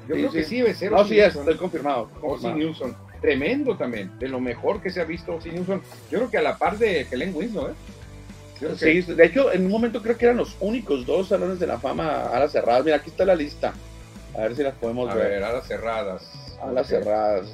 Yo 0.07 0.15
creo 0.15 0.31
que 0.31 0.45
sí 0.45 0.59
debe 0.59 0.75
ser. 0.75 0.93
No, 0.93 1.03
sí 1.07 1.19
es, 1.19 1.35
estoy 1.35 1.57
confirmado. 1.57 2.11
Ozzy 2.21 2.49
Newsom 2.49 2.93
tremendo 3.21 3.77
también, 3.77 4.19
de 4.19 4.29
lo 4.29 4.41
mejor 4.41 4.83
que 4.83 4.91
se 4.91 5.01
ha 5.01 5.05
visto 5.05 5.39
Newsom. 5.45 5.81
Yo 6.11 6.19
creo 6.19 6.31
que 6.31 6.39
a 6.39 6.43
la 6.43 6.57
par 6.57 6.79
de 6.79 7.07
Helen 7.11 7.35
Winslow, 7.35 7.69
¿eh? 7.69 7.75
Sí, 8.77 9.01
de 9.01 9.25
hecho, 9.25 9.53
en 9.53 9.65
un 9.65 9.71
momento 9.71 10.03
creo 10.03 10.19
que 10.19 10.27
eran 10.27 10.37
los 10.37 10.55
únicos 10.61 11.07
dos 11.07 11.29
salones 11.29 11.59
de 11.59 11.67
la 11.67 11.79
fama 11.79 12.27
a 12.27 12.39
las 12.39 12.53
cerradas. 12.53 12.85
Mira, 12.85 12.97
aquí 12.97 13.09
está 13.09 13.25
la 13.25 13.35
lista. 13.35 13.73
A 14.37 14.43
ver 14.43 14.55
si 14.55 14.63
las 14.63 14.75
podemos 14.75 15.11
a 15.11 15.15
ver. 15.15 15.43
A 15.43 15.53
las 15.53 15.67
cerradas. 15.67 16.31
A 16.63 16.71
las 16.71 16.87
cerradas. 16.87 17.49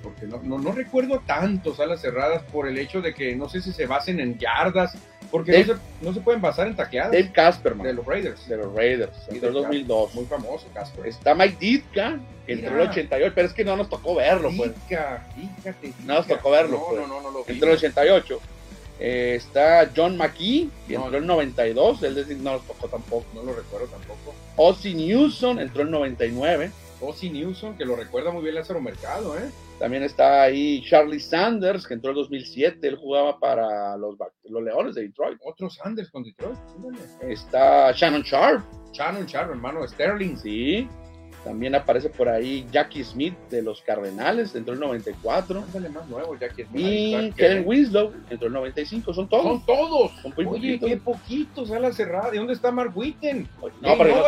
Porque 0.00 0.26
no, 0.26 0.40
no, 0.44 0.58
no 0.58 0.70
recuerdo 0.70 1.20
tantos 1.26 1.80
alas 1.80 2.00
cerradas 2.00 2.44
por 2.44 2.68
el 2.68 2.78
hecho 2.78 3.02
de 3.02 3.12
que 3.12 3.34
no 3.34 3.48
sé 3.48 3.60
si 3.60 3.72
se 3.72 3.86
basen 3.86 4.20
en 4.20 4.38
yardas 4.38 4.96
Porque 5.30 5.52
Dave- 5.52 5.66
no, 5.66 5.74
se, 5.74 6.04
no 6.06 6.14
se 6.14 6.20
pueden 6.20 6.40
basar 6.40 6.66
en 6.68 6.74
tacleadas 6.76 7.12
Dave 7.12 7.30
Casper, 7.32 7.74
man, 7.74 7.86
de 7.86 7.92
los 7.92 8.06
Raiders. 8.06 8.48
de 8.48 8.56
los 8.56 8.74
Raiders, 8.74 9.12
Sí, 9.28 9.34
entró 9.34 9.48
en 9.48 9.54
de 9.54 9.60
2002. 9.60 10.14
Muy 10.14 10.24
famoso, 10.24 10.66
Casper. 10.72 11.06
Está 11.06 11.34
Mike 11.34 11.56
Ditka, 11.60 12.18
que 12.46 12.52
entró 12.54 12.68
en 12.70 12.74
el 12.74 12.80
Mira. 12.80 12.90
88, 12.92 13.32
pero 13.34 13.46
es 13.48 13.52
que 13.52 13.64
no 13.64 13.76
nos 13.76 13.88
tocó 13.90 14.14
verlo, 14.14 14.50
pues. 14.56 14.72
Dica, 14.88 15.26
fíjate. 15.34 15.92
No 16.06 16.14
nos 16.14 16.26
tocó 16.26 16.50
verlo, 16.50 16.78
No, 16.78 16.84
pues. 16.88 17.00
no, 17.00 17.06
no, 17.08 17.20
no 17.20 17.30
lo 17.30 17.44
vi. 17.44 17.52
Entró 17.52 17.68
en 17.68 17.72
el 17.72 17.78
88. 17.78 18.40
Eh, 19.00 19.34
está 19.36 19.88
John 19.94 20.16
McKee, 20.16 20.70
que 20.88 20.94
No. 20.94 21.04
entró 21.04 21.18
en 21.18 21.24
el 21.24 21.26
92, 21.28 22.02
él 22.02 22.18
es- 22.18 22.28
no 22.38 22.52
nos 22.54 22.66
tocó 22.66 22.88
tampoco. 22.88 23.26
No 23.34 23.42
lo 23.44 23.54
recuerdo 23.54 23.86
tampoco. 23.86 24.34
Ozzy 24.56 24.94
Newson 24.94 25.60
entró 25.60 25.82
en 25.82 25.88
el 25.88 25.92
99. 25.92 26.70
Ozzy 27.00 27.30
Newson, 27.30 27.76
que 27.76 27.84
lo 27.84 27.96
recuerda 27.96 28.30
muy 28.30 28.42
bien 28.42 28.54
Lázaro 28.54 28.80
Mercado, 28.80 29.36
¿eh? 29.38 29.50
También 29.78 30.02
está 30.02 30.42
ahí 30.42 30.84
Charlie 30.88 31.20
Sanders, 31.20 31.86
que 31.86 31.94
entró 31.94 32.10
en 32.10 32.16
el 32.16 32.22
2007. 32.22 32.86
Él 32.88 32.96
jugaba 32.96 33.38
para 33.38 33.96
los, 33.96 34.16
los 34.44 34.62
Leones 34.62 34.96
de 34.96 35.02
Detroit. 35.02 35.38
Otro 35.44 35.70
Sanders 35.70 36.10
con 36.10 36.24
Detroit. 36.24 36.58
Está 37.22 37.92
Shannon 37.92 38.22
Sharp, 38.22 38.64
Shannon 38.92 39.26
Sharp, 39.26 39.50
hermano 39.50 39.82
de 39.82 39.88
Sterling. 39.88 40.36
sí. 40.36 40.88
También 41.44 41.74
aparece 41.76 42.10
por 42.10 42.28
ahí 42.28 42.66
Jackie 42.72 43.04
Smith 43.04 43.32
de 43.48 43.62
los 43.62 43.80
Cardenales, 43.82 44.54
entró 44.56 44.74
en 44.74 44.82
el 44.82 44.88
94. 44.88 45.60
Ándale 45.62 45.88
más 45.88 46.06
nuevo, 46.08 46.36
Jackie 46.36 46.64
Smith. 46.64 46.84
Y 46.84 47.32
Kellen 47.32 47.62
Winslow 47.66 48.12
entró 48.28 48.48
en 48.48 48.52
el 48.52 48.52
95. 48.54 49.14
Son 49.14 49.28
todos. 49.28 49.44
Son 49.44 49.64
todos. 49.64 50.10
Son 50.20 50.34
muy 50.36 50.44
Oye, 50.46 50.78
poquitos. 50.78 50.88
qué 50.90 50.96
poquitos 50.96 51.70
a 51.70 51.78
la 51.78 51.92
cerrada. 51.92 52.32
¿De 52.32 52.38
dónde 52.38 52.54
está 52.54 52.72
Mark 52.72 52.92
Witten? 52.94 53.48
No, 53.80 53.96
pero 53.96 54.16
no, 54.16 54.22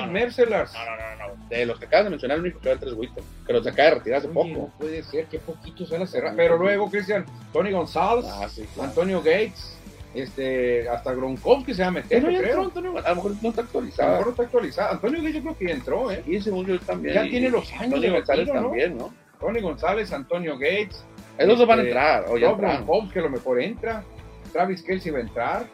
No, 0.00 0.06
no. 0.06 0.12
Mercelars. 0.12 0.72
No, 0.72 0.84
no, 0.84 1.26
no, 1.26 1.34
no. 1.36 1.48
De 1.48 1.66
los 1.66 1.78
que 1.78 1.86
acabas 1.86 2.04
de 2.04 2.10
mencionar, 2.10 2.36
el 2.38 2.42
único 2.44 2.60
que 2.60 2.68
va 2.74 2.80
tres 2.80 2.92
Witten. 2.94 3.24
Pero 3.46 3.62
se 3.62 3.68
acaba 3.70 3.88
de 3.90 3.94
retirar 3.96 4.18
hace 4.20 4.28
poco. 4.28 4.48
no 4.48 4.72
puede 4.78 5.02
ser, 5.02 5.26
qué 5.26 5.38
poquitos 5.38 5.92
a 5.92 5.98
la 5.98 6.06
cerrada. 6.06 6.34
Pero 6.36 6.56
luego, 6.58 6.90
Cristian, 6.90 7.24
Tony 7.52 7.70
González, 7.72 8.26
Ah. 8.28 8.48
Antonio 8.82 9.18
Gates, 9.20 9.76
este, 10.14 10.88
hasta 10.88 11.12
Gronkowski 11.12 11.74
se 11.74 11.82
va 11.82 11.88
a 11.88 11.90
meter, 11.90 12.22
ya 12.22 12.28
creo. 12.28 12.40
entró, 12.42 12.62
Antonio, 12.62 12.98
a 13.04 13.08
lo 13.10 13.14
mejor 13.16 13.32
no 13.42 13.48
está 13.50 13.60
A 13.62 13.64
lo 13.64 13.80
mejor 13.82 14.24
no 14.26 14.30
está 14.30 14.42
actualizado. 14.44 14.92
Antonio 14.92 15.18
Gates 15.20 15.34
yo 15.34 15.42
creo 15.42 15.58
que 15.58 15.70
entró, 15.72 16.10
¿eh? 16.10 16.22
Y 16.26 16.40
según 16.40 16.66
yo 16.66 16.78
también. 16.80 17.14
Ya 17.14 17.22
tiene 17.24 17.50
los 17.50 17.72
años 17.72 17.94
Tony 17.94 18.08
González 18.10 18.46
¿no? 18.48 18.52
también, 18.54 18.96
¿no? 18.98 19.14
Tony 19.40 19.60
González, 19.60 20.12
Antonio 20.12 20.54
Gates, 20.56 21.04
Esos 21.36 21.58
dos 21.58 21.66
van 21.66 21.80
a 21.80 21.82
Este, 21.82 21.90
entrar, 21.90 22.24
o 22.28 22.38
ya. 22.38 22.52
Gronkowski 22.52 23.10
que 23.12 23.18
a 23.18 23.22
lo 23.22 23.30
mejor 23.30 23.60
entra, 23.60 24.04
Travis 24.52 24.82
Kelsey 24.82 25.10
va 25.10 25.18
a 25.18 25.22
entrar. 25.22 25.66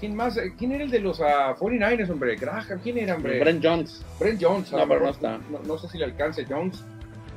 ¿Quién 0.00 0.16
más? 0.16 0.36
Eh, 0.38 0.54
¿Quién 0.58 0.72
era 0.72 0.84
el 0.84 0.90
de 0.90 0.98
los 0.98 1.20
ah, 1.20 1.54
49ers, 1.58 2.10
hombre? 2.10 2.34
Graham, 2.36 2.80
¿quién 2.82 2.98
era, 2.98 3.16
hombre? 3.16 3.38
Brent 3.38 3.62
Jones. 3.62 4.02
Brent 4.18 4.42
Jones. 4.42 4.72
No, 4.72 4.88
pero 4.88 5.00
no 5.00 5.10
está. 5.10 5.38
No, 5.50 5.60
no 5.64 5.78
sé 5.78 5.88
si 5.88 5.98
le 5.98 6.06
alcance 6.06 6.46
Jones. 6.48 6.82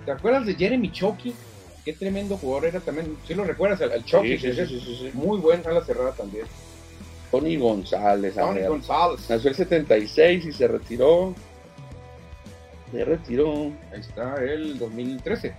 ¿Te 0.05 0.11
acuerdas 0.11 0.45
de 0.45 0.55
Jeremy 0.55 0.89
Chucky? 0.89 1.35
Qué 1.83 1.91
tremendo 1.91 2.37
jugador 2.37 2.67
era 2.67 2.79
también. 2.79 3.17
¿Sí 3.27 3.33
lo 3.33 3.43
recuerdas? 3.43 3.81
El 3.81 4.05
Chucky. 4.05 4.37
Sí, 4.37 4.53
sí, 4.53 4.65
sí. 4.65 5.11
Muy 5.13 5.37
buen 5.39 5.65
a 5.67 5.71
la 5.71 5.83
cerrada 5.83 6.13
también. 6.13 6.45
Tony 7.29 7.57
González. 7.57 8.35
Tony. 8.35 8.61
González. 8.61 9.29
Nació 9.29 9.49
el 9.49 9.55
76 9.55 10.45
y 10.45 10.51
se 10.53 10.67
retiró. 10.67 11.35
Se 12.91 13.03
retiró 13.03 13.71
Ahí 13.91 13.99
está 13.99 14.35
el 14.35 14.77
2013. 14.79 15.53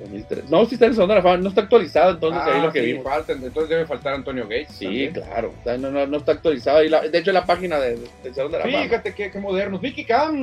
2003. 0.00 0.50
No, 0.50 0.64
sí 0.66 0.74
está 0.74 0.86
en 0.86 0.94
Sonora 0.94 1.22
Fama, 1.22 1.36
no 1.38 1.48
está 1.48 1.62
actualizado, 1.62 2.10
entonces 2.12 2.42
ahí 2.42 2.52
Ah, 2.60 2.66
lo 2.66 2.72
que 2.72 2.80
sí, 2.80 2.86
vimos. 2.86 3.04
falta, 3.04 3.32
entonces 3.32 3.68
debe 3.68 3.86
faltar 3.86 4.14
Antonio 4.14 4.44
Gates. 4.44 4.68
Sí, 4.76 4.84
también. 4.84 5.12
claro. 5.12 5.52
No, 5.64 5.90
no, 5.90 6.06
no 6.06 6.16
está 6.16 6.32
actualizado. 6.32 6.82
Y 6.84 6.88
la- 6.88 7.08
de 7.08 7.18
hecho, 7.18 7.32
la 7.32 7.44
página 7.44 7.78
de, 7.78 7.98
del 8.22 8.34
Salón 8.34 8.52
de 8.52 8.58
la 8.58 8.64
Fama. 8.64 8.82
Fíjate 8.82 9.14
qué, 9.14 9.30
qué 9.30 9.38
modernos. 9.38 9.80
Vicky 9.80 10.04
Cam, 10.04 10.36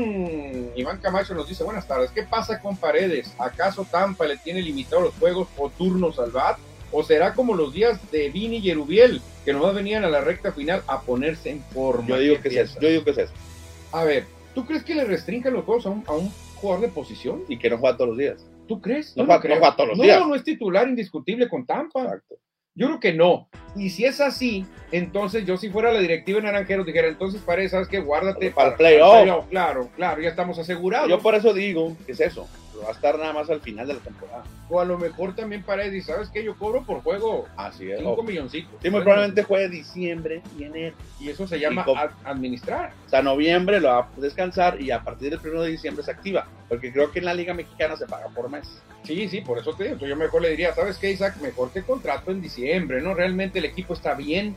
Iván 0.75 0.97
Camacho 0.99 1.33
nos 1.33 1.47
dice, 1.47 1.63
buenas 1.63 1.87
tardes, 1.87 2.11
¿qué 2.11 2.23
pasa 2.23 2.59
con 2.59 2.75
Paredes? 2.77 3.33
¿Acaso 3.37 3.85
Tampa 3.89 4.25
le 4.25 4.37
tiene 4.37 4.61
limitados 4.61 5.05
los 5.05 5.13
juegos 5.15 5.47
o 5.57 5.69
turnos 5.69 6.19
al 6.19 6.31
bat? 6.31 6.57
¿O 6.91 7.03
será 7.03 7.33
como 7.33 7.55
los 7.55 7.73
días 7.73 7.99
de 8.11 8.29
Vini 8.29 8.57
y 8.57 8.69
Erubiel, 8.69 9.21
que 9.45 9.53
nomás 9.53 9.73
venían 9.73 10.03
a 10.03 10.09
la 10.09 10.19
recta 10.21 10.51
final 10.51 10.83
a 10.87 11.01
ponerse 11.01 11.49
en 11.49 11.61
forma? 11.63 12.07
Yo 12.09 12.19
digo 12.19 12.35
¿Qué 12.35 12.49
que 12.49 12.59
es 12.59 12.69
eso. 12.71 12.79
Yo 12.81 12.89
digo 12.89 13.03
que 13.05 13.11
es 13.11 13.17
eso. 13.19 13.33
A 13.93 14.03
ver, 14.03 14.25
¿tú 14.53 14.65
crees 14.65 14.83
que 14.83 14.93
le 14.95 15.05
restrinjan 15.05 15.53
los 15.53 15.63
juegos 15.63 15.85
a 15.85 15.89
un, 15.89 16.03
a 16.07 16.11
un 16.13 16.29
jugador 16.55 16.81
de 16.81 16.89
posición? 16.89 17.43
Y 17.47 17.57
que 17.57 17.69
no 17.69 17.77
juega 17.77 17.95
todos 17.95 18.09
los 18.09 18.17
días. 18.17 18.45
¿Tú 18.71 18.79
crees? 18.79 19.17
No 19.17 19.23
Yo 19.23 19.25
juega- 19.27 19.41
creo. 19.41 19.55
no 19.55 19.59
juega 19.59 19.75
todos 19.75 19.89
los 19.89 19.97
No, 19.97 20.03
días. 20.05 20.19
no 20.25 20.33
es 20.33 20.43
titular 20.45 20.87
indiscutible 20.87 21.49
con 21.49 21.65
Tampa. 21.65 22.03
Exacto. 22.03 22.35
Yo 22.73 22.87
creo 22.87 22.99
que 23.01 23.11
no. 23.11 23.49
Y 23.75 23.89
si 23.89 24.05
es 24.05 24.21
así, 24.21 24.65
entonces 24.93 25.45
yo 25.45 25.57
si 25.57 25.69
fuera 25.69 25.91
la 25.91 25.99
directiva 25.99 26.37
de 26.39 26.43
Naranjeros 26.45 26.85
dijera, 26.85 27.09
entonces 27.09 27.41
Paredes, 27.41 27.71
¿sabes 27.71 27.89
qué? 27.89 27.99
Guárdate 27.99 28.49
Para 28.51 28.69
el 28.69 28.75
playoff. 28.75 29.49
Claro, 29.49 29.89
claro, 29.97 30.21
ya 30.21 30.29
estamos 30.29 30.57
asegurados. 30.57 31.09
Yo 31.09 31.19
por 31.19 31.35
eso 31.35 31.53
digo 31.53 31.97
que 32.05 32.13
es 32.13 32.21
eso. 32.21 32.47
Va 32.83 32.89
a 32.89 32.91
estar 32.91 33.17
nada 33.17 33.33
más 33.33 33.49
al 33.49 33.61
final 33.61 33.87
de 33.87 33.93
la 33.95 33.99
temporada. 33.99 34.43
O 34.69 34.79
a 34.79 34.85
lo 34.85 34.97
mejor 34.97 35.35
también 35.35 35.63
Paredes, 35.63 35.93
y 35.93 36.01
¿sabes 36.01 36.29
qué? 36.29 36.43
Yo 36.43 36.55
cobro 36.55 36.83
por 36.83 37.01
juego 37.01 37.47
Así 37.55 37.91
es. 37.91 37.99
5 37.99 38.23
milloncitos. 38.23 38.71
Sí, 38.81 38.89
muy 38.89 39.01
probablemente 39.01 39.43
juegue 39.43 39.69
diciembre 39.69 40.41
y 40.57 40.63
enero. 40.63 40.95
Y 41.19 41.29
eso 41.29 41.47
se 41.47 41.59
llama 41.59 41.85
administrar. 42.23 42.93
O 43.05 43.09
sea, 43.09 43.21
noviembre 43.21 43.79
lo 43.79 43.89
va 43.89 43.99
a 43.99 44.09
descansar 44.17 44.81
y 44.81 44.91
a 44.91 45.01
partir 45.01 45.29
del 45.29 45.39
1 45.39 45.63
de 45.63 45.71
diciembre 45.71 46.03
se 46.03 46.11
activa. 46.11 46.47
Porque 46.69 46.91
creo 46.91 47.11
que 47.11 47.19
en 47.19 47.25
la 47.25 47.33
Liga 47.33 47.53
Mexicana 47.53 47.95
se 47.95 48.05
paga 48.05 48.27
por 48.29 48.49
mes. 48.49 48.81
Sí, 49.03 49.27
sí, 49.27 49.41
por 49.41 49.57
eso 49.59 49.73
te 49.73 49.85
digo. 49.85 50.05
Yo 50.05 50.15
mejor 50.15 50.41
le 50.41 50.49
diría, 50.49 50.73
¿sabes 50.73 50.97
qué, 50.97 51.11
Isaac? 51.11 51.37
Mejor 51.41 51.69
te 51.71 51.83
contrato 51.83 52.31
en 52.31 52.41
diciembre, 52.41 53.01
¿no? 53.01 53.13
Realmente 53.13 53.59
el 53.59 53.65
equipo 53.65 53.93
está 53.93 54.13
bien. 54.13 54.55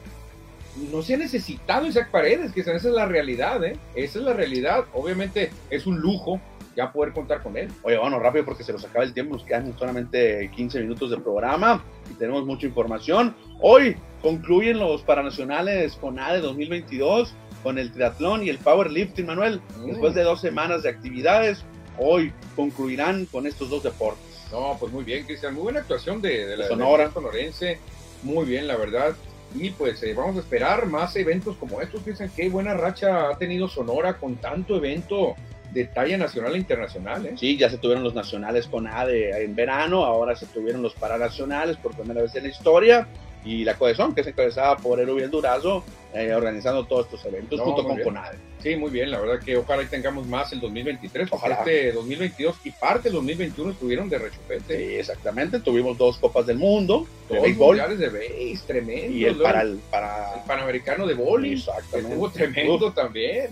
No 0.91 1.03
se 1.03 1.15
ha 1.15 1.17
necesitado 1.17 1.87
Isaac 1.87 2.11
Paredes, 2.11 2.53
que 2.53 2.61
esa 2.61 2.73
es 2.73 2.85
la 2.85 3.07
realidad, 3.07 3.63
¿eh? 3.65 3.77
Esa 3.95 4.19
es 4.19 4.25
la 4.25 4.33
realidad. 4.33 4.85
Obviamente 4.93 5.51
es 5.71 5.87
un 5.87 5.99
lujo 6.01 6.41
ya 6.77 6.93
poder 6.93 7.13
contar 7.13 7.43
con 7.43 7.57
él. 7.57 7.69
Oye, 7.83 7.97
bueno, 7.99 8.19
rápido 8.19 8.45
porque 8.45 8.65
se 8.65 8.73
nos 8.73 8.85
acaba 8.85 9.05
el 9.05 9.15
tiempo, 9.15 9.35
nos 9.35 9.45
quedan 9.45 9.77
solamente 9.79 10.51
15 10.57 10.81
minutos 10.81 11.11
de 11.11 11.19
programa 11.19 11.85
y 12.11 12.15
tenemos 12.15 12.45
mucha 12.45 12.67
información. 12.67 13.35
Hoy 13.61 13.97
concluyen 14.23 14.79
los 14.81 15.03
Paranacionales 15.03 15.95
con 15.95 16.19
ADE 16.19 16.41
2022 16.41 17.35
con 17.63 17.79
el 17.79 17.93
triatlón 17.93 18.43
y 18.45 18.51
el 18.51 18.59
powerlifting, 18.59 19.27
Manuel. 19.27 19.61
Después 19.87 20.15
de 20.15 20.23
dos 20.23 20.41
semanas 20.41 20.83
de 20.83 20.91
actividades, 20.91 21.65
hoy 21.99 22.33
concluirán 22.57 23.25
con 23.27 23.47
estos 23.47 23.71
dos 23.71 23.83
deportes. 23.83 24.23
No, 24.53 24.77
pues 24.79 24.93
muy 24.93 25.03
bien, 25.05 25.25
Cristian. 25.25 25.55
Muy 25.55 25.63
buena 25.63 25.81
actuación 25.81 26.21
de, 26.21 26.47
de 26.47 26.57
la 26.57 26.69
Sonora. 26.69 27.07
de 27.07 27.13
sonorense. 27.15 27.79
Muy 28.23 28.45
bien, 28.45 28.67
la 28.67 28.77
verdad. 28.77 29.15
Y 29.55 29.71
pues 29.71 30.03
eh, 30.03 30.15
vamos 30.15 30.37
a 30.37 30.41
esperar 30.41 30.87
más 30.87 31.15
eventos 31.17 31.57
como 31.57 31.81
estos. 31.81 32.03
Cristian, 32.03 32.31
qué 32.35 32.49
buena 32.49 32.75
racha 32.75 33.31
ha 33.31 33.39
tenido 33.39 33.69
Sonora 33.69 34.15
con 34.15 34.37
tanto 34.37 34.77
evento 34.77 35.35
de 35.73 35.85
talla 35.87 36.17
nacional 36.17 36.55
e 36.55 36.59
internacional. 36.59 37.27
¿eh? 37.27 37.35
Sí, 37.37 37.57
ya 37.57 37.71
se 37.71 37.79
tuvieron 37.79 38.05
los 38.05 38.15
nacionales 38.15 38.67
con 38.67 38.87
ADE 38.87 39.45
en 39.45 39.55
verano, 39.55 40.05
ahora 40.05 40.37
se 40.37 40.47
tuvieron 40.47 40.83
los 40.83 40.95
paranacionales 40.95 41.77
por 41.77 41.95
primera 41.97 42.23
vez 42.23 42.35
en 42.37 42.45
la 42.45 42.49
historia 42.49 43.09
y 43.45 43.65
la 43.65 43.75
Codezón, 43.77 44.15
que 44.15 44.23
es 44.23 44.27
encabezada 44.27 44.77
por 44.77 44.99
Erubiel 45.01 45.31
Durazo, 45.31 45.85
eh, 46.15 46.33
organizando 46.33 46.85
todos 46.87 47.07
estos 47.07 47.25
eventos 47.27 47.59
No, 47.59 47.65
junto 47.65 47.85
con. 47.85 48.01
CONADE. 48.01 48.39
Sí, 48.61 48.77
muy 48.77 48.91
bien. 48.91 49.11
La 49.11 49.21
verdad 49.21 49.45
que 49.45 49.57
ojalá 49.59 49.83
y 49.83 49.87
tengamos 49.87 50.27
más 50.27 50.53
el 50.53 50.61
2023. 50.61 51.29
Porque 51.29 51.45
Ojalá. 51.47 51.57
este 51.59 51.93
2022 51.93 52.57
y 52.65 52.71
parte 52.71 53.05
del 53.05 53.15
2021 53.15 53.73
estuvieron 53.73 54.09
de 54.09 54.19
rechupete. 54.19 54.77
Sí, 54.79 54.95
exactamente, 54.95 55.61
tuvimos 55.61 55.99
dos 55.99 56.17
Copas 56.17 56.47
del 56.47 56.57
Mundo 56.57 57.07
de 57.29 57.35
Dos 57.37 57.45
béisbol 57.45 57.77
mundiales 57.77 57.99
de 57.99 58.09
béis, 58.09 58.63
tremendo. 58.63 59.13
y 59.15 59.25
el 59.27 59.37
para 59.37 59.61
el 59.63 59.79
para 59.91 60.35
el 60.37 60.41
Panamericano 60.47 61.07
de. 61.07 61.13
Exactamente. 61.53 62.13
Estuvo 62.13 62.31
tremendo 62.31 62.87
Uf. 62.87 62.95
también. 62.95 63.49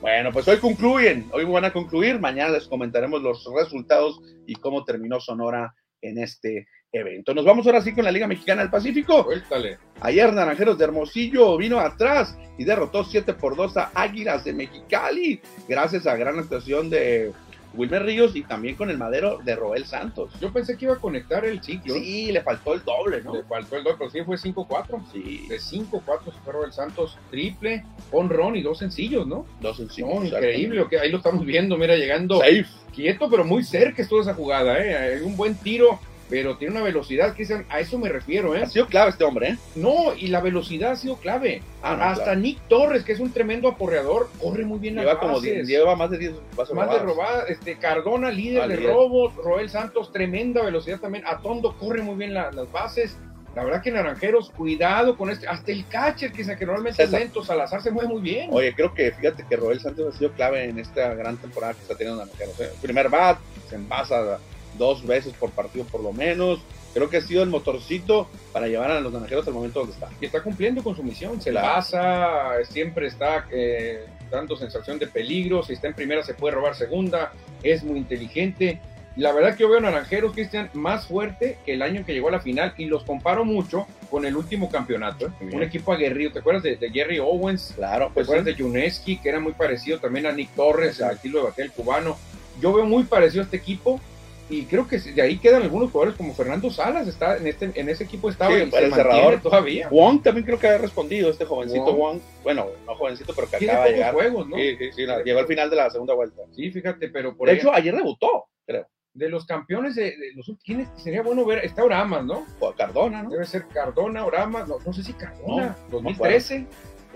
Bueno, 0.00 0.30
pues 0.32 0.46
hoy 0.48 0.58
concluyen, 0.58 1.26
hoy 1.32 1.44
van 1.44 1.64
a 1.64 1.72
concluir, 1.72 2.18
mañana 2.20 2.50
les 2.50 2.68
comentaremos 2.68 3.22
los 3.22 3.44
resultados 3.54 4.20
y 4.46 4.54
cómo 4.54 4.84
terminó 4.84 5.20
Sonora 5.20 5.74
en 6.02 6.18
este 6.18 6.66
evento. 6.96 7.34
Nos 7.34 7.44
vamos 7.44 7.66
ahora 7.66 7.80
sí 7.80 7.94
con 7.94 8.04
la 8.04 8.10
Liga 8.12 8.26
Mexicana 8.26 8.62
del 8.62 8.70
Pacífico. 8.70 9.24
Suéltale. 9.24 9.78
Ayer 10.00 10.32
Naranjeros 10.32 10.76
de 10.78 10.84
Hermosillo 10.84 11.56
vino 11.56 11.78
atrás 11.78 12.36
y 12.58 12.64
derrotó 12.64 13.04
7 13.04 13.34
por 13.34 13.56
2 13.56 13.76
a 13.76 13.90
Águilas 13.94 14.44
de 14.44 14.52
Mexicali, 14.52 15.40
gracias 15.68 16.06
a 16.06 16.16
gran 16.16 16.38
actuación 16.38 16.88
de 16.90 17.32
Wilmer 17.74 18.04
Ríos 18.04 18.34
y 18.34 18.42
también 18.42 18.74
con 18.74 18.88
el 18.88 18.96
madero 18.96 19.38
de 19.44 19.54
Roel 19.54 19.84
Santos. 19.84 20.32
Yo 20.40 20.50
pensé 20.50 20.78
que 20.78 20.86
iba 20.86 20.94
a 20.94 20.98
conectar 20.98 21.44
el 21.44 21.62
ciclo. 21.62 21.92
Sí, 21.94 22.32
le 22.32 22.40
faltó 22.42 22.72
el 22.72 22.82
doble, 22.82 23.22
¿no? 23.22 23.34
Le 23.34 23.42
faltó 23.44 23.76
el 23.76 23.84
2, 23.84 23.96
pero 23.98 24.10
sí 24.10 24.22
fue 24.24 24.36
5-4. 24.36 25.02
Sí, 25.12 25.44
De 25.46 25.56
5-4 25.58 26.24
se 26.24 26.40
fue 26.50 26.64
el 26.64 26.72
Santos 26.72 27.18
triple, 27.30 27.84
con 28.10 28.30
Ron 28.30 28.56
y 28.56 28.62
dos 28.62 28.78
sencillos, 28.78 29.26
¿no? 29.26 29.44
dos 29.60 29.78
No, 29.78 29.86
sencillos. 29.86 30.24
increíble, 30.24 30.80
ok, 30.80 30.94
ahí 31.02 31.10
lo 31.10 31.18
estamos 31.18 31.44
viendo, 31.44 31.76
mira, 31.76 31.96
llegando 31.96 32.38
Safe. 32.38 32.64
quieto, 32.94 33.28
pero 33.28 33.44
muy 33.44 33.62
cerca 33.62 34.00
estuvo 34.00 34.22
esa 34.22 34.32
jugada, 34.32 34.78
¿eh? 34.82 35.20
Un 35.22 35.36
buen 35.36 35.54
tiro, 35.56 35.98
pero 36.28 36.56
tiene 36.56 36.74
una 36.74 36.82
velocidad, 36.84 37.34
Cristian, 37.34 37.64
a 37.68 37.80
eso 37.80 37.98
me 37.98 38.08
refiero, 38.08 38.54
¿eh? 38.56 38.62
Ha 38.62 38.66
sido 38.66 38.86
clave 38.86 39.10
este 39.10 39.24
hombre, 39.24 39.48
¿eh? 39.50 39.58
No, 39.76 40.14
y 40.16 40.26
la 40.28 40.40
velocidad 40.40 40.92
ha 40.92 40.96
sido 40.96 41.16
clave. 41.16 41.62
Ah, 41.82 41.94
no, 41.96 42.04
Hasta 42.04 42.24
claro. 42.24 42.40
Nick 42.40 42.58
Torres, 42.68 43.04
que 43.04 43.12
es 43.12 43.20
un 43.20 43.32
tremendo 43.32 43.68
aporreador, 43.68 44.28
corre 44.40 44.64
muy 44.64 44.78
bien 44.78 44.96
las 44.96 45.04
Lleva 45.04 45.20
como 45.20 45.34
bases. 45.34 45.54
10, 45.54 45.68
lleva 45.68 45.94
más 45.96 46.10
de 46.10 46.18
10 46.18 46.32
bases 46.56 46.74
Más 46.74 46.90
de 46.90 46.98
robadas. 46.98 47.48
este, 47.48 47.76
Cardona, 47.78 48.30
líder 48.30 48.62
Ah, 48.62 48.68
de 48.68 48.76
líder. 48.76 48.92
robos, 48.92 49.34
Roel 49.36 49.70
Santos, 49.70 50.10
tremenda 50.12 50.62
velocidad 50.64 50.98
también, 50.98 51.24
Atondo 51.26 51.76
corre 51.78 52.02
muy 52.02 52.16
bien 52.16 52.34
la- 52.34 52.50
las 52.50 52.70
bases, 52.72 53.16
la 53.54 53.64
verdad 53.64 53.80
que 53.82 53.90
Naranjeros, 53.90 54.50
cuidado 54.50 55.16
con 55.16 55.30
este, 55.30 55.46
hasta 55.48 55.72
el 55.72 55.86
catcher, 55.86 56.30
que, 56.32 56.44
que 56.44 56.66
normalmente 56.66 57.02
es 57.02 57.08
César. 57.08 57.20
lento, 57.20 57.42
Salazar 57.42 57.80
se 57.80 57.90
mueve 57.90 58.08
muy 58.10 58.20
bien. 58.20 58.50
Oye, 58.52 58.74
creo 58.74 58.92
que 58.92 59.10
fíjate 59.12 59.46
que 59.48 59.56
Roel 59.56 59.80
Santos 59.80 60.14
ha 60.14 60.18
sido 60.18 60.32
clave 60.32 60.64
en 60.68 60.78
esta 60.78 61.14
gran 61.14 61.38
temporada 61.38 61.72
que 61.72 61.80
está 61.80 61.94
teniendo 61.96 62.22
Naranjeros. 62.22 62.60
¿eh? 62.60 62.70
Primer 62.82 63.08
bat, 63.08 63.38
se 63.70 63.76
envasa 63.76 64.38
dos 64.76 65.06
veces 65.06 65.32
por 65.34 65.50
partido 65.50 65.84
por 65.86 66.02
lo 66.02 66.12
menos. 66.12 66.60
Creo 66.94 67.10
que 67.10 67.18
ha 67.18 67.20
sido 67.20 67.42
el 67.42 67.50
motorcito 67.50 68.26
para 68.52 68.68
llevar 68.68 68.90
a 68.90 69.00
los 69.00 69.12
naranjeros 69.12 69.46
al 69.46 69.52
momento 69.52 69.80
donde 69.80 69.94
está. 69.94 70.08
Y 70.18 70.24
está 70.24 70.42
cumpliendo 70.42 70.82
con 70.82 70.96
su 70.96 71.02
misión, 71.02 71.40
se 71.42 71.52
la 71.52 71.60
pasa, 71.60 72.52
siempre 72.70 73.06
está 73.06 73.46
eh, 73.50 74.06
dando 74.30 74.56
sensación 74.56 74.98
de 74.98 75.06
peligro, 75.06 75.62
si 75.62 75.74
está 75.74 75.88
en 75.88 75.94
primera 75.94 76.22
se 76.22 76.32
puede 76.32 76.54
robar 76.54 76.74
segunda, 76.74 77.32
es 77.62 77.84
muy 77.84 77.98
inteligente. 77.98 78.80
La 79.16 79.32
verdad 79.32 79.56
que 79.56 79.62
yo 79.62 79.70
veo 79.70 79.78
a 79.78 79.80
Naranjeros, 79.80 80.32
Cristian, 80.32 80.68
más 80.74 81.06
fuerte 81.06 81.56
que 81.64 81.72
el 81.72 81.80
año 81.80 82.04
que 82.04 82.12
llegó 82.12 82.28
a 82.28 82.32
la 82.32 82.40
final 82.40 82.74
y 82.76 82.84
los 82.84 83.02
comparo 83.02 83.46
mucho 83.46 83.86
con 84.10 84.26
el 84.26 84.36
último 84.36 84.70
campeonato. 84.70 85.28
¿eh? 85.28 85.50
Un 85.52 85.62
equipo 85.62 85.92
aguerrido, 85.92 86.32
¿te 86.32 86.40
acuerdas 86.40 86.62
de, 86.62 86.76
de 86.76 86.90
Jerry 86.90 87.18
Owens? 87.18 87.72
Claro, 87.76 88.08
¿Te 88.08 88.12
pues 88.12 88.26
acuerdas 88.26 88.46
sí. 88.46 88.52
de 88.52 88.58
Yuneski, 88.58 89.16
que 89.18 89.30
era 89.30 89.40
muy 89.40 89.52
parecido 89.52 89.98
también 89.98 90.26
a 90.26 90.32
Nick 90.32 90.50
Torres, 90.54 90.96
Exacto. 90.96 91.16
estilo 91.16 91.38
de 91.38 91.44
bater 91.46 91.70
cubano? 91.70 92.18
Yo 92.60 92.74
veo 92.74 92.84
muy 92.84 93.04
parecido 93.04 93.40
a 93.40 93.44
este 93.44 93.56
equipo 93.56 94.00
y 94.48 94.64
creo 94.66 94.86
que 94.86 94.98
de 94.98 95.20
ahí 95.22 95.38
quedan 95.38 95.62
algunos 95.62 95.90
jugadores 95.90 96.16
como 96.16 96.32
Fernando 96.34 96.70
Salas, 96.70 97.08
está 97.08 97.36
en, 97.36 97.46
este, 97.48 97.70
en 97.74 97.88
ese 97.88 98.04
equipo 98.04 98.30
estaba 98.30 98.54
Sí, 98.54 98.62
y 98.62 98.66
para 98.70 98.80
se 98.82 98.86
el 98.88 98.94
cerrador. 98.94 99.40
todavía. 99.42 99.88
Wong 99.90 100.22
también 100.22 100.44
creo 100.46 100.58
que 100.58 100.68
ha 100.68 100.78
respondido, 100.78 101.30
este 101.30 101.44
jovencito 101.44 101.86
Wong. 101.86 101.96
Wong. 101.96 102.20
Bueno, 102.44 102.66
no 102.86 102.94
jovencito, 102.94 103.32
pero 103.34 103.48
que 103.50 103.56
acaba 103.56 103.84
de 103.86 103.92
llegar. 103.92 104.14
juegos, 104.14 104.48
¿no? 104.48 104.56
Sí, 104.56 104.76
sí, 104.78 104.90
sí, 104.94 105.06
llegó 105.24 105.40
al 105.40 105.46
final 105.46 105.68
de 105.70 105.76
la 105.76 105.90
segunda 105.90 106.14
vuelta. 106.14 106.42
Sí, 106.54 106.70
fíjate, 106.70 107.08
pero 107.08 107.36
por 107.36 107.46
De 107.48 107.52
ahí, 107.54 107.58
hecho, 107.58 107.72
ayer 107.72 107.94
debutó, 107.96 108.46
creo. 108.66 108.86
de 109.14 109.28
los 109.28 109.46
campeones 109.46 109.94
de, 109.96 110.16
de 110.16 110.32
los 110.36 110.48
últimos, 110.48 110.64
¿quiénes? 110.64 111.02
sería 111.02 111.22
bueno 111.22 111.44
ver, 111.44 111.64
está 111.64 111.82
Oramas, 111.82 112.24
¿no? 112.24 112.46
O 112.60 112.72
Cardona, 112.72 113.22
¿no? 113.24 113.30
Debe 113.30 113.46
ser 113.46 113.66
Cardona, 113.66 114.24
Oramas, 114.24 114.68
no, 114.68 114.76
no 114.84 114.92
sé 114.92 115.02
si 115.02 115.12
Cardona, 115.14 115.76
No, 115.90 116.00
no 116.00 116.02
2013. 116.02 116.66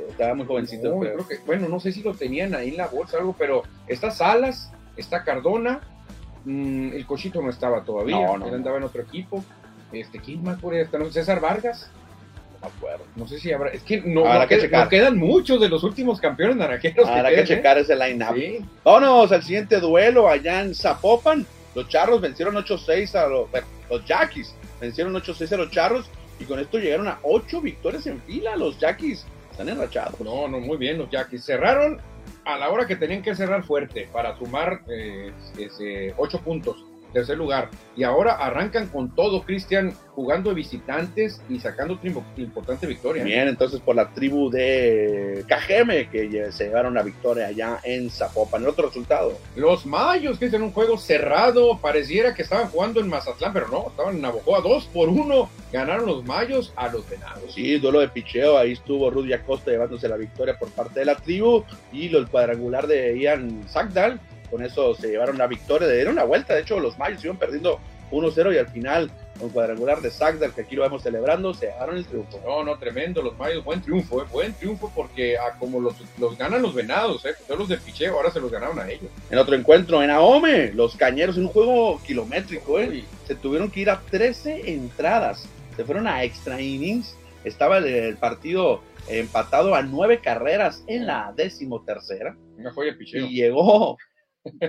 Estaba 0.08 0.34
muy 0.34 0.46
jovencito. 0.46 0.84
Yo 0.94 0.98
creo. 0.98 1.28
que, 1.28 1.36
bueno, 1.46 1.68
no 1.68 1.78
sé 1.78 1.92
si 1.92 2.02
lo 2.02 2.14
tenían 2.14 2.54
ahí 2.54 2.70
en 2.70 2.78
la 2.78 2.86
bolsa 2.88 3.18
o 3.18 3.20
algo, 3.20 3.36
pero 3.38 3.62
está 3.86 4.10
Salas, 4.10 4.72
está 4.96 5.22
Cardona, 5.24 5.80
mm, 6.44 6.92
el 6.94 7.06
Cochito 7.06 7.40
no 7.42 7.50
estaba 7.50 7.82
todavía, 7.82 8.16
No, 8.16 8.38
no, 8.38 8.48
él 8.48 8.54
andaba 8.54 8.76
en 8.78 8.84
otro 8.84 9.02
equipo. 9.02 9.44
Este, 9.92 10.20
¿quién 10.20 10.42
más 10.42 10.58
podría 10.60 10.82
estar? 10.82 11.04
César 11.12 11.40
Vargas, 11.40 11.90
No 12.62 12.68
me 12.68 12.74
acuerdo. 12.76 13.04
no 13.16 13.26
sé 13.26 13.38
si 13.40 13.52
habrá, 13.52 13.70
es 13.70 13.82
que 13.82 14.00
no, 14.02 14.20
Habrá 14.26 14.42
no 14.42 14.48
que 14.48 14.56
qued- 14.56 14.60
checar. 14.62 14.84
no 14.84 14.90
quedan 14.90 15.18
muchos 15.18 15.60
de 15.60 15.68
los 15.68 15.82
últimos 15.82 16.20
campeones 16.20 16.56
naranjeros 16.56 17.08
Habrá 17.08 17.30
que 17.30 17.40
¿eh? 17.40 17.44
checar 17.44 17.78
ese 17.78 17.96
line-up. 17.96 18.34
Sí, 18.36 18.64
Vámonos 18.84 19.32
al 19.32 19.42
siguiente 19.42 19.80
duelo 19.80 20.28
allá 20.28 20.60
en 20.62 20.74
Zapopan. 20.74 21.44
Los 21.74 21.88
Charros 21.88 22.20
vencieron 22.20 22.54
8-6 22.56 23.14
a 23.16 23.26
los, 23.28 23.48
los 23.90 24.04
Yaquis. 24.04 24.54
Vencieron 24.80 25.12
8-6 25.14 25.52
a 25.52 25.56
los 25.56 25.70
Charros 25.70 26.10
y 26.40 26.44
con 26.44 26.58
esto 26.58 26.78
llegaron 26.78 27.06
a 27.08 27.18
8 27.22 27.60
victorias 27.60 28.06
en 28.06 28.20
fila. 28.22 28.56
Los 28.56 28.78
Yaquis 28.78 29.24
están 29.50 29.68
enrachados. 29.68 30.18
No, 30.20 30.48
no, 30.48 30.58
muy 30.60 30.76
bien 30.78 30.98
los 30.98 31.08
Yaquis. 31.10 31.44
Cerraron 31.44 32.00
a 32.54 32.58
la 32.58 32.70
hora 32.70 32.86
que 32.86 32.96
tenían 32.96 33.22
que 33.22 33.34
cerrar 33.34 33.64
fuerte 33.64 34.08
para 34.12 34.36
sumar 34.36 34.82
eh, 34.88 35.32
ese, 35.58 36.14
ocho 36.16 36.40
puntos, 36.40 36.84
tercer 37.10 37.36
lugar. 37.36 37.68
Y 37.96 38.04
ahora 38.04 38.34
arrancan 38.34 38.88
con 38.88 39.14
todo, 39.14 39.42
Cristian, 39.42 39.92
jugando 40.14 40.50
de 40.50 40.56
visitantes 40.56 41.42
y 41.48 41.58
sacando 41.58 41.98
importante 42.36 42.86
victoria. 42.86 43.24
Bien, 43.24 43.48
entonces 43.48 43.80
por 43.80 43.96
la 43.96 44.10
tribu 44.10 44.50
de 44.50 45.44
Cajeme 45.48 46.08
que 46.08 46.52
se 46.52 46.64
llevaron 46.64 46.94
la 46.94 47.02
victoria 47.02 47.46
allá 47.46 47.78
en 47.82 48.10
Zapopan. 48.10 48.62
El 48.62 48.68
otro 48.68 48.88
resultado. 48.88 49.38
Los 49.56 49.86
Mayos, 49.86 50.38
que 50.38 50.46
en 50.46 50.62
un 50.62 50.72
juego 50.72 50.98
cerrado, 50.98 51.78
pareciera 51.78 52.34
que 52.34 52.42
estaban 52.42 52.68
jugando 52.68 53.00
en 53.00 53.08
Mazatlán, 53.08 53.52
pero 53.52 53.68
no, 53.68 53.88
estaban 53.88 54.16
en 54.16 54.22
Navojoa, 54.22 54.60
dos 54.60 54.86
por 54.92 55.08
uno. 55.08 55.48
Ganaron 55.72 56.06
los 56.06 56.24
Mayos 56.24 56.72
a 56.76 56.88
los 56.88 57.08
Venados. 57.08 57.54
Sí, 57.54 57.78
duelo 57.78 58.00
de 58.00 58.08
picheo. 58.08 58.58
Ahí 58.58 58.72
estuvo 58.72 59.08
Rudy 59.10 59.32
Acosta 59.32 59.70
llevándose 59.70 60.08
la 60.08 60.16
victoria 60.16 60.58
por 60.58 60.68
parte 60.70 61.00
de 61.00 61.06
la 61.06 61.14
tribu. 61.14 61.64
Y 61.92 62.14
el 62.14 62.28
cuadrangular 62.28 62.86
de 62.86 63.18
Ian 63.18 63.68
Sagdal. 63.68 64.20
Con 64.50 64.64
eso 64.64 64.94
se 64.94 65.08
llevaron 65.08 65.38
la 65.38 65.46
victoria. 65.46 65.88
Le 65.88 65.94
dieron 65.94 66.16
la 66.16 66.24
vuelta. 66.24 66.54
De 66.54 66.62
hecho, 66.62 66.80
los 66.80 66.98
Mayos 66.98 67.24
iban 67.24 67.38
perdiendo 67.38 67.80
1-0 68.10 68.54
y 68.54 68.58
al 68.58 68.68
final, 68.68 69.10
con 69.38 69.50
cuadrangular 69.50 70.00
de 70.00 70.10
Sagdal, 70.10 70.52
que 70.52 70.62
aquí 70.62 70.76
lo 70.76 70.82
vemos 70.82 71.02
celebrando, 71.02 71.54
se 71.54 71.66
llevaron 71.66 71.96
el 71.96 72.04
triunfo. 72.04 72.40
No, 72.44 72.64
no, 72.64 72.78
tremendo, 72.78 73.22
los 73.22 73.36
Mayos, 73.38 73.64
buen 73.64 73.80
triunfo, 73.80 74.22
eh, 74.22 74.26
buen 74.30 74.52
triunfo 74.54 74.90
porque 74.94 75.38
a 75.38 75.58
como 75.58 75.80
los, 75.80 75.94
los 76.18 76.36
ganan 76.36 76.62
los 76.62 76.74
Venados, 76.74 77.24
eh, 77.24 77.34
son 77.46 77.58
los 77.58 77.68
de 77.68 77.78
picheo, 77.78 78.16
ahora 78.16 78.30
se 78.30 78.40
los 78.40 78.50
ganaron 78.50 78.78
a 78.78 78.88
ellos. 78.88 79.10
En 79.30 79.38
otro 79.38 79.54
encuentro 79.54 80.02
en 80.02 80.10
Ahome, 80.10 80.72
los 80.72 80.96
cañeros 80.96 81.36
en 81.36 81.44
un 81.44 81.48
juego 81.48 82.00
kilométrico, 82.04 82.80
¿eh? 82.80 83.04
se 83.26 83.34
tuvieron 83.34 83.70
que 83.70 83.80
ir 83.80 83.90
a 83.90 84.00
13 84.10 84.72
entradas. 84.72 85.48
Se 85.76 85.84
fueron 85.84 86.06
a 86.06 86.24
extra 86.24 86.60
innings. 86.60 87.16
Estaba 87.44 87.78
el, 87.78 87.86
el 87.86 88.16
partido 88.16 88.82
empatado 89.08 89.74
a 89.74 89.82
nueve 89.82 90.20
carreras 90.20 90.84
en 90.86 91.06
la 91.06 91.32
decimotercera. 91.34 92.36
Una 92.58 92.72
joya 92.72 92.92
de 92.92 92.98
picheo. 92.98 93.24
Y 93.24 93.36
llegó 93.36 93.96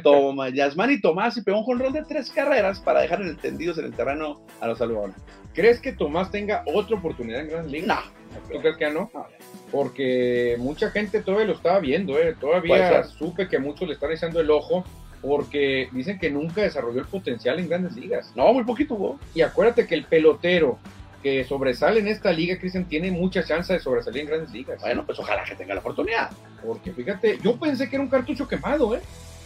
Toma, 0.03 0.49
Yasmani 0.49 0.99
Tomás 0.99 1.37
y 1.37 1.41
pegó 1.41 1.59
un 1.59 1.63
jonrón 1.63 1.93
de 1.93 2.03
tres 2.03 2.29
carreras 2.29 2.79
para 2.79 3.01
dejar 3.01 3.21
entendidos 3.21 3.77
en 3.77 3.85
el 3.85 3.93
terreno 3.93 4.41
a 4.59 4.67
los 4.67 4.81
algodones. 4.81 5.15
¿Crees 5.53 5.79
que 5.79 5.93
Tomás 5.93 6.31
tenga 6.31 6.63
otra 6.65 6.97
oportunidad 6.97 7.41
en 7.41 7.49
Grandes 7.49 7.71
Ligas? 7.71 7.87
No, 7.89 8.53
¿Tú 8.53 8.59
crees 8.61 8.77
que 8.77 8.89
no? 8.89 9.09
No. 9.13 9.27
Porque 9.71 10.55
mucha 10.59 10.89
gente 10.91 11.21
todavía 11.21 11.47
lo 11.47 11.53
estaba 11.53 11.79
viendo, 11.79 12.17
¿eh? 12.19 12.35
Todavía 12.39 13.03
supe 13.03 13.47
que 13.47 13.59
muchos 13.59 13.87
le 13.87 13.93
están 13.93 14.11
echando 14.11 14.39
el 14.39 14.49
ojo 14.51 14.83
porque 15.21 15.87
dicen 15.91 16.19
que 16.19 16.31
nunca 16.31 16.61
desarrolló 16.61 16.99
el 16.99 17.07
potencial 17.07 17.59
en 17.59 17.69
Grandes 17.69 17.95
Ligas. 17.95 18.31
no, 18.35 18.51
muy 18.53 18.63
poquito 18.63 18.95
jugó. 18.95 19.19
Y 19.35 19.41
acuérdate 19.41 19.85
que 19.85 19.95
el 19.95 20.05
pelotero 20.05 20.79
que 21.21 21.43
sobresale 21.43 21.99
en 21.99 22.07
esta 22.07 22.31
liga, 22.31 22.57
Cristian, 22.57 22.85
tiene 22.85 23.11
mucha 23.11 23.43
chance 23.43 23.71
de 23.71 23.79
sobresalir 23.79 24.23
en 24.23 24.27
Grandes 24.27 24.51
Ligas. 24.51 24.81
Bueno, 24.81 25.05
pues 25.05 25.19
ojalá 25.19 25.43
que 25.43 25.55
tenga 25.55 25.75
la 25.75 25.79
oportunidad. 25.81 26.31
Porque 26.65 26.91
fíjate, 26.91 27.37
yo 27.43 27.57
pensé 27.57 27.87
que 27.89 27.95
era 27.95 28.03
un 28.03 28.09
cartucho 28.09 28.47
quemado, 28.47 28.95
¿eh? 28.95 29.01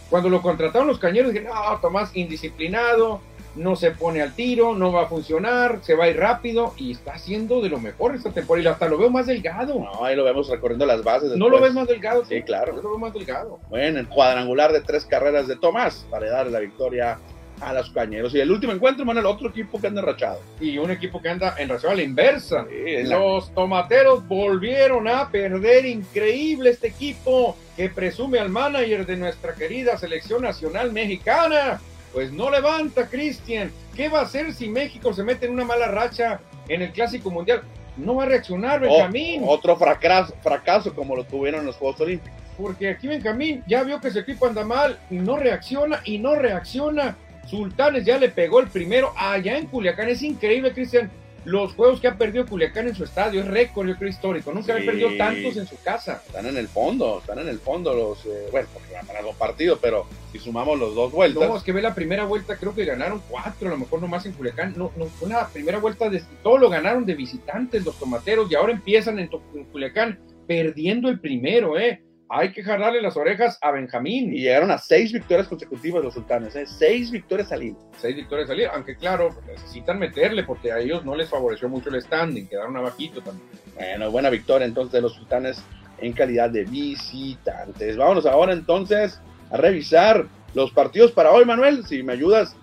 Cuando 0.10 0.30
lo 0.30 0.42
contrataron 0.42 0.88
los 0.88 1.00
cañeros, 1.00 1.34
dije, 1.34 1.46
no, 1.46 1.54
Tomás, 1.82 2.16
indisciplinado, 2.16 3.22
no 3.56 3.76
se 3.76 3.92
pone 3.92 4.22
al 4.22 4.34
tiro, 4.34 4.76
no 4.76 4.92
va 4.92 5.04
a 5.04 5.08
funcionar, 5.08 5.80
se 5.82 5.96
va 5.96 6.06
a 6.06 6.10
ir 6.10 6.18
rápido, 6.18 6.74
y 6.78 6.92
está 6.92 7.14
haciendo 7.14 7.62
de 7.62 7.70
lo 7.70 7.80
mejor 7.80 8.14
esta 8.14 8.32
temporada, 8.32 8.64
y 8.64 8.68
hasta 8.72 8.88
lo 8.88 8.98
veo 8.98 9.10
más 9.10 9.26
delgado. 9.28 9.76
No, 9.76 9.94
No, 9.94 10.06
ahí 10.06 10.16
lo 10.16 10.24
vemos 10.26 10.50
recorriendo 10.50 10.86
las 10.86 11.04
bases. 11.04 11.30
lo 11.32 11.46
después. 11.46 11.62
ves 11.62 11.74
más 11.74 11.88
delgado. 11.88 12.26
Sí, 12.26 12.42
claro. 12.44 12.76
Yo 12.76 12.82
lo 12.82 12.90
veo 12.90 12.98
más 13.00 13.14
delgado. 13.14 13.60
Bueno, 13.70 14.00
el 14.00 14.08
cuadrangular 14.10 14.74
de 14.74 14.82
tres 14.82 15.06
carreras 15.06 15.48
de 15.48 15.56
Tomás 15.56 16.06
para 16.10 16.30
darle 16.30 16.52
la 16.52 16.60
victoria 16.60 17.18
a 17.62 17.74
los 17.74 17.90
cañeros. 17.92 18.34
Y 18.36 18.40
el 18.40 18.52
último 18.52 18.74
encuentro, 18.74 19.06
bueno, 19.06 19.20
el 19.20 19.26
otro 19.26 19.50
equipo 19.50 19.80
que 19.80 19.88
anda 19.88 20.02
rachado. 20.02 20.40
Y 20.60 20.78
un 20.78 20.92
equipo 20.92 21.22
que 21.22 21.30
anda 21.30 21.56
en 21.58 21.68
relación 21.70 21.92
a 21.94 21.96
la 21.96 22.04
inversa. 22.04 22.66
Sí, 22.70 22.76
en 22.86 23.10
la- 23.10 23.18
Los 23.20 23.54
tomateros 23.54 24.28
volvieron 24.28 25.08
a 25.08 25.30
perder. 25.30 25.86
Increíble 25.86 26.70
este 26.72 26.88
equipo 26.88 27.56
que 27.76 27.90
presume 27.90 28.40
al 28.40 28.50
manager 28.50 29.06
de 29.06 29.18
nuestra 29.18 29.54
querida 29.56 29.98
selección 29.98 30.42
nacional 30.44 30.92
mexicana. 30.92 31.80
Pues 32.14 32.32
no 32.32 32.50
levanta, 32.50 33.08
Cristian. 33.08 33.72
¿Qué 33.96 34.08
va 34.10 34.20
a 34.20 34.24
hacer 34.24 34.54
si 34.54 34.70
México 34.70 35.14
se 35.14 35.24
mete 35.24 35.46
en 35.46 35.52
una 35.54 35.66
mala 35.66 35.88
racha 35.88 36.40
en 36.70 36.82
el 36.82 36.92
Clásico 36.92 37.30
Mundial? 37.30 37.62
No 37.98 38.16
va 38.16 38.24
a 38.24 38.28
reaccionar, 38.28 38.84
O- 38.84 38.88
Benjamín. 38.90 39.42
otro 39.46 39.76
fracaso, 39.78 40.34
fracaso 40.42 40.94
como 40.94 41.16
lo 41.16 41.24
tuvieron 41.24 41.62
en 41.62 41.66
los 41.68 41.76
Juegos 41.78 42.00
Olímpicos. 42.02 42.38
Porque 42.58 42.90
aquí 42.90 43.08
Benjamín 43.08 43.64
ya 43.68 43.84
vio 43.84 44.00
que 44.00 44.12
su 44.12 44.20
equipo 44.20 44.46
anda 44.48 44.64
mal 44.64 44.98
y 45.10 45.16
no 45.16 45.36
reacciona 45.38 46.00
y 46.06 46.18
no 46.20 46.36
reacciona. 46.36 47.18
Sultanes 47.48 48.06
ya 48.06 48.18
le 48.18 48.30
pegó 48.30 48.60
el 48.60 48.68
primero 48.68 49.14
allá 49.18 49.58
en 49.58 49.68
Culiacán. 49.68 50.10
Es 50.10 50.22
increíble, 50.24 50.74
Cristian. 50.74 51.12
Los 51.44 51.74
juegos 51.76 52.02
que 52.02 52.08
ha 52.08 52.18
perdido 52.18 52.48
Culiacán 52.48 52.88
en 52.88 52.96
su 52.96 53.04
estadio 53.04 53.42
es 53.42 53.48
récord, 53.48 53.88
yo 53.88 53.96
creo, 53.98 54.10
histórico. 54.10 54.52
Nunca 54.52 54.74
había 54.74 54.84
Sí. 54.86 54.90
perdido 54.90 55.10
tantos 55.16 55.58
en 55.58 55.68
su 55.68 55.80
casa. 55.84 56.24
Están 56.26 56.48
en 56.48 56.58
el 56.58 56.68
fondo, 56.68 57.20
están 57.20 57.38
en 57.38 57.48
el 57.48 57.60
fondo 57.60 57.94
los, 57.94 58.26
eh, 58.26 58.48
bueno, 58.52 58.68
porque 58.74 58.94
van 58.96 59.06
para 59.06 59.22
dos 59.22 59.36
partidos, 59.36 59.78
pero 59.80 60.08
si 60.32 60.40
sumamos 60.40 60.80
los 60.80 60.96
dos 60.96 61.12
vueltas, 61.12 61.48
No, 61.48 61.56
es 61.56 61.62
que 61.62 61.72
ve 61.72 61.84
la 61.84 61.94
primera 61.94 62.26
vuelta, 62.26 62.58
creo 62.58 62.74
que 62.74 62.84
ganaron 62.84 63.22
cuatro, 63.30 63.68
a 63.68 63.72
lo 63.74 63.78
mejor 63.78 64.02
nomás 64.02 64.26
en 64.26 64.32
Culiacán. 64.32 64.74
No, 64.76 64.92
no, 64.98 65.06
fue 65.06 65.28
una 65.28 65.48
primera 65.50 65.78
vuelta 65.78 66.10
de 66.10 66.24
todo 66.42 66.58
lo 66.58 66.68
ganaron 66.68 67.06
de 67.06 67.14
visitantes 67.14 67.86
los 67.86 68.00
tomateros 68.00 68.52
y 68.52 68.56
ahora 68.56 68.72
empiezan 68.74 69.20
en, 69.20 69.30
en 69.54 69.66
Culiacán 69.66 70.18
perdiendo 70.48 71.10
el 71.10 71.20
primero, 71.20 71.78
¿eh? 71.78 72.02
Hay 72.38 72.52
que 72.52 72.64
jalarle 72.64 73.02
las 73.02 73.16
orejas 73.16 73.58
a 73.62 73.72
Benjamín. 73.72 74.34
y 74.34 74.42
llegaron 74.42 74.70
a 74.70 74.78
seis 74.78 75.14
victorias 75.14 75.48
consecutivas 75.48 76.04
los 76.04 76.16
sultanes, 76.16 76.54
¿eh? 76.58 76.66
seis 76.66 77.10
victorias 77.10 77.50
al 77.54 77.64
hilo. 77.64 77.78
seis 77.98 78.14
victorias 78.14 78.50
salir, 78.50 78.68
aunque 78.74 78.98
claro, 78.98 79.30
necesitan 79.48 79.98
meterle 79.98 80.44
porque 80.44 80.70
a 80.70 80.80
ellos 80.80 81.06
no 81.06 81.16
les 81.16 81.30
favoreció 81.30 81.70
mucho 81.70 81.90
el 81.90 82.02
standing, 82.02 82.46
quedaron 82.48 82.76
abajito 82.76 83.22
también. 83.22 83.48
Bueno, 83.76 84.12
buena 84.12 84.30
victoria 84.30 84.66
entonces 84.66 84.92
de 84.92 85.02
los 85.02 85.14
sultanes 85.14 85.64
en 86.00 86.12
calidad 86.12 86.50
de 86.50 86.66
visitantes. 86.66 87.96
Vámonos 87.96 88.26
ahora 88.26 88.52
entonces 88.52 89.22
a 89.50 89.56
revisar 89.56 90.26
los 90.54 90.72
partidos 90.72 91.14
para 91.14 91.32
hoy, 91.32 91.46
Manuel, 91.46 91.86
si 91.86 92.04
me 92.04 92.12
ayudas 92.12 92.54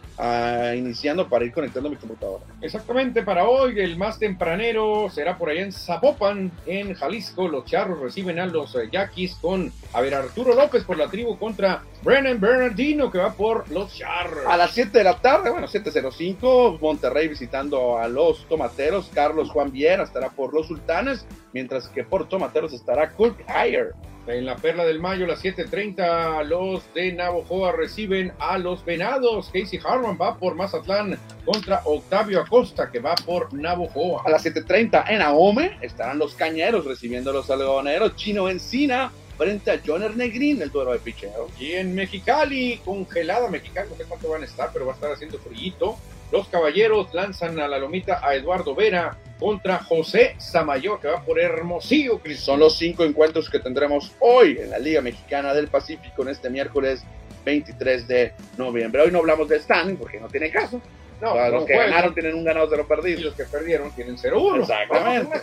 iniciando 0.76 1.28
para 1.28 1.44
ir 1.44 1.52
conectando 1.52 1.90
mi 1.90 1.96
computadora. 1.96 2.44
Exactamente, 2.60 3.22
para 3.22 3.48
hoy 3.48 3.78
el 3.80 3.96
más 3.96 4.18
tempranero 4.18 5.08
será 5.10 5.36
por 5.36 5.50
allá 5.50 5.62
en 5.62 5.72
Zapopan, 5.72 6.50
en 6.66 6.94
Jalisco. 6.94 7.48
Los 7.48 7.64
charros 7.64 8.00
reciben 8.00 8.38
a 8.38 8.46
los 8.46 8.74
eh, 8.74 8.88
yaquis 8.90 9.34
con, 9.36 9.72
a 9.92 10.00
ver, 10.00 10.14
Arturo 10.14 10.54
López 10.54 10.84
por 10.84 10.96
la 10.96 11.08
tribu 11.08 11.38
contra 11.38 11.82
Brennan 12.02 12.40
Bernardino 12.40 13.10
que 13.10 13.18
va 13.18 13.32
por 13.32 13.70
los 13.70 13.94
charros. 13.94 14.46
A 14.46 14.56
las 14.56 14.72
7 14.72 14.96
de 14.98 15.04
la 15.04 15.16
tarde, 15.16 15.50
bueno, 15.50 15.66
7.05, 15.66 16.80
Monterrey 16.80 17.28
visitando 17.28 17.98
a 17.98 18.08
los 18.08 18.46
tomateros. 18.48 19.10
Carlos 19.12 19.50
Juan 19.50 19.72
Viera 19.72 20.04
estará 20.04 20.30
por 20.30 20.54
los 20.54 20.68
sultanes, 20.68 21.26
mientras 21.52 21.88
que 21.88 22.04
por 22.04 22.28
tomateros 22.28 22.72
estará 22.72 23.10
Kurt 23.10 23.40
Heyer. 23.48 23.94
En 24.24 24.46
la 24.46 24.54
Perla 24.54 24.84
del 24.84 25.00
Mayo, 25.00 25.24
a 25.24 25.28
las 25.28 25.40
7:30, 25.42 26.44
los 26.44 26.82
de 26.94 27.12
Navojoa 27.12 27.72
reciben 27.72 28.32
a 28.38 28.56
los 28.56 28.84
Venados. 28.84 29.50
Casey 29.52 29.80
Harman 29.84 30.16
va 30.20 30.38
por 30.38 30.54
Mazatlán 30.54 31.18
contra 31.44 31.82
Octavio 31.84 32.40
Acosta, 32.40 32.88
que 32.92 33.00
va 33.00 33.16
por 33.16 33.52
Navojoa. 33.52 34.22
A 34.24 34.30
las 34.30 34.44
7:30 34.44 35.04
en 35.08 35.22
Ahome 35.22 35.76
estarán 35.80 36.18
los 36.18 36.34
Cañeros 36.34 36.84
recibiendo 36.84 37.30
a 37.30 37.32
los 37.32 37.50
algodoneros. 37.50 38.14
Chino 38.14 38.48
Encina 38.48 39.10
frente 39.36 39.72
a 39.72 39.80
Joner 39.84 40.16
Negrín, 40.16 40.62
el 40.62 40.70
duelo 40.70 40.92
de 40.92 41.00
picheo. 41.00 41.48
Y 41.58 41.72
en 41.72 41.92
Mexicali, 41.92 42.80
congelada 42.84 43.48
Mexicali, 43.48 43.90
no 43.90 43.96
sé 43.96 44.04
cuánto 44.04 44.28
van 44.28 44.42
a 44.42 44.46
estar, 44.46 44.70
pero 44.72 44.86
va 44.86 44.92
a 44.92 44.94
estar 44.94 45.10
haciendo 45.10 45.38
frío. 45.38 45.96
Los 46.32 46.48
caballeros 46.48 47.12
lanzan 47.12 47.60
a 47.60 47.68
la 47.68 47.78
lomita 47.78 48.26
a 48.26 48.34
Eduardo 48.34 48.74
Vera 48.74 49.18
contra 49.38 49.80
José 49.80 50.34
Samayor, 50.38 50.98
que 50.98 51.08
va 51.08 51.22
por 51.22 51.38
Hermosillo. 51.38 52.22
Son 52.36 52.58
los 52.58 52.78
cinco 52.78 53.04
encuentros 53.04 53.50
que 53.50 53.58
tendremos 53.58 54.12
hoy 54.18 54.58
en 54.58 54.70
la 54.70 54.78
Liga 54.78 55.02
Mexicana 55.02 55.52
del 55.52 55.68
Pacífico 55.68 56.22
en 56.22 56.30
este 56.30 56.48
miércoles 56.48 57.04
23 57.44 58.08
de 58.08 58.32
noviembre. 58.56 59.02
Hoy 59.02 59.10
no 59.10 59.18
hablamos 59.18 59.46
de 59.46 59.60
standing 59.60 59.98
porque 59.98 60.18
no 60.18 60.28
tiene 60.28 60.50
caso. 60.50 60.80
No, 61.20 61.36
los 61.50 61.66
que 61.66 61.76
ganaron 61.76 62.14
tienen 62.14 62.34
un 62.34 62.44
ganado, 62.44 62.66
cero 62.70 62.86
perdido. 62.88 63.20
Y 63.20 63.24
los 63.24 63.34
que 63.34 63.44
perdieron 63.44 63.94
tienen 63.94 64.16
0-1. 64.16 64.62
Exactamente. 64.62 65.38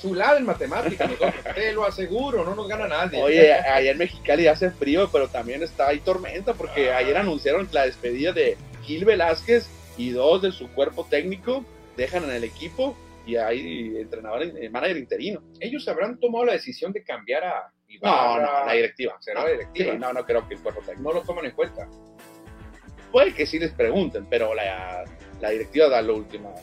Chulada 0.00 0.38
en 0.38 0.46
matemáticas, 0.46 1.10
nosotros, 1.10 1.44
te 1.56 1.72
lo 1.72 1.84
aseguro, 1.84 2.44
no 2.44 2.54
nos 2.54 2.68
gana 2.68 2.86
nadie. 2.86 3.20
Oye, 3.20 3.52
ayer 3.52 3.92
en 3.92 3.98
Mexicali 3.98 4.46
hace 4.46 4.70
frío, 4.70 5.10
pero 5.12 5.26
también 5.26 5.62
está 5.64 5.88
ahí 5.88 5.98
tormenta, 5.98 6.54
porque 6.54 6.92
ayer 6.92 7.16
anunciaron 7.16 7.68
la 7.72 7.84
despedida 7.84 8.32
de 8.32 8.56
Gil 8.84 9.04
Velázquez 9.04 9.68
y 9.96 10.10
dos 10.10 10.42
de 10.42 10.52
su 10.52 10.68
cuerpo 10.72 11.06
técnico 11.08 11.64
dejan 11.96 12.24
en 12.24 12.30
el 12.30 12.44
equipo 12.44 12.96
y 13.26 13.36
hay 13.36 13.96
entrenador, 13.98 14.42
eh, 14.42 14.70
manager 14.70 14.96
interino. 14.96 15.42
Ellos 15.60 15.86
habrán 15.88 16.18
tomado 16.18 16.46
la 16.46 16.52
decisión 16.52 16.92
de 16.92 17.02
cambiar 17.02 17.44
a 17.44 17.72
Ibarra. 17.88 18.46
No, 18.46 18.60
no, 18.60 18.66
la 18.66 18.72
directiva. 18.72 19.16
¿Será 19.20 19.44
la 19.44 19.50
directiva? 19.50 19.94
no, 19.94 20.12
no 20.12 20.24
creo 20.24 20.46
que 20.48 20.54
el 20.54 20.60
cuerpo 20.60 20.80
técnico. 20.80 21.02
No 21.02 21.14
lo 21.14 21.22
toman 21.22 21.44
en 21.44 21.52
cuenta. 21.52 21.88
Puede 23.12 23.34
que 23.34 23.44
sí 23.44 23.58
les 23.58 23.72
pregunten, 23.72 24.26
pero 24.30 24.54
la, 24.54 25.04
la 25.40 25.50
directiva 25.50 25.88
da 25.88 26.00
lo 26.00 26.16
último 26.16 26.54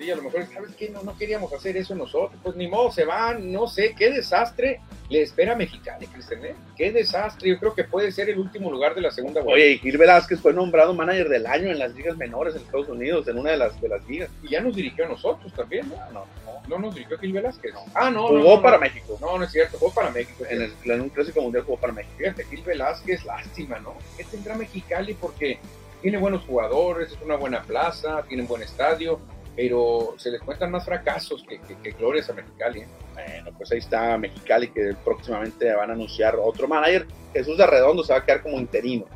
Sí, 0.00 0.10
a 0.10 0.16
lo 0.16 0.22
mejor, 0.22 0.46
¿sabes 0.46 0.74
qué? 0.76 0.88
No, 0.88 1.02
no 1.02 1.14
queríamos 1.18 1.52
hacer 1.52 1.76
eso 1.76 1.94
nosotros. 1.94 2.40
Pues 2.42 2.56
ni 2.56 2.66
modo, 2.68 2.90
se 2.90 3.04
van, 3.04 3.52
no 3.52 3.66
sé, 3.66 3.94
qué 3.94 4.10
desastre 4.10 4.80
le 5.10 5.20
espera 5.20 5.52
a 5.52 5.56
Mexicali, 5.56 6.06
Cristian. 6.06 6.42
¿eh? 6.42 6.54
Qué 6.74 6.90
desastre. 6.90 7.50
Yo 7.50 7.58
creo 7.58 7.74
que 7.74 7.84
puede 7.84 8.10
ser 8.10 8.30
el 8.30 8.38
último 8.38 8.70
lugar 8.70 8.94
de 8.94 9.02
la 9.02 9.10
segunda 9.10 9.42
vuelta. 9.42 9.62
Oye, 9.62 9.72
y 9.72 9.78
Gil 9.78 9.98
Velázquez 9.98 10.40
fue 10.40 10.54
nombrado 10.54 10.94
manager 10.94 11.28
del 11.28 11.46
año 11.46 11.70
en 11.70 11.78
las 11.78 11.94
ligas 11.94 12.16
menores 12.16 12.54
en 12.54 12.62
Estados 12.62 12.88
Unidos, 12.88 13.28
en 13.28 13.36
una 13.36 13.50
de 13.50 13.58
las, 13.58 13.78
de 13.78 13.88
las 13.90 14.08
ligas. 14.08 14.30
Y 14.42 14.48
ya 14.48 14.62
nos 14.62 14.74
dirigió 14.74 15.04
a 15.04 15.08
nosotros 15.08 15.52
también, 15.52 15.86
¿no? 15.90 15.96
No, 16.14 16.26
no, 16.46 16.66
no 16.66 16.78
nos 16.78 16.94
dirigió 16.94 17.18
Gil 17.18 17.34
Velázquez. 17.34 17.74
Ah, 17.92 18.08
no. 18.08 18.28
Jugó 18.28 18.62
para 18.62 18.78
México. 18.78 19.18
No, 19.20 19.36
no 19.36 19.44
es 19.44 19.52
cierto, 19.52 19.76
jugó 19.76 19.92
para 19.92 20.10
México. 20.10 20.44
En, 20.48 20.62
el, 20.62 20.72
en 20.82 21.00
un 21.02 21.10
clásico 21.10 21.42
mundial 21.42 21.64
jugó 21.64 21.78
para 21.78 21.92
México. 21.92 22.14
Fíjate, 22.16 22.44
Gil 22.44 22.62
Velázquez, 22.62 23.22
lástima, 23.26 23.78
¿no? 23.80 23.98
¿Qué 24.16 24.24
tendrá 24.24 24.54
Mexicali? 24.54 25.12
Porque 25.12 25.58
tiene 26.00 26.16
buenos 26.16 26.42
jugadores, 26.46 27.12
es 27.12 27.18
una 27.22 27.36
buena 27.36 27.62
plaza, 27.64 28.24
tiene 28.26 28.44
un 28.44 28.48
buen 28.48 28.62
estadio 28.62 29.20
pero 29.56 30.14
se 30.16 30.30
les 30.30 30.40
cuentan 30.40 30.70
más 30.70 30.84
fracasos 30.84 31.44
que, 31.48 31.60
que, 31.60 31.90
glorias 31.92 32.30
a 32.30 32.32
Mexicali. 32.32 32.80
¿eh? 32.80 32.88
Bueno, 33.14 33.50
pues 33.56 33.72
ahí 33.72 33.78
está 33.78 34.16
Mexicali, 34.16 34.68
que 34.68 34.94
próximamente 35.04 35.72
van 35.74 35.90
a 35.90 35.92
anunciar 35.94 36.36
otro 36.36 36.68
manager. 36.68 37.06
Jesús 37.32 37.60
Arredondo 37.60 38.02
se 38.02 38.12
va 38.12 38.20
a 38.20 38.24
quedar 38.24 38.42
como 38.42 38.58
interino. 38.58 39.06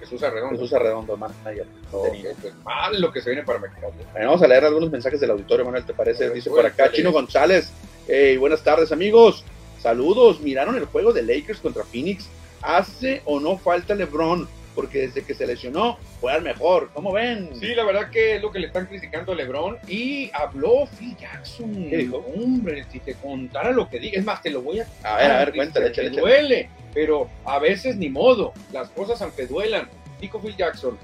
Jesús 0.00 0.22
Arredondo. 0.22 0.56
Jesús 0.56 0.72
Arredondo, 0.72 1.16
manager. 1.16 1.66
Okay, 1.90 2.34
pues 2.40 2.54
mal 2.64 3.00
lo 3.00 3.12
que 3.12 3.20
se 3.20 3.30
viene 3.30 3.44
para 3.44 3.58
Mexicali. 3.58 3.94
vamos 4.14 4.42
a 4.42 4.46
leer 4.46 4.64
algunos 4.64 4.90
mensajes 4.90 5.20
del 5.20 5.30
auditorio, 5.30 5.64
Manuel, 5.64 5.84
¿te 5.84 5.94
parece? 5.94 6.30
Dice 6.30 6.50
por 6.50 6.64
acá 6.64 6.92
Chino 6.92 7.12
González. 7.12 7.72
Hey, 8.06 8.36
buenas 8.36 8.62
tardes, 8.62 8.92
amigos. 8.92 9.44
Saludos. 9.80 10.40
¿Miraron 10.40 10.76
el 10.76 10.84
juego 10.86 11.12
de 11.12 11.22
Lakers 11.22 11.60
contra 11.60 11.84
Phoenix? 11.84 12.28
¿Hace 12.62 13.22
o 13.24 13.40
no 13.40 13.58
falta 13.58 13.94
LeBron? 13.94 14.48
Porque 14.78 15.08
desde 15.08 15.24
que 15.24 15.34
se 15.34 15.44
lesionó 15.44 15.98
fue 16.20 16.32
al 16.32 16.42
mejor. 16.42 16.90
¿Cómo 16.94 17.10
ven? 17.10 17.50
Sí, 17.58 17.74
la 17.74 17.82
verdad 17.82 18.10
que 18.12 18.36
es 18.36 18.42
lo 18.42 18.52
que 18.52 18.60
le 18.60 18.68
están 18.68 18.86
criticando 18.86 19.32
a 19.32 19.34
LeBron. 19.34 19.76
Y 19.88 20.30
habló 20.32 20.86
Phil 20.96 21.16
Jackson. 21.16 21.88
¿Qué 21.90 21.96
dijo? 21.96 22.18
Hombre, 22.36 22.84
si 22.92 23.00
te 23.00 23.14
contara 23.14 23.72
lo 23.72 23.88
que 23.88 23.98
diga, 23.98 24.20
es 24.20 24.24
más, 24.24 24.40
te 24.40 24.50
lo 24.50 24.62
voy 24.62 24.78
a. 24.78 24.86
A 25.02 25.16
ver, 25.16 25.30
a 25.32 25.38
ver, 25.40 25.52
cuéntale, 25.52 25.88
échale, 25.88 26.10
duele, 26.10 26.70
pero 26.94 27.28
a 27.44 27.58
veces 27.58 27.96
ni 27.96 28.08
modo. 28.08 28.52
Las 28.70 28.88
cosas 28.90 29.20
aunque 29.20 29.48
duelan. 29.48 29.88
Dijo 30.20 30.40
Phil 30.40 30.54
Jackson: 30.56 30.96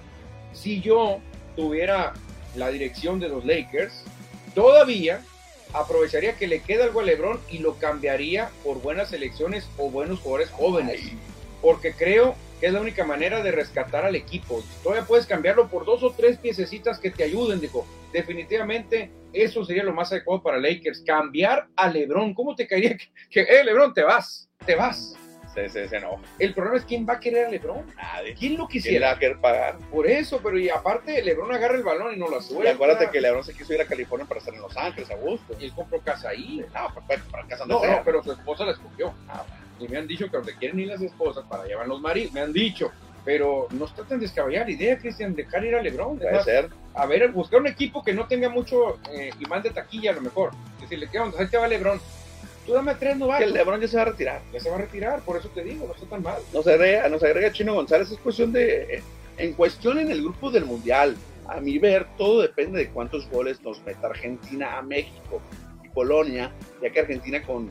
si 0.53 0.81
yo 0.81 1.18
tuviera 1.57 2.12
la 2.55 2.68
dirección 2.68 3.18
de 3.18 3.29
los 3.29 3.45
Lakers, 3.45 4.05
todavía 4.55 5.20
aprovecharía 5.72 6.37
que 6.37 6.47
le 6.47 6.62
queda 6.62 6.85
algo 6.85 7.01
a 7.01 7.03
LeBron 7.03 7.41
y 7.51 7.59
lo 7.59 7.75
cambiaría 7.75 8.51
por 8.62 8.81
buenas 8.81 9.12
elecciones 9.12 9.68
o 9.79 9.91
buenos 9.91 10.20
jugadores 10.20 10.51
jóvenes. 10.51 11.01
Porque 11.61 11.93
creo 11.93 12.37
es 12.65 12.73
la 12.73 12.81
única 12.81 13.05
manera 13.05 13.43
de 13.43 13.53
rescatar 13.53 14.05
al 14.05 14.17
equipo. 14.17 14.62
Todavía 14.83 15.07
puedes 15.07 15.27
cambiarlo 15.27 15.69
por 15.69 15.85
dos 15.85 16.03
o 16.03 16.12
tres 16.12 16.39
piececitas 16.39 16.99
que 16.99 17.11
te 17.11 17.25
ayuden, 17.25 17.61
dijo. 17.61 17.87
Definitivamente 18.12 19.11
eso 19.33 19.65
sería 19.65 19.83
lo 19.83 19.93
más 19.93 20.12
adecuado 20.12 20.43
para 20.43 20.59
Lakers. 20.59 21.03
Cambiar 21.07 21.67
a 21.77 21.89
LeBron. 21.89 22.33
¿Cómo 22.35 22.55
te 22.55 22.67
caería 22.67 22.97
que, 23.31 23.41
eh, 23.41 23.65
LeBron, 23.65 23.93
te 23.93 24.03
vas, 24.03 24.49
te 24.65 24.77
vas? 24.77 25.17
Sí, 25.55 25.61
sí, 25.69 25.89
sí, 25.89 25.97
no. 26.01 26.21
El 26.41 26.53
problema 26.53 26.79
es 26.79 26.85
quién 26.85 27.07
va 27.09 27.15
a 27.15 27.21
querer 27.21 27.47
a 27.47 27.51
LeBron. 27.51 27.87
Nadie. 27.97 28.35
¿Quién 28.35 28.57
lo 28.57 28.67
quisiera? 28.67 29.11
¿Quién 29.11 29.21
querer 29.21 29.41
pagar? 29.41 29.79
Por 29.91 30.09
eso, 30.09 30.41
pero 30.43 30.59
y 30.59 30.69
aparte, 30.69 31.23
LeBron 31.23 31.53
agarra 31.53 31.77
el 31.77 31.85
balón 31.85 32.15
y 32.15 32.19
no 32.19 32.29
lo 32.29 32.41
suelta. 32.41 32.71
Y 32.71 32.75
acuérdate 32.75 33.11
que 33.11 33.21
LeBron 33.21 33.45
se 33.45 33.55
quiso 33.55 33.73
ir 33.73 33.81
a 33.81 33.87
California 33.87 34.27
para 34.27 34.41
estar 34.41 34.53
en 34.55 34.62
Los 34.62 34.77
Ángeles 34.77 35.11
a 35.11 35.17
gusto. 35.17 35.55
Y 35.61 35.67
él 35.67 35.73
compró 35.73 36.01
casa 36.01 36.31
ahí. 36.31 36.65
No, 36.75 37.07
para, 37.07 37.23
para 37.25 37.47
casa 37.47 37.67
no, 37.67 37.85
no, 37.85 38.03
pero 38.05 38.23
su 38.25 38.33
esposa 38.33 38.65
la 38.65 38.73
escogió. 38.73 39.15
Ah, 39.29 39.45
y 39.81 39.89
me 39.89 39.99
han 39.99 40.07
dicho 40.07 40.27
que 40.31 40.37
donde 40.37 40.55
quieren 40.57 40.79
ir 40.81 40.89
las 40.89 41.03
esposas 41.03 41.45
para 41.47 41.64
llevar 41.64 41.87
los 41.87 42.01
maridos, 42.01 42.33
me 42.33 42.41
han 42.41 42.53
dicho, 42.53 42.91
pero 43.25 43.68
no 43.70 43.87
está 43.87 44.05
tan 44.05 44.20
descabellada 44.20 44.66
la 44.66 44.72
idea, 44.72 44.99
Cristian, 44.99 45.35
dejar 45.35 45.64
ir 45.64 45.75
a 45.75 45.83
Lebron. 45.83 46.18
Puede 46.18 46.43
ser. 46.45 46.70
A 46.95 47.07
ver, 47.07 47.31
buscar 47.33 47.61
un 47.61 47.66
equipo 47.66 48.05
que 48.05 48.12
no 48.12 48.27
tenga 48.27 48.49
mucho 48.49 48.99
eh, 49.11 49.31
imán 49.41 49.62
de 49.62 49.70
taquilla 49.70 50.11
a 50.11 50.14
lo 50.14 50.20
mejor. 50.20 50.53
Decirle, 50.81 51.09
¿qué 51.11 51.18
onda? 51.18 51.39
Ahí 51.41 51.47
te 51.47 51.57
va 51.57 51.66
Lebron. 51.66 52.01
Tú 52.66 52.72
dame 52.72 52.95
tres, 52.95 53.16
no 53.16 53.27
va. 53.27 53.39
Que 53.39 53.45
el 53.45 53.55
Lebron 53.55 53.81
ya 53.81 53.89
se 53.89 53.97
va 53.97 54.03
a 54.03 54.07
retirar. 54.07 54.43
Ya 54.53 54.61
se 54.61 54.70
va 54.70 54.77
a 54.77 54.81
retirar, 54.81 55.20
por 55.22 55.37
eso 55.37 55.49
te 55.49 55.64
digo, 55.64 55.87
no 55.87 55.95
está 55.95 56.07
tan 56.07 56.22
mal. 56.22 56.41
Nos 56.53 56.66
agrega, 56.66 57.09
nos 57.09 57.22
agrega 57.22 57.53
Chino 57.53 57.75
González, 57.75 58.11
es 58.11 58.18
cuestión 58.18 58.53
de. 58.53 59.03
En 59.37 59.53
cuestión 59.55 59.99
en 59.99 60.12
el 60.12 60.22
grupo 60.22 60.51
del 60.51 60.64
Mundial, 60.64 61.16
a 61.49 61.61
mi 61.61 61.79
ver, 61.79 62.07
todo 62.16 62.43
depende 62.43 62.79
de 62.79 62.89
cuántos 62.91 63.29
goles 63.29 63.61
nos 63.62 63.83
meta 63.83 64.07
Argentina 64.07 64.79
a 64.79 64.83
México 64.83 65.41
y 65.83 65.89
Polonia, 65.89 66.53
ya 66.81 66.91
que 66.91 67.01
Argentina 67.01 67.43
con 67.43 67.68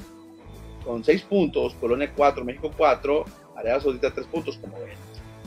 con 0.84 1.04
seis 1.04 1.22
puntos, 1.22 1.74
Polonia 1.76 2.12
cuatro, 2.16 2.44
México 2.44 2.72
cuatro, 2.76 3.26
Arabia 3.56 3.80
Saudita 3.80 4.12
tres 4.12 4.28
puntos, 4.28 4.58
como 4.58 4.80
ven. 4.80 4.98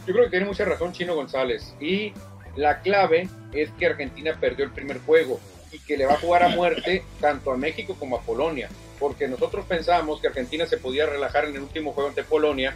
Yo 0.06 0.12
creo 0.12 0.24
que 0.24 0.30
tiene 0.30 0.46
mucha 0.46 0.64
razón 0.64 0.92
Chino 0.92 1.14
González. 1.14 1.74
Y 1.80 2.12
la 2.54 2.80
clave 2.80 3.28
es 3.52 3.70
que 3.72 3.86
Argentina 3.86 4.36
perdió 4.40 4.64
el 4.64 4.70
primer 4.70 5.00
juego 5.00 5.40
y 5.72 5.78
que 5.80 5.96
le 5.96 6.06
va 6.06 6.14
a 6.14 6.18
jugar 6.18 6.44
a 6.44 6.48
muerte 6.48 7.02
tanto 7.20 7.50
a 7.50 7.56
México 7.56 7.96
como 7.98 8.16
a 8.16 8.20
Polonia. 8.20 8.68
Porque 8.98 9.28
nosotros 9.28 9.66
pensábamos 9.66 10.20
que 10.20 10.28
Argentina 10.28 10.64
se 10.64 10.78
podía 10.78 11.06
relajar 11.06 11.44
en 11.44 11.56
el 11.56 11.62
último 11.62 11.92
juego 11.92 12.08
ante 12.08 12.22
Polonia 12.24 12.72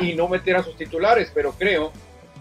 y 0.00 0.14
no 0.14 0.28
meter 0.28 0.56
a 0.56 0.62
sus 0.62 0.76
titulares, 0.76 1.32
pero 1.34 1.52
creo 1.52 1.92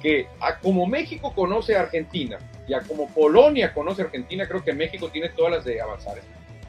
que 0.02 0.28
a 0.40 0.60
como 0.60 0.86
México 0.86 1.34
conoce 1.34 1.76
a 1.76 1.80
Argentina 1.80 2.38
y 2.68 2.74
a 2.74 2.82
como 2.82 3.08
Polonia 3.10 3.74
conoce 3.74 4.04
a 4.04 4.06
Argentina, 4.06 4.48
creo 4.48 4.64
que 4.64 4.74
México 4.74 5.10
tiene 5.10 5.30
todas 5.30 5.54
las 5.54 5.66
de 5.66 5.82
avanzar. 5.82 6.18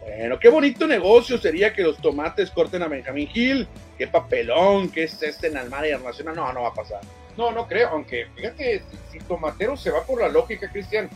Bueno, 0.07 0.39
qué 0.39 0.49
bonito 0.49 0.87
negocio 0.87 1.37
sería 1.37 1.73
que 1.73 1.83
los 1.83 1.99
tomates 1.99 2.51
corten 2.51 2.83
a 2.83 2.89
Benjamín 2.89 3.27
Gil. 3.27 3.67
Qué 3.99 4.07
papelón, 4.07 4.89
que 4.89 5.05
es 5.05 5.21
este 5.21 5.49
en 5.49 5.57
Almada 5.57 5.99
Nacional. 5.99 6.37
No, 6.37 6.53
no 6.53 6.63
va 6.63 6.69
a 6.69 6.75
pasar. 6.75 7.01
No, 7.37 7.51
no 7.51 7.67
creo, 7.67 7.89
aunque 7.89 8.29
fíjate, 8.35 8.83
si, 9.11 9.19
Tomatero 9.19 9.77
se 9.77 9.91
va 9.91 10.05
por 10.05 10.21
la 10.21 10.29
lógica, 10.29 10.71
Cristian, 10.71 11.11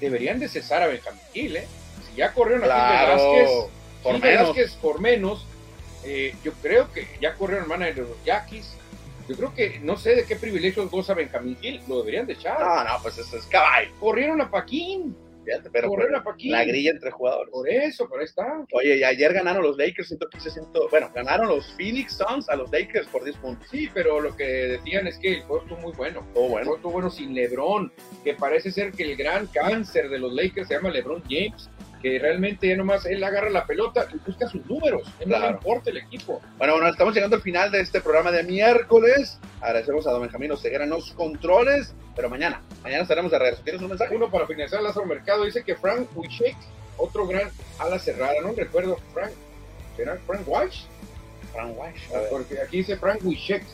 deberían 0.00 0.38
de 0.38 0.48
cesar 0.48 0.82
a 0.82 0.86
Benjamín 0.86 1.20
Gil, 1.32 1.56
¿eh? 1.56 1.66
Si 2.08 2.16
ya 2.16 2.32
corrieron 2.32 2.62
a 2.64 2.66
claro, 2.66 3.32
Velázquez, 3.32 3.50
por 4.02 4.20
menos. 4.20 4.76
por 4.80 5.00
menos, 5.00 5.46
eh, 6.04 6.34
yo 6.44 6.52
creo 6.62 6.90
que 6.92 7.06
ya 7.20 7.34
corrieron 7.34 7.68
manager 7.68 7.94
de 7.96 8.02
los 8.02 8.24
Yaquis. 8.24 8.76
Yo 9.28 9.36
creo 9.36 9.54
que 9.54 9.80
no 9.80 9.96
sé 9.96 10.14
de 10.14 10.24
qué 10.24 10.36
privilegios 10.36 10.88
goza 10.88 11.14
Benjamín 11.14 11.58
Gil, 11.60 11.82
lo 11.88 11.98
deberían 11.98 12.26
de 12.26 12.34
echar. 12.34 12.60
No, 12.60 12.84
no, 12.84 13.02
pues 13.02 13.18
eso 13.18 13.36
es 13.36 13.44
caballo. 13.46 13.90
Corrieron 13.98 14.40
a 14.40 14.48
Paquín 14.48 15.16
pero 15.72 15.90
la 16.44 16.64
grilla 16.64 16.90
entre 16.90 17.10
jugadores. 17.10 17.50
Por 17.52 17.68
eso, 17.68 18.08
por 18.08 18.20
ahí 18.20 18.24
está. 18.24 18.64
Oye, 18.72 18.96
y 18.96 19.04
ayer 19.04 19.32
ganaron 19.32 19.62
los 19.62 19.76
Lakers 19.76 20.08
115, 20.08 20.50
100, 20.50 20.66
bueno, 20.90 21.10
ganaron 21.14 21.48
los 21.48 21.72
Phoenix 21.74 22.14
Suns 22.14 22.48
a 22.48 22.56
los 22.56 22.70
Lakers 22.70 23.06
por 23.08 23.24
10 23.24 23.36
puntos. 23.38 23.68
Sí, 23.70 23.88
pero 23.92 24.20
lo 24.20 24.34
que 24.36 24.44
decían 24.44 25.06
es 25.06 25.18
que 25.18 25.34
el 25.34 25.42
juego 25.42 25.62
estuvo 25.62 25.80
muy 25.80 25.92
bueno. 25.92 26.20
Estuvo 26.20 26.48
bueno. 26.48 26.74
estuvo 26.74 26.92
bueno 26.92 27.10
sin 27.10 27.34
LeBron, 27.34 27.92
que 28.24 28.34
parece 28.34 28.70
ser 28.70 28.92
que 28.92 29.04
el 29.04 29.16
gran 29.16 29.46
cáncer 29.46 30.08
de 30.08 30.18
los 30.18 30.32
Lakers 30.32 30.68
se 30.68 30.74
llama 30.74 30.90
LeBron 30.90 31.22
James 31.28 31.70
que 32.06 32.20
realmente 32.20 32.68
ya 32.68 32.76
nomás 32.76 33.04
él 33.04 33.22
agarra 33.24 33.50
la 33.50 33.66
pelota 33.66 34.06
y 34.14 34.18
busca 34.24 34.46
sus 34.46 34.64
números, 34.66 35.12
no 35.26 35.38
le 35.40 35.48
importa 35.48 35.90
el 35.90 35.96
equipo. 35.96 36.40
Bueno, 36.56 36.74
bueno, 36.74 36.88
estamos 36.88 37.12
llegando 37.12 37.34
al 37.34 37.42
final 37.42 37.72
de 37.72 37.80
este 37.80 38.00
programa 38.00 38.30
de 38.30 38.44
miércoles. 38.44 39.40
Agradecemos 39.60 40.06
a 40.06 40.12
Don 40.12 40.22
Benjamín 40.22 40.52
Oseguera 40.52 40.84
en 40.84 40.90
los 40.90 41.10
controles, 41.14 41.94
pero 42.14 42.30
mañana, 42.30 42.62
mañana 42.84 43.02
estaremos 43.02 43.32
de 43.32 43.40
regreso. 43.40 43.62
¿Tienes 43.64 43.82
un 43.82 43.88
mensaje? 43.88 44.14
Uno 44.14 44.30
para 44.30 44.46
finalizar 44.46 44.80
Lázaro 44.82 45.04
Mercado, 45.04 45.44
dice 45.44 45.64
que 45.64 45.74
Frank 45.74 46.08
Wichek, 46.14 46.56
otro 46.96 47.26
gran 47.26 47.50
ala 47.80 47.98
cerrada, 47.98 48.34
no 48.40 48.52
recuerdo, 48.52 48.98
Frank, 49.12 49.32
¿era 49.98 50.16
Frank 50.28 50.46
Walsh? 50.46 50.84
Frank 51.52 51.76
Weiss. 51.76 52.28
Porque 52.30 52.60
aquí 52.60 52.76
dice 52.78 52.96
Frank 52.96 53.18
Wischek. 53.24 53.64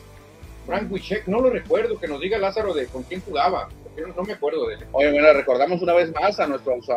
Frank 0.65 0.91
Wischek, 0.91 1.27
no 1.27 1.41
lo 1.41 1.49
recuerdo, 1.49 1.99
que 1.99 2.07
nos 2.07 2.21
diga 2.21 2.37
Lázaro 2.37 2.73
de 2.73 2.87
con 2.87 3.03
quién 3.03 3.21
jugaba. 3.21 3.69
Yo 3.95 4.07
no 4.07 4.23
me 4.23 4.33
acuerdo 4.33 4.67
de 4.67 4.75
él. 4.75 4.85
Oye, 4.91 5.11
bueno, 5.11 5.31
recordamos 5.33 5.81
una 5.81 5.93
vez 5.93 6.11
más 6.13 6.39
a 6.39 6.47
nuestros 6.47 6.87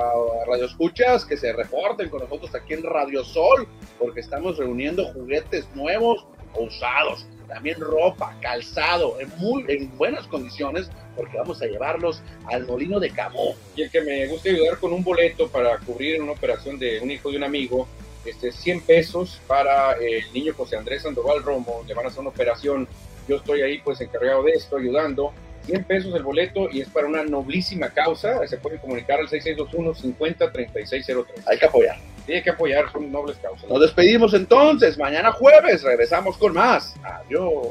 radioescuchas 0.46 1.26
que 1.26 1.36
se 1.36 1.52
reporten 1.52 2.08
con 2.08 2.20
nosotros 2.20 2.54
aquí 2.54 2.72
en 2.72 2.82
Radio 2.82 3.22
Sol, 3.22 3.68
porque 3.98 4.20
estamos 4.20 4.56
reuniendo 4.56 5.04
juguetes 5.12 5.66
nuevos 5.74 6.26
o 6.54 6.64
usados, 6.64 7.26
también 7.48 7.80
ropa, 7.80 8.34
calzado, 8.40 9.20
en 9.20 9.30
muy 9.36 9.64
en 9.68 9.96
buenas 9.98 10.26
condiciones, 10.26 10.90
porque 11.14 11.36
vamos 11.36 11.60
a 11.60 11.66
llevarlos 11.66 12.22
al 12.46 12.66
molino 12.66 12.98
de 12.98 13.10
Cabo. 13.10 13.54
Y 13.74 13.82
el 13.82 13.90
que 13.90 14.00
me 14.00 14.26
gusta 14.26 14.48
ayudar 14.48 14.78
con 14.78 14.92
un 14.92 15.04
boleto 15.04 15.48
para 15.48 15.78
cubrir 15.78 16.22
una 16.22 16.32
operación 16.32 16.78
de 16.78 17.00
un 17.00 17.10
hijo 17.10 17.30
de 17.30 17.36
un 17.36 17.44
amigo, 17.44 17.86
este, 18.24 18.50
100 18.50 18.80
pesos 18.80 19.40
para 19.46 19.92
el 19.92 20.32
niño 20.32 20.52
José 20.56 20.76
Andrés 20.76 21.02
Sandoval 21.02 21.42
Romo, 21.42 21.84
le 21.86 21.94
van 21.94 22.06
a 22.06 22.08
hacer 22.08 22.20
una 22.20 22.30
operación, 22.30 22.88
yo 23.28 23.36
estoy 23.36 23.62
ahí 23.62 23.78
pues 23.78 24.00
encargado 24.00 24.42
de 24.42 24.52
esto, 24.52 24.76
ayudando, 24.76 25.32
100 25.66 25.84
pesos 25.84 26.14
el 26.14 26.22
boleto 26.22 26.68
y 26.70 26.80
es 26.80 26.88
para 26.88 27.06
una 27.06 27.24
noblísima 27.24 27.90
causa. 27.90 28.46
Se 28.46 28.56
puede 28.56 28.78
comunicar 28.78 29.18
al 29.20 29.28
6621-503603. 29.28 31.26
Hay 31.46 31.58
que 31.58 31.66
apoyar. 31.66 31.96
Sí, 32.24 32.32
hay 32.34 32.42
que 32.42 32.50
apoyar, 32.50 32.90
son 32.90 33.10
nobles 33.10 33.36
causas. 33.38 33.68
Nos 33.68 33.80
despedimos 33.80 34.32
entonces. 34.34 34.96
Mañana 34.98 35.32
jueves 35.32 35.82
regresamos 35.82 36.36
con 36.38 36.54
más. 36.54 36.94
Adiós. 37.02 37.68